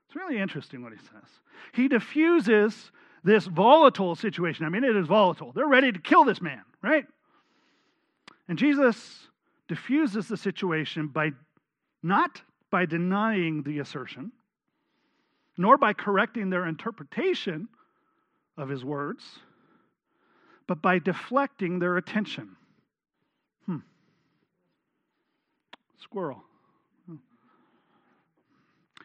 It's 0.07 0.17
really 0.17 0.39
interesting 0.39 0.83
what 0.83 0.93
he 0.93 0.99
says. 0.99 1.31
He 1.73 1.89
diffuses 1.89 2.91
this 3.25 3.47
volatile 3.47 4.15
situation. 4.15 4.67
I 4.67 4.69
mean, 4.69 4.85
it 4.85 4.97
is 4.97 5.07
volatile. 5.07 5.53
They're 5.53 5.67
ready 5.67 5.93
to 5.93 5.99
kill 5.99 6.25
this 6.25 6.41
man, 6.41 6.63
right? 6.83 7.05
And 8.49 8.59
Jesus 8.59 9.29
diffuses 9.69 10.29
the 10.29 10.37
situation 10.37 11.09
by 11.09 11.33
not 12.03 12.43
by 12.71 12.87
denying 12.87 13.63
the 13.63 13.79
assertion, 13.79 14.33
nor 15.57 15.79
by 15.79 15.93
correcting 15.93 16.51
their 16.51 16.67
interpretation 16.67 17.69
of 18.57 18.69
his 18.69 18.85
words, 18.85 19.25
but 20.67 20.83
by 20.83 20.99
deflecting 20.99 21.79
their 21.79 21.97
attention. 21.97 22.57
Hmm. 23.67 23.79
Squirrel. 25.99 26.43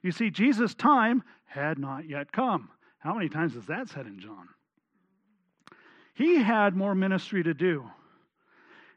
You 0.04 0.12
see, 0.12 0.32
Jesus' 0.32 0.74
time 0.74 1.24
had 1.46 1.78
not 1.78 2.10
yet 2.10 2.32
come. 2.32 2.70
How 3.02 3.16
many 3.16 3.30
times 3.30 3.56
is 3.56 3.66
that 3.66 3.90
said 3.90 4.06
in 4.06 4.20
John? 4.20 4.48
He 6.14 6.36
had 6.36 6.76
more 6.76 6.94
ministry 6.94 7.44
to 7.44 7.54
do. 7.54 7.90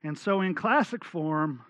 And 0.03 0.17
so, 0.17 0.43
in 0.43 0.55
classic 0.55 1.03
form, 1.05 1.63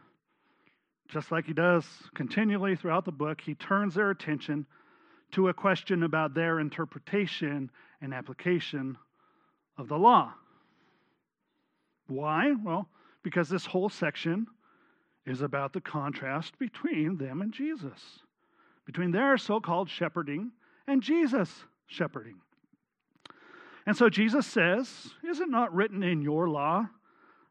just 1.09 1.31
like 1.31 1.47
he 1.47 1.53
does 1.53 1.87
continually 2.15 2.75
throughout 2.75 3.05
the 3.05 3.13
book, 3.13 3.41
he 3.41 3.55
turns 3.55 3.95
their 3.95 4.11
attention 4.11 4.67
to 5.33 5.49
a 5.49 5.55
question 5.55 6.03
about 6.03 6.35
their 6.35 6.59
interpretation 6.59 7.71
and 8.01 8.13
application 8.13 8.99
of 9.79 9.87
the 9.87 9.97
law. 9.97 10.33
Why? 12.09 12.53
Well, 12.53 12.89
because 13.23 13.49
this 13.49 13.65
whole 13.65 13.89
section 13.89 14.49
is 15.25 15.41
about 15.41 15.73
the 15.73 15.81
contrast 15.81 16.59
between 16.59 17.17
them 17.17 17.43
and 17.43 17.53
Jesus, 17.53 18.19
between 18.85 19.13
their 19.13 19.39
so 19.39 19.61
called 19.61 19.89
shepherding 19.89 20.51
and 20.89 21.01
Jesus 21.01 21.65
shepherding. 21.87 22.37
And 23.87 23.97
so 23.97 24.09
Jesus 24.09 24.47
says, 24.47 24.89
Is 25.23 25.41
it 25.41 25.49
not 25.49 25.75
written 25.75 26.03
in 26.03 26.23
your 26.23 26.49
law, 26.49 26.89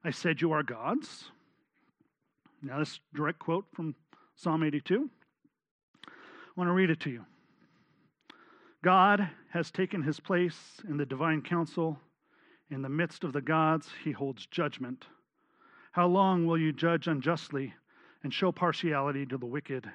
I 0.04 0.12
said 0.12 0.42
you 0.42 0.52
are 0.52 0.64
gods? 0.64 1.26
Now, 2.62 2.80
this 2.80 3.00
direct 3.14 3.40
quote 3.40 3.66
from 3.74 3.94
Psalm 4.36 4.64
82. 4.64 5.10
I 6.08 6.12
want 6.56 6.70
to 6.70 6.74
read 6.74 6.90
it 6.90 7.00
to 7.02 7.10
you. 7.10 7.26
God 8.84 9.30
has 9.52 9.72
taken 9.72 10.02
his 10.02 10.20
place 10.20 10.58
in 10.88 10.98
the 10.98 11.06
divine 11.06 11.42
council. 11.42 12.00
In 12.70 12.82
the 12.82 12.90
midst 12.90 13.24
of 13.24 13.34
the 13.34 13.42
gods, 13.42 13.90
he 14.04 14.12
holds 14.12 14.46
judgment. 14.48 15.06
How 15.92 16.08
long 16.08 16.46
will 16.46 16.58
you 16.58 16.74
judge 16.74 17.08
unjustly 17.08 17.74
and 18.24 18.34
show 18.34 18.52
partiality 18.52 19.26
to 19.28 19.38
the 19.38 19.46
wicked? 19.46 19.90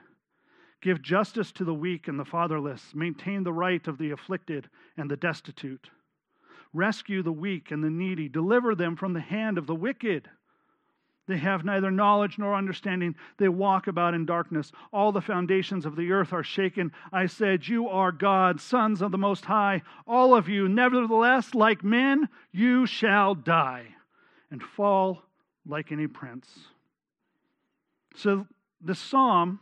Give 0.80 1.02
justice 1.02 1.50
to 1.52 1.64
the 1.64 1.74
weak 1.74 2.08
and 2.08 2.18
the 2.18 2.24
fatherless. 2.24 2.92
Maintain 2.94 3.42
the 3.42 3.52
right 3.52 3.86
of 3.88 3.98
the 3.98 4.12
afflicted 4.12 4.68
and 4.96 5.10
the 5.10 5.16
destitute. 5.16 5.90
Rescue 6.72 7.22
the 7.22 7.32
weak 7.32 7.70
and 7.70 7.82
the 7.82 7.90
needy. 7.90 8.28
Deliver 8.28 8.74
them 8.74 8.96
from 8.96 9.12
the 9.12 9.20
hand 9.20 9.58
of 9.58 9.66
the 9.66 9.74
wicked. 9.74 10.28
They 11.26 11.36
have 11.36 11.64
neither 11.64 11.90
knowledge 11.90 12.38
nor 12.38 12.54
understanding. 12.54 13.14
They 13.36 13.48
walk 13.48 13.86
about 13.86 14.14
in 14.14 14.24
darkness. 14.24 14.72
All 14.92 15.12
the 15.12 15.20
foundations 15.20 15.84
of 15.84 15.94
the 15.94 16.10
earth 16.10 16.32
are 16.32 16.42
shaken. 16.42 16.90
I 17.12 17.26
said, 17.26 17.68
You 17.68 17.88
are 17.88 18.12
God, 18.12 18.60
sons 18.60 19.02
of 19.02 19.12
the 19.12 19.18
Most 19.18 19.44
High, 19.44 19.82
all 20.06 20.34
of 20.34 20.48
you. 20.48 20.68
Nevertheless, 20.68 21.54
like 21.54 21.84
men, 21.84 22.28
you 22.50 22.86
shall 22.86 23.34
die 23.34 23.94
and 24.50 24.62
fall 24.62 25.22
like 25.66 25.92
any 25.92 26.06
prince. 26.06 26.48
So 28.16 28.46
the 28.80 28.94
psalm 28.94 29.60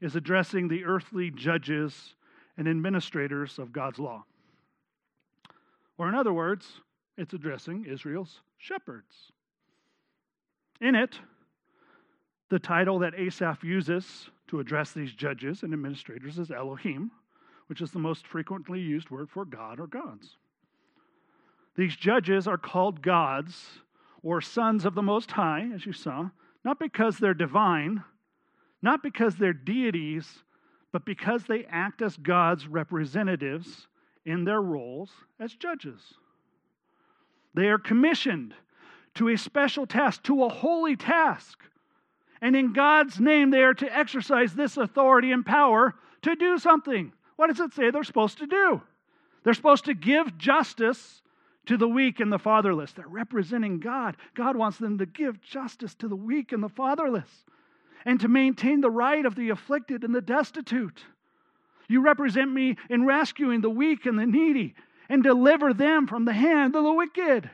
is 0.00 0.16
addressing 0.16 0.68
the 0.68 0.84
earthly 0.84 1.30
judges 1.30 2.14
and 2.56 2.68
administrators 2.68 3.58
of 3.58 3.72
God's 3.72 3.98
law. 3.98 4.24
Or, 5.98 6.08
in 6.08 6.14
other 6.14 6.32
words, 6.32 6.80
it's 7.16 7.34
addressing 7.34 7.86
Israel's 7.86 8.40
shepherds. 8.58 9.32
In 10.80 10.94
it, 10.94 11.18
the 12.50 12.58
title 12.58 12.98
that 13.00 13.14
Asaph 13.14 13.62
uses 13.62 14.28
to 14.48 14.60
address 14.60 14.92
these 14.92 15.12
judges 15.12 15.62
and 15.62 15.72
administrators 15.72 16.38
is 16.38 16.50
Elohim, 16.50 17.10
which 17.68 17.80
is 17.80 17.90
the 17.90 17.98
most 17.98 18.26
frequently 18.26 18.80
used 18.80 19.10
word 19.10 19.30
for 19.30 19.44
God 19.44 19.80
or 19.80 19.86
gods. 19.86 20.36
These 21.76 21.96
judges 21.96 22.46
are 22.46 22.58
called 22.58 23.02
gods 23.02 23.80
or 24.22 24.40
sons 24.40 24.84
of 24.84 24.94
the 24.94 25.02
Most 25.02 25.32
High, 25.32 25.70
as 25.74 25.86
you 25.86 25.92
saw, 25.92 26.30
not 26.64 26.78
because 26.78 27.18
they're 27.18 27.34
divine, 27.34 28.04
not 28.84 29.02
because 29.02 29.36
they're 29.36 29.54
deities, 29.54 30.28
but 30.92 31.06
because 31.06 31.44
they 31.44 31.64
act 31.70 32.02
as 32.02 32.18
God's 32.18 32.68
representatives 32.68 33.88
in 34.26 34.44
their 34.44 34.60
roles 34.60 35.10
as 35.40 35.54
judges. 35.54 36.00
They 37.54 37.68
are 37.68 37.78
commissioned 37.78 38.54
to 39.14 39.28
a 39.28 39.38
special 39.38 39.86
task, 39.86 40.22
to 40.24 40.44
a 40.44 40.50
holy 40.50 40.96
task. 40.96 41.60
And 42.42 42.54
in 42.54 42.74
God's 42.74 43.18
name, 43.18 43.50
they 43.50 43.62
are 43.62 43.72
to 43.72 43.96
exercise 43.96 44.54
this 44.54 44.76
authority 44.76 45.32
and 45.32 45.46
power 45.46 45.94
to 46.20 46.36
do 46.36 46.58
something. 46.58 47.10
What 47.36 47.46
does 47.46 47.60
it 47.60 47.72
say 47.72 47.90
they're 47.90 48.04
supposed 48.04 48.36
to 48.38 48.46
do? 48.46 48.82
They're 49.44 49.54
supposed 49.54 49.86
to 49.86 49.94
give 49.94 50.36
justice 50.36 51.22
to 51.66 51.78
the 51.78 51.88
weak 51.88 52.20
and 52.20 52.30
the 52.30 52.38
fatherless. 52.38 52.92
They're 52.92 53.08
representing 53.08 53.80
God. 53.80 54.18
God 54.34 54.56
wants 54.56 54.76
them 54.76 54.98
to 54.98 55.06
give 55.06 55.40
justice 55.40 55.94
to 55.96 56.08
the 56.08 56.16
weak 56.16 56.52
and 56.52 56.62
the 56.62 56.68
fatherless 56.68 57.30
and 58.04 58.20
to 58.20 58.28
maintain 58.28 58.80
the 58.80 58.90
right 58.90 59.24
of 59.24 59.34
the 59.34 59.50
afflicted 59.50 60.04
and 60.04 60.14
the 60.14 60.20
destitute. 60.20 61.04
You 61.88 62.00
represent 62.00 62.50
me 62.52 62.76
in 62.88 63.06
rescuing 63.06 63.60
the 63.60 63.70
weak 63.70 64.06
and 64.06 64.18
the 64.18 64.26
needy 64.26 64.74
and 65.08 65.22
deliver 65.22 65.74
them 65.74 66.06
from 66.06 66.24
the 66.24 66.32
hand 66.32 66.74
of 66.76 66.84
the 66.84 66.92
wicked. 66.92 67.50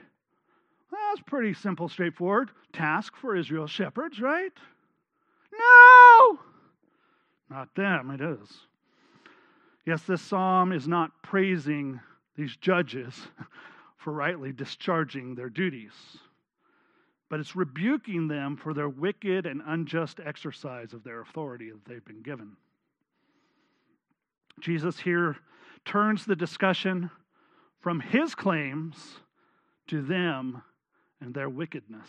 That's 0.91 1.21
pretty 1.27 1.55
simple, 1.55 1.89
straightforward 1.89 2.51
task 2.73 3.15
for 3.17 3.37
Israel's 3.37 3.71
shepherds, 3.71 4.21
right? 4.21 4.53
No! 5.53 6.39
Not 7.49 7.75
them, 7.75 8.11
it 8.11 8.21
is. 8.21 8.49
Yes, 9.87 10.03
this 10.03 10.23
psalm 10.23 10.73
is 10.73 10.87
not 10.87 11.11
praising 11.23 12.01
these 12.37 12.57
judges 12.57 13.15
for 13.97 14.13
rightly 14.13 14.53
discharging 14.53 15.35
their 15.35 15.51
duties, 15.51 15.93
but 17.31 17.39
it's 17.39 17.57
rebuking 17.57 18.29
them 18.29 18.57
for 18.57 18.75
their 18.75 18.89
wicked 18.89 19.47
and 19.47 19.63
unjust 19.65 20.21
exercise 20.23 20.93
of 20.93 21.05
their 21.05 21.21
authority 21.21 21.71
that 21.71 21.85
they've 21.87 22.05
been 22.05 22.23
given. 22.23 22.57
Jesus 24.59 24.99
here 24.99 25.37
turns 25.85 26.27
the 26.27 26.37
discussion 26.37 27.11
from 27.79 28.01
his 28.01 28.35
claims 28.35 29.21
to 29.87 30.03
them 30.03 30.61
and 31.21 31.33
their 31.33 31.49
wickedness. 31.49 32.09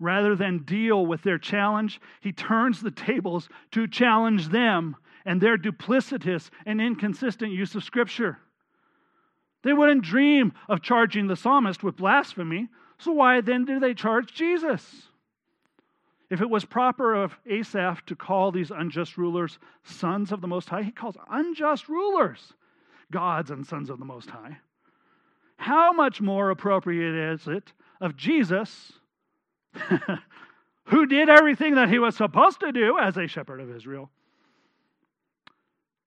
Rather 0.00 0.34
than 0.34 0.64
deal 0.64 1.04
with 1.04 1.22
their 1.22 1.38
challenge, 1.38 2.00
he 2.20 2.32
turns 2.32 2.80
the 2.80 2.90
tables 2.90 3.48
to 3.70 3.86
challenge 3.86 4.48
them 4.48 4.96
and 5.24 5.40
their 5.40 5.58
duplicitous 5.58 6.50
and 6.66 6.80
inconsistent 6.80 7.52
use 7.52 7.74
of 7.74 7.84
Scripture. 7.84 8.38
They 9.62 9.74
wouldn't 9.74 10.02
dream 10.02 10.54
of 10.68 10.82
charging 10.82 11.28
the 11.28 11.36
psalmist 11.36 11.84
with 11.84 11.96
blasphemy, 11.96 12.68
so 13.02 13.12
why 13.12 13.40
then 13.40 13.64
do 13.64 13.80
they 13.80 13.94
charge 13.94 14.32
Jesus? 14.32 15.08
If 16.30 16.40
it 16.40 16.48
was 16.48 16.64
proper 16.64 17.14
of 17.14 17.36
Asaph 17.46 18.06
to 18.06 18.16
call 18.16 18.52
these 18.52 18.70
unjust 18.70 19.18
rulers 19.18 19.58
sons 19.84 20.32
of 20.32 20.40
the 20.40 20.48
Most 20.48 20.70
High, 20.70 20.82
he 20.82 20.90
calls 20.90 21.16
unjust 21.30 21.88
rulers 21.88 22.54
gods 23.10 23.50
and 23.50 23.66
sons 23.66 23.90
of 23.90 23.98
the 23.98 24.04
Most 24.04 24.30
High 24.30 24.58
how 25.62 25.92
much 25.92 26.20
more 26.20 26.50
appropriate 26.50 27.14
is 27.32 27.46
it 27.46 27.72
of 28.00 28.16
Jesus, 28.16 28.92
who 30.86 31.06
did 31.06 31.28
everything 31.28 31.76
that 31.76 31.88
he 31.88 32.00
was 32.00 32.16
supposed 32.16 32.60
to 32.60 32.72
do 32.72 32.98
as 32.98 33.16
a 33.16 33.28
shepherd 33.28 33.60
of 33.60 33.74
Israel, 33.74 34.10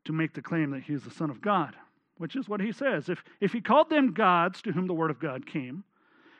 to 0.03 0.13
make 0.13 0.33
the 0.33 0.41
claim 0.41 0.71
that 0.71 0.83
he 0.83 0.93
is 0.93 1.03
the 1.03 1.11
Son 1.11 1.29
of 1.29 1.41
God, 1.41 1.73
which 2.17 2.35
is 2.35 2.49
what 2.49 2.59
he 2.59 2.73
says. 2.73 3.07
If, 3.07 3.23
if 3.39 3.53
he 3.53 3.61
called 3.61 3.89
them 3.89 4.13
gods 4.13 4.61
to 4.63 4.73
whom 4.73 4.87
the 4.87 4.93
word 4.93 5.09
of 5.09 5.19
God 5.19 5.45
came, 5.45 5.85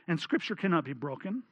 and 0.08 0.20
scripture 0.20 0.56
cannot 0.56 0.86
be 0.86 0.94
broken, 0.94 1.44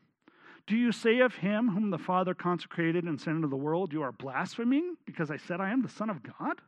do 0.66 0.78
you 0.78 0.92
say 0.92 1.20
of 1.20 1.36
him 1.36 1.70
whom 1.70 1.90
the 1.90 1.98
Father 1.98 2.34
consecrated 2.34 3.04
and 3.04 3.20
sent 3.20 3.38
into 3.38 3.48
the 3.48 3.56
world, 3.56 3.92
You 3.92 4.04
are 4.04 4.14
blaspheming 4.14 4.96
because 5.06 5.30
I 5.30 5.38
said 5.38 5.60
I 5.60 5.72
am 5.72 5.82
the 5.82 5.90
Son 5.90 6.10
of 6.10 6.24
God? 6.24 6.62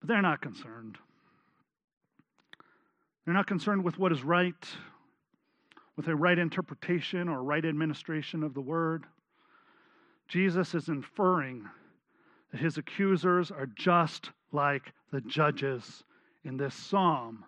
But 0.00 0.08
they're 0.08 0.22
not 0.22 0.40
concerned. 0.40 0.96
They're 3.24 3.34
not 3.34 3.46
concerned 3.46 3.84
with 3.84 3.98
what 3.98 4.12
is 4.12 4.22
right, 4.22 4.54
with 5.96 6.08
a 6.08 6.16
right 6.16 6.38
interpretation 6.38 7.28
or 7.28 7.42
right 7.42 7.64
administration 7.64 8.42
of 8.42 8.54
the 8.54 8.60
word. 8.60 9.04
Jesus 10.28 10.74
is 10.74 10.88
inferring 10.88 11.68
that 12.52 12.60
his 12.60 12.78
accusers 12.78 13.50
are 13.50 13.66
just 13.66 14.30
like 14.52 14.92
the 15.12 15.20
judges 15.22 16.04
in 16.44 16.56
this 16.56 16.74
psalm 16.74 17.44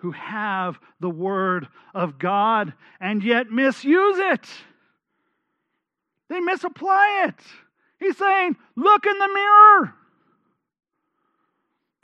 who 0.00 0.12
have 0.12 0.78
the 0.98 1.10
word 1.10 1.68
of 1.94 2.18
God 2.18 2.72
and 3.00 3.22
yet 3.22 3.50
misuse 3.50 4.18
it. 4.18 4.46
They 6.28 6.40
misapply 6.40 7.26
it. 7.28 7.40
He's 7.98 8.16
saying, 8.16 8.56
Look 8.76 9.06
in 9.06 9.18
the 9.18 9.28
mirror. 9.28 9.94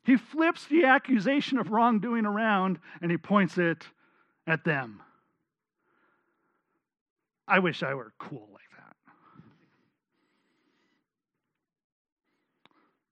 He 0.05 0.17
flips 0.17 0.67
the 0.67 0.85
accusation 0.85 1.59
of 1.59 1.71
wrongdoing 1.71 2.27
around 2.27 2.79
and 3.01 3.11
he 3.11 3.17
points 3.17 3.59
it 3.59 3.89
at 4.47 4.65
them. 4.65 5.03
I 7.49 7.61
wish 7.61 7.83
I 7.83 7.95
were 7.95 8.13
cool 8.19 8.49
like 8.53 8.63
that. 8.79 8.97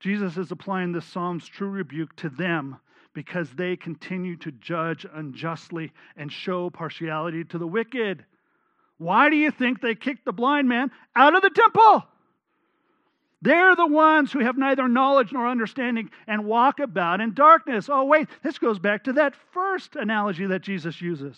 Jesus 0.01 0.37
is 0.37 0.51
applying 0.51 0.93
this 0.93 1.07
psalm's 1.07 1.49
true 1.49 1.71
rebuke 1.71 2.15
to 2.17 2.29
them 2.29 2.77
because 3.15 3.49
they 3.51 3.77
continue 3.77 4.37
to 4.37 4.53
judge 4.53 5.07
unjustly 5.15 5.93
and 6.17 6.31
show 6.31 6.69
partiality 6.69 7.45
to 7.45 7.59
the 7.59 7.67
wicked. 7.67 8.25
Why 8.99 9.31
do 9.31 9.37
you 9.37 9.51
think 9.51 9.81
they 9.81 9.95
kicked 9.95 10.25
the 10.25 10.33
blind 10.33 10.69
man 10.69 10.91
out 11.17 11.35
of 11.35 11.43
the 11.43 11.51
temple? 11.51 12.05
They're 13.43 13.77
the 13.77 13.87
ones 13.87 14.33
who 14.33 14.39
have 14.39 14.57
neither 14.57 14.89
knowledge 14.89 15.31
nor 15.33 15.47
understanding 15.47 16.11
and 16.27 16.47
walk 16.47 16.81
about 16.81 17.21
in 17.21 17.35
darkness. 17.35 17.89
Oh, 17.91 18.05
wait, 18.05 18.29
this 18.43 18.59
goes 18.59 18.79
back 18.79 19.05
to 19.05 19.13
that 19.15 19.35
first 19.53 19.97
analogy 19.97 20.47
that 20.47 20.63
Jesus 20.63 21.01
uses. 21.01 21.37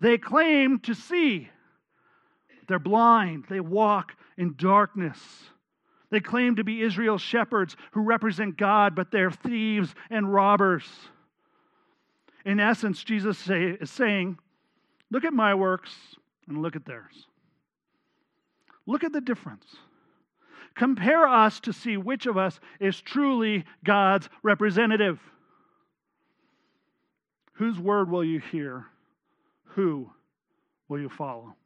They 0.00 0.18
claim 0.18 0.80
to 0.80 0.94
see, 0.94 1.48
they're 2.66 2.78
blind, 2.80 3.44
they 3.48 3.60
walk 3.60 4.16
in 4.36 4.54
darkness. 4.58 5.18
They 6.14 6.20
claim 6.20 6.54
to 6.54 6.62
be 6.62 6.80
Israel's 6.80 7.22
shepherds 7.22 7.76
who 7.90 8.02
represent 8.02 8.56
God, 8.56 8.94
but 8.94 9.10
they're 9.10 9.32
thieves 9.32 9.96
and 10.10 10.32
robbers. 10.32 10.84
In 12.44 12.60
essence, 12.60 13.02
Jesus 13.02 13.36
say, 13.36 13.76
is 13.80 13.90
saying, 13.90 14.38
Look 15.10 15.24
at 15.24 15.32
my 15.32 15.56
works 15.56 15.90
and 16.46 16.62
look 16.62 16.76
at 16.76 16.84
theirs. 16.84 17.26
Look 18.86 19.02
at 19.02 19.12
the 19.12 19.20
difference. 19.20 19.66
Compare 20.76 21.26
us 21.26 21.58
to 21.58 21.72
see 21.72 21.96
which 21.96 22.26
of 22.26 22.36
us 22.36 22.60
is 22.78 23.00
truly 23.00 23.64
God's 23.82 24.28
representative. 24.44 25.18
Whose 27.54 27.76
word 27.76 28.08
will 28.08 28.24
you 28.24 28.38
hear? 28.38 28.86
Who 29.70 30.12
will 30.86 31.00
you 31.00 31.08
follow? 31.08 31.56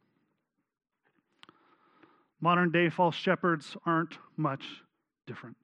Modern 2.41 2.71
day 2.71 2.89
false 2.89 3.17
shepherds 3.17 3.77
aren't 3.85 4.19
much 4.37 4.65
different. 5.27 5.57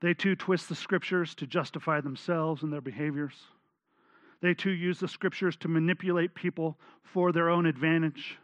They 0.00 0.14
too 0.14 0.36
twist 0.36 0.68
the 0.68 0.74
scriptures 0.74 1.34
to 1.36 1.46
justify 1.46 2.00
themselves 2.00 2.62
and 2.62 2.72
their 2.72 2.80
behaviors. 2.80 3.34
They 4.40 4.54
too 4.54 4.70
use 4.70 5.00
the 5.00 5.08
scriptures 5.08 5.56
to 5.56 5.68
manipulate 5.68 6.34
people 6.34 6.78
for 7.02 7.32
their 7.32 7.50
own 7.50 7.66
advantage. 7.66 8.38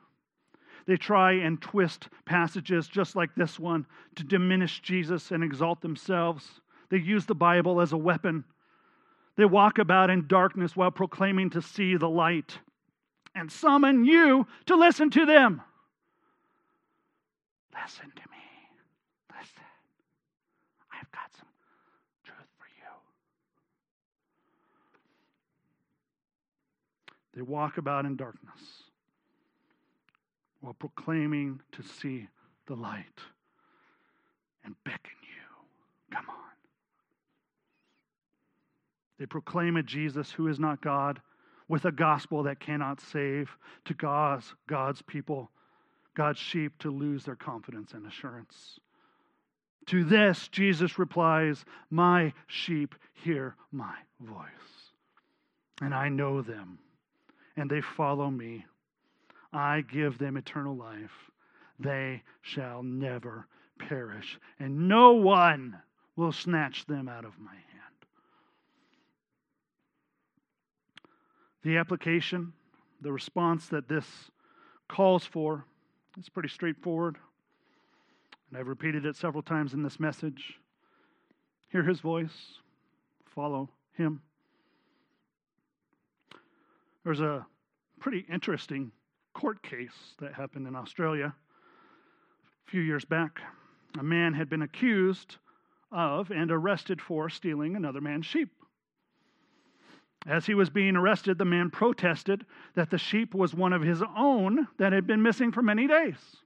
They 0.86 0.96
try 0.96 1.32
and 1.32 1.62
twist 1.62 2.08
passages 2.26 2.88
just 2.88 3.16
like 3.16 3.34
this 3.34 3.58
one 3.58 3.86
to 4.16 4.24
diminish 4.24 4.80
Jesus 4.80 5.30
and 5.30 5.42
exalt 5.42 5.80
themselves. 5.80 6.60
They 6.90 6.98
use 6.98 7.24
the 7.24 7.34
Bible 7.34 7.80
as 7.80 7.92
a 7.92 7.96
weapon. 7.96 8.44
They 9.36 9.44
walk 9.44 9.78
about 9.78 10.10
in 10.10 10.26
darkness 10.26 10.76
while 10.76 10.90
proclaiming 10.90 11.50
to 11.50 11.62
see 11.62 11.96
the 11.96 12.08
light 12.08 12.58
and 13.34 13.50
summon 13.50 14.04
you 14.04 14.46
to 14.66 14.76
listen 14.76 15.10
to 15.10 15.24
them. 15.24 15.62
Listen 17.82 18.10
to 18.14 18.22
me. 18.30 18.44
Listen. 19.30 19.64
I've 20.92 21.10
got 21.10 21.30
some 21.36 21.48
truth 22.24 22.46
for 22.58 22.66
you. 22.78 22.92
They 27.34 27.42
walk 27.42 27.78
about 27.78 28.06
in 28.06 28.16
darkness 28.16 28.84
while 30.60 30.74
proclaiming 30.74 31.60
to 31.72 31.82
see 31.82 32.28
the 32.66 32.74
light 32.74 33.20
and 34.64 34.74
beckon 34.84 35.18
you. 35.22 36.16
Come 36.16 36.26
on. 36.30 36.36
They 39.18 39.26
proclaim 39.26 39.76
a 39.76 39.82
Jesus 39.82 40.30
who 40.30 40.48
is 40.48 40.58
not 40.58 40.80
God 40.80 41.20
with 41.68 41.84
a 41.84 41.92
gospel 41.92 42.42
that 42.44 42.60
cannot 42.60 43.00
save 43.00 43.56
to 43.84 43.94
God's, 43.94 44.54
God's 44.66 45.02
people, 45.02 45.50
God's 46.14 46.38
sheep 46.38 46.78
to 46.78 46.90
lose 46.90 47.24
their 47.24 47.36
confidence 47.36 47.92
and 47.92 48.06
assurance. 48.06 48.78
To 49.86 50.04
this, 50.04 50.48
Jesus 50.48 50.98
replies, 50.98 51.64
My 51.90 52.32
sheep 52.46 52.94
hear 53.12 53.56
my 53.70 53.94
voice, 54.20 54.92
and 55.82 55.94
I 55.94 56.08
know 56.08 56.40
them, 56.40 56.78
and 57.56 57.70
they 57.70 57.80
follow 57.80 58.30
me. 58.30 58.64
I 59.52 59.82
give 59.82 60.18
them 60.18 60.36
eternal 60.36 60.74
life. 60.74 61.30
They 61.78 62.22
shall 62.42 62.82
never 62.82 63.46
perish, 63.78 64.38
and 64.58 64.88
no 64.88 65.12
one 65.12 65.80
will 66.16 66.32
snatch 66.32 66.86
them 66.86 67.08
out 67.08 67.24
of 67.24 67.38
my 67.38 67.52
hand. 67.52 67.62
The 71.62 71.76
application, 71.76 72.52
the 73.00 73.12
response 73.12 73.66
that 73.68 73.88
this 73.88 74.06
calls 74.88 75.24
for, 75.24 75.66
is 76.18 76.28
pretty 76.28 76.48
straightforward. 76.48 77.16
And 78.50 78.58
I've 78.58 78.68
repeated 78.68 79.04
it 79.06 79.16
several 79.16 79.42
times 79.42 79.74
in 79.74 79.82
this 79.82 79.98
message. 79.98 80.58
Hear 81.70 81.82
his 81.82 82.00
voice, 82.00 82.58
follow 83.34 83.68
him. 83.96 84.20
There's 87.04 87.20
a 87.20 87.44
pretty 88.00 88.24
interesting 88.32 88.92
court 89.34 89.62
case 89.62 90.14
that 90.20 90.34
happened 90.34 90.66
in 90.66 90.76
Australia 90.76 91.34
a 92.66 92.70
few 92.70 92.80
years 92.80 93.04
back. 93.04 93.40
A 93.98 94.02
man 94.02 94.32
had 94.34 94.48
been 94.48 94.62
accused 94.62 95.36
of 95.90 96.30
and 96.30 96.50
arrested 96.50 97.00
for 97.00 97.28
stealing 97.28 97.76
another 97.76 98.00
man's 98.00 98.26
sheep. 98.26 98.50
As 100.26 100.46
he 100.46 100.54
was 100.54 100.70
being 100.70 100.96
arrested, 100.96 101.36
the 101.36 101.44
man 101.44 101.70
protested 101.70 102.46
that 102.74 102.90
the 102.90 102.98
sheep 102.98 103.34
was 103.34 103.54
one 103.54 103.74
of 103.74 103.82
his 103.82 104.02
own 104.16 104.68
that 104.78 104.92
had 104.92 105.06
been 105.06 105.22
missing 105.22 105.52
for 105.52 105.62
many 105.62 105.86
days. 105.86 106.36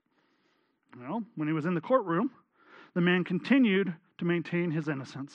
Well, 0.99 1.23
when 1.35 1.47
he 1.47 1.53
was 1.53 1.65
in 1.65 1.75
the 1.75 1.81
courtroom, 1.81 2.31
the 2.93 3.01
man 3.01 3.23
continued 3.23 3.93
to 4.17 4.25
maintain 4.25 4.71
his 4.71 4.89
innocence, 4.89 5.33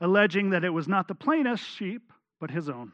alleging 0.00 0.50
that 0.50 0.64
it 0.64 0.70
was 0.70 0.88
not 0.88 1.08
the 1.08 1.14
plaintiff's 1.14 1.64
sheep, 1.64 2.12
but 2.38 2.50
his 2.50 2.68
own. 2.68 2.92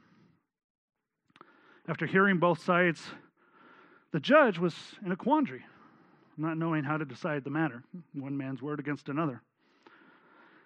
After 1.89 2.07
hearing 2.07 2.39
both 2.39 2.63
sides, 2.63 3.03
the 4.13 4.21
judge 4.21 4.59
was 4.59 4.75
in 5.05 5.11
a 5.11 5.17
quandary, 5.17 5.65
not 6.37 6.59
knowing 6.59 6.85
how 6.85 6.97
to 6.97 7.05
decide 7.05 7.43
the 7.43 7.51
matter, 7.51 7.83
one 8.13 8.37
man's 8.37 8.63
word 8.63 8.79
against 8.79 9.09
another. 9.09 9.43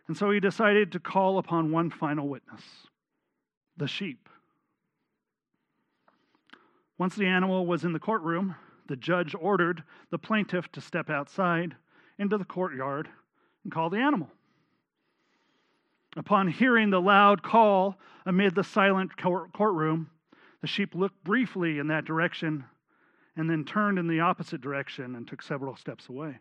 And 0.09 0.17
so 0.17 0.31
he 0.31 0.41
decided 0.41 0.93
to 0.93 1.01
call 1.01 1.39
upon 1.39 1.73
one 1.73 1.89
final 1.89 2.29
witness 2.29 2.61
the 3.77 3.89
sheep. 3.89 4.29
Once 6.99 7.17
the 7.17 7.27
animal 7.27 7.67
was 7.67 7.85
in 7.85 7.93
the 7.93 7.99
courtroom, 7.99 8.55
the 8.87 8.97
judge 8.97 9.35
ordered 9.39 9.83
the 10.11 10.19
plaintiff 10.19 10.71
to 10.71 10.81
step 10.81 11.11
outside 11.11 11.75
into 12.19 12.39
the 12.39 12.45
courtyard 12.45 13.09
and 13.65 13.73
call 13.73 13.91
the 13.91 13.99
animal. 13.99 14.31
Upon 16.17 16.47
hearing 16.47 16.91
the 16.91 17.01
loud 17.01 17.43
call 17.43 17.99
amid 18.25 18.55
the 18.55 18.63
silent 18.63 19.17
courtroom, 19.17 20.11
the 20.61 20.67
sheep 20.69 20.95
looked 20.95 21.25
briefly 21.25 21.79
in 21.79 21.89
that 21.89 22.05
direction 22.05 22.65
and 23.37 23.51
then 23.51 23.65
turned 23.65 23.99
in 23.99 24.07
the 24.07 24.21
opposite 24.21 24.61
direction 24.61 25.17
and 25.17 25.27
took 25.27 25.43
several 25.43 25.75
steps 25.75 26.09
away. 26.09 26.39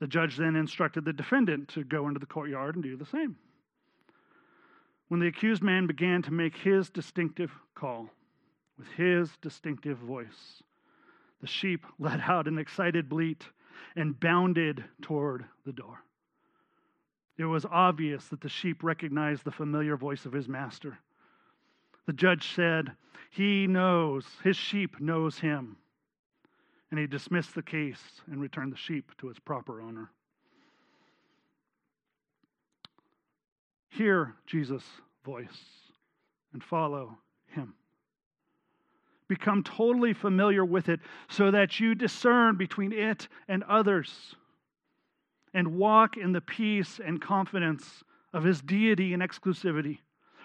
The 0.00 0.06
judge 0.06 0.36
then 0.36 0.56
instructed 0.56 1.06
the 1.06 1.12
defendant 1.14 1.68
to 1.68 1.84
go 1.84 2.08
into 2.08 2.20
the 2.20 2.26
courtyard 2.26 2.74
and 2.74 2.84
do 2.84 2.96
the 2.96 3.06
same 3.06 3.36
when 5.10 5.18
the 5.18 5.26
accused 5.26 5.60
man 5.60 5.88
began 5.88 6.22
to 6.22 6.30
make 6.30 6.56
his 6.56 6.88
distinctive 6.88 7.50
call 7.74 8.08
with 8.78 8.86
his 8.96 9.28
distinctive 9.42 9.98
voice. 9.98 10.62
The 11.40 11.48
sheep 11.48 11.84
let 11.98 12.20
out 12.20 12.46
an 12.46 12.58
excited 12.58 13.08
bleat 13.08 13.44
and 13.96 14.18
bounded 14.20 14.84
toward 15.02 15.46
the 15.66 15.72
door. 15.72 15.98
It 17.38 17.44
was 17.44 17.66
obvious 17.68 18.28
that 18.28 18.40
the 18.40 18.48
sheep 18.48 18.84
recognized 18.84 19.44
the 19.44 19.50
familiar 19.50 19.96
voice 19.96 20.26
of 20.26 20.32
his 20.32 20.46
master. 20.46 21.00
The 22.06 22.12
judge 22.12 22.54
said, 22.54 22.92
He 23.30 23.66
knows, 23.66 24.24
his 24.44 24.56
sheep 24.56 25.00
knows 25.00 25.40
him. 25.40 25.76
And 26.92 27.00
he 27.00 27.08
dismissed 27.08 27.56
the 27.56 27.62
case 27.62 28.20
and 28.30 28.40
returned 28.40 28.72
the 28.72 28.76
sheep 28.76 29.10
to 29.18 29.28
its 29.28 29.40
proper 29.40 29.82
owner. 29.82 30.12
Hear 33.90 34.34
Jesus' 34.46 34.84
voice 35.24 35.46
and 36.52 36.62
follow 36.62 37.18
him. 37.46 37.74
Become 39.28 39.62
totally 39.62 40.12
familiar 40.12 40.64
with 40.64 40.88
it 40.88 41.00
so 41.28 41.50
that 41.50 41.78
you 41.78 41.94
discern 41.94 42.56
between 42.56 42.92
it 42.92 43.28
and 43.48 43.62
others 43.64 44.34
and 45.52 45.76
walk 45.76 46.16
in 46.16 46.32
the 46.32 46.40
peace 46.40 47.00
and 47.04 47.20
confidence 47.20 48.02
of 48.32 48.44
his 48.44 48.60
deity 48.60 49.12
and 49.12 49.22
exclusivity. 49.22 49.98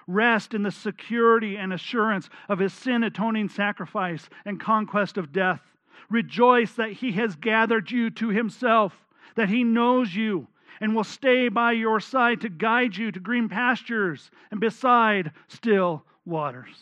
Rest 0.07 0.53
in 0.53 0.63
the 0.63 0.71
security 0.71 1.57
and 1.57 1.73
assurance 1.73 2.29
of 2.47 2.59
his 2.59 2.73
sin 2.73 3.03
atoning 3.03 3.49
sacrifice 3.49 4.29
and 4.45 4.59
conquest 4.59 5.17
of 5.17 5.31
death. 5.31 5.61
Rejoice 6.09 6.73
that 6.73 6.93
he 6.93 7.13
has 7.13 7.35
gathered 7.35 7.89
you 7.89 8.09
to 8.11 8.29
himself, 8.29 9.05
that 9.35 9.49
he 9.49 9.63
knows 9.63 10.15
you, 10.15 10.47
and 10.81 10.95
will 10.95 11.03
stay 11.03 11.49
by 11.49 11.71
your 11.71 11.99
side 11.99 12.41
to 12.41 12.49
guide 12.49 12.95
you 12.95 13.11
to 13.11 13.19
green 13.19 13.49
pastures 13.49 14.29
and 14.51 14.59
beside 14.59 15.31
still 15.47 16.03
waters. 16.25 16.75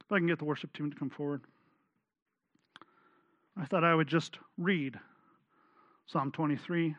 If 0.00 0.12
I 0.12 0.18
can 0.18 0.26
get 0.26 0.38
the 0.38 0.44
worship 0.44 0.72
team 0.72 0.90
to 0.90 0.96
come 0.96 1.10
forward. 1.10 1.42
I 3.56 3.64
thought 3.66 3.84
I 3.84 3.94
would 3.94 4.08
just 4.08 4.38
read 4.56 4.98
Psalm 6.06 6.32
23 6.32 6.96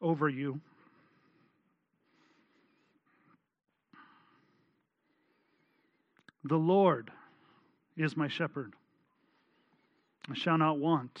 over 0.00 0.28
you. 0.28 0.60
The 6.44 6.56
Lord 6.56 7.10
is 7.96 8.16
my 8.16 8.28
shepherd. 8.28 8.72
I 10.30 10.34
shall 10.34 10.56
not 10.56 10.78
want. 10.78 11.20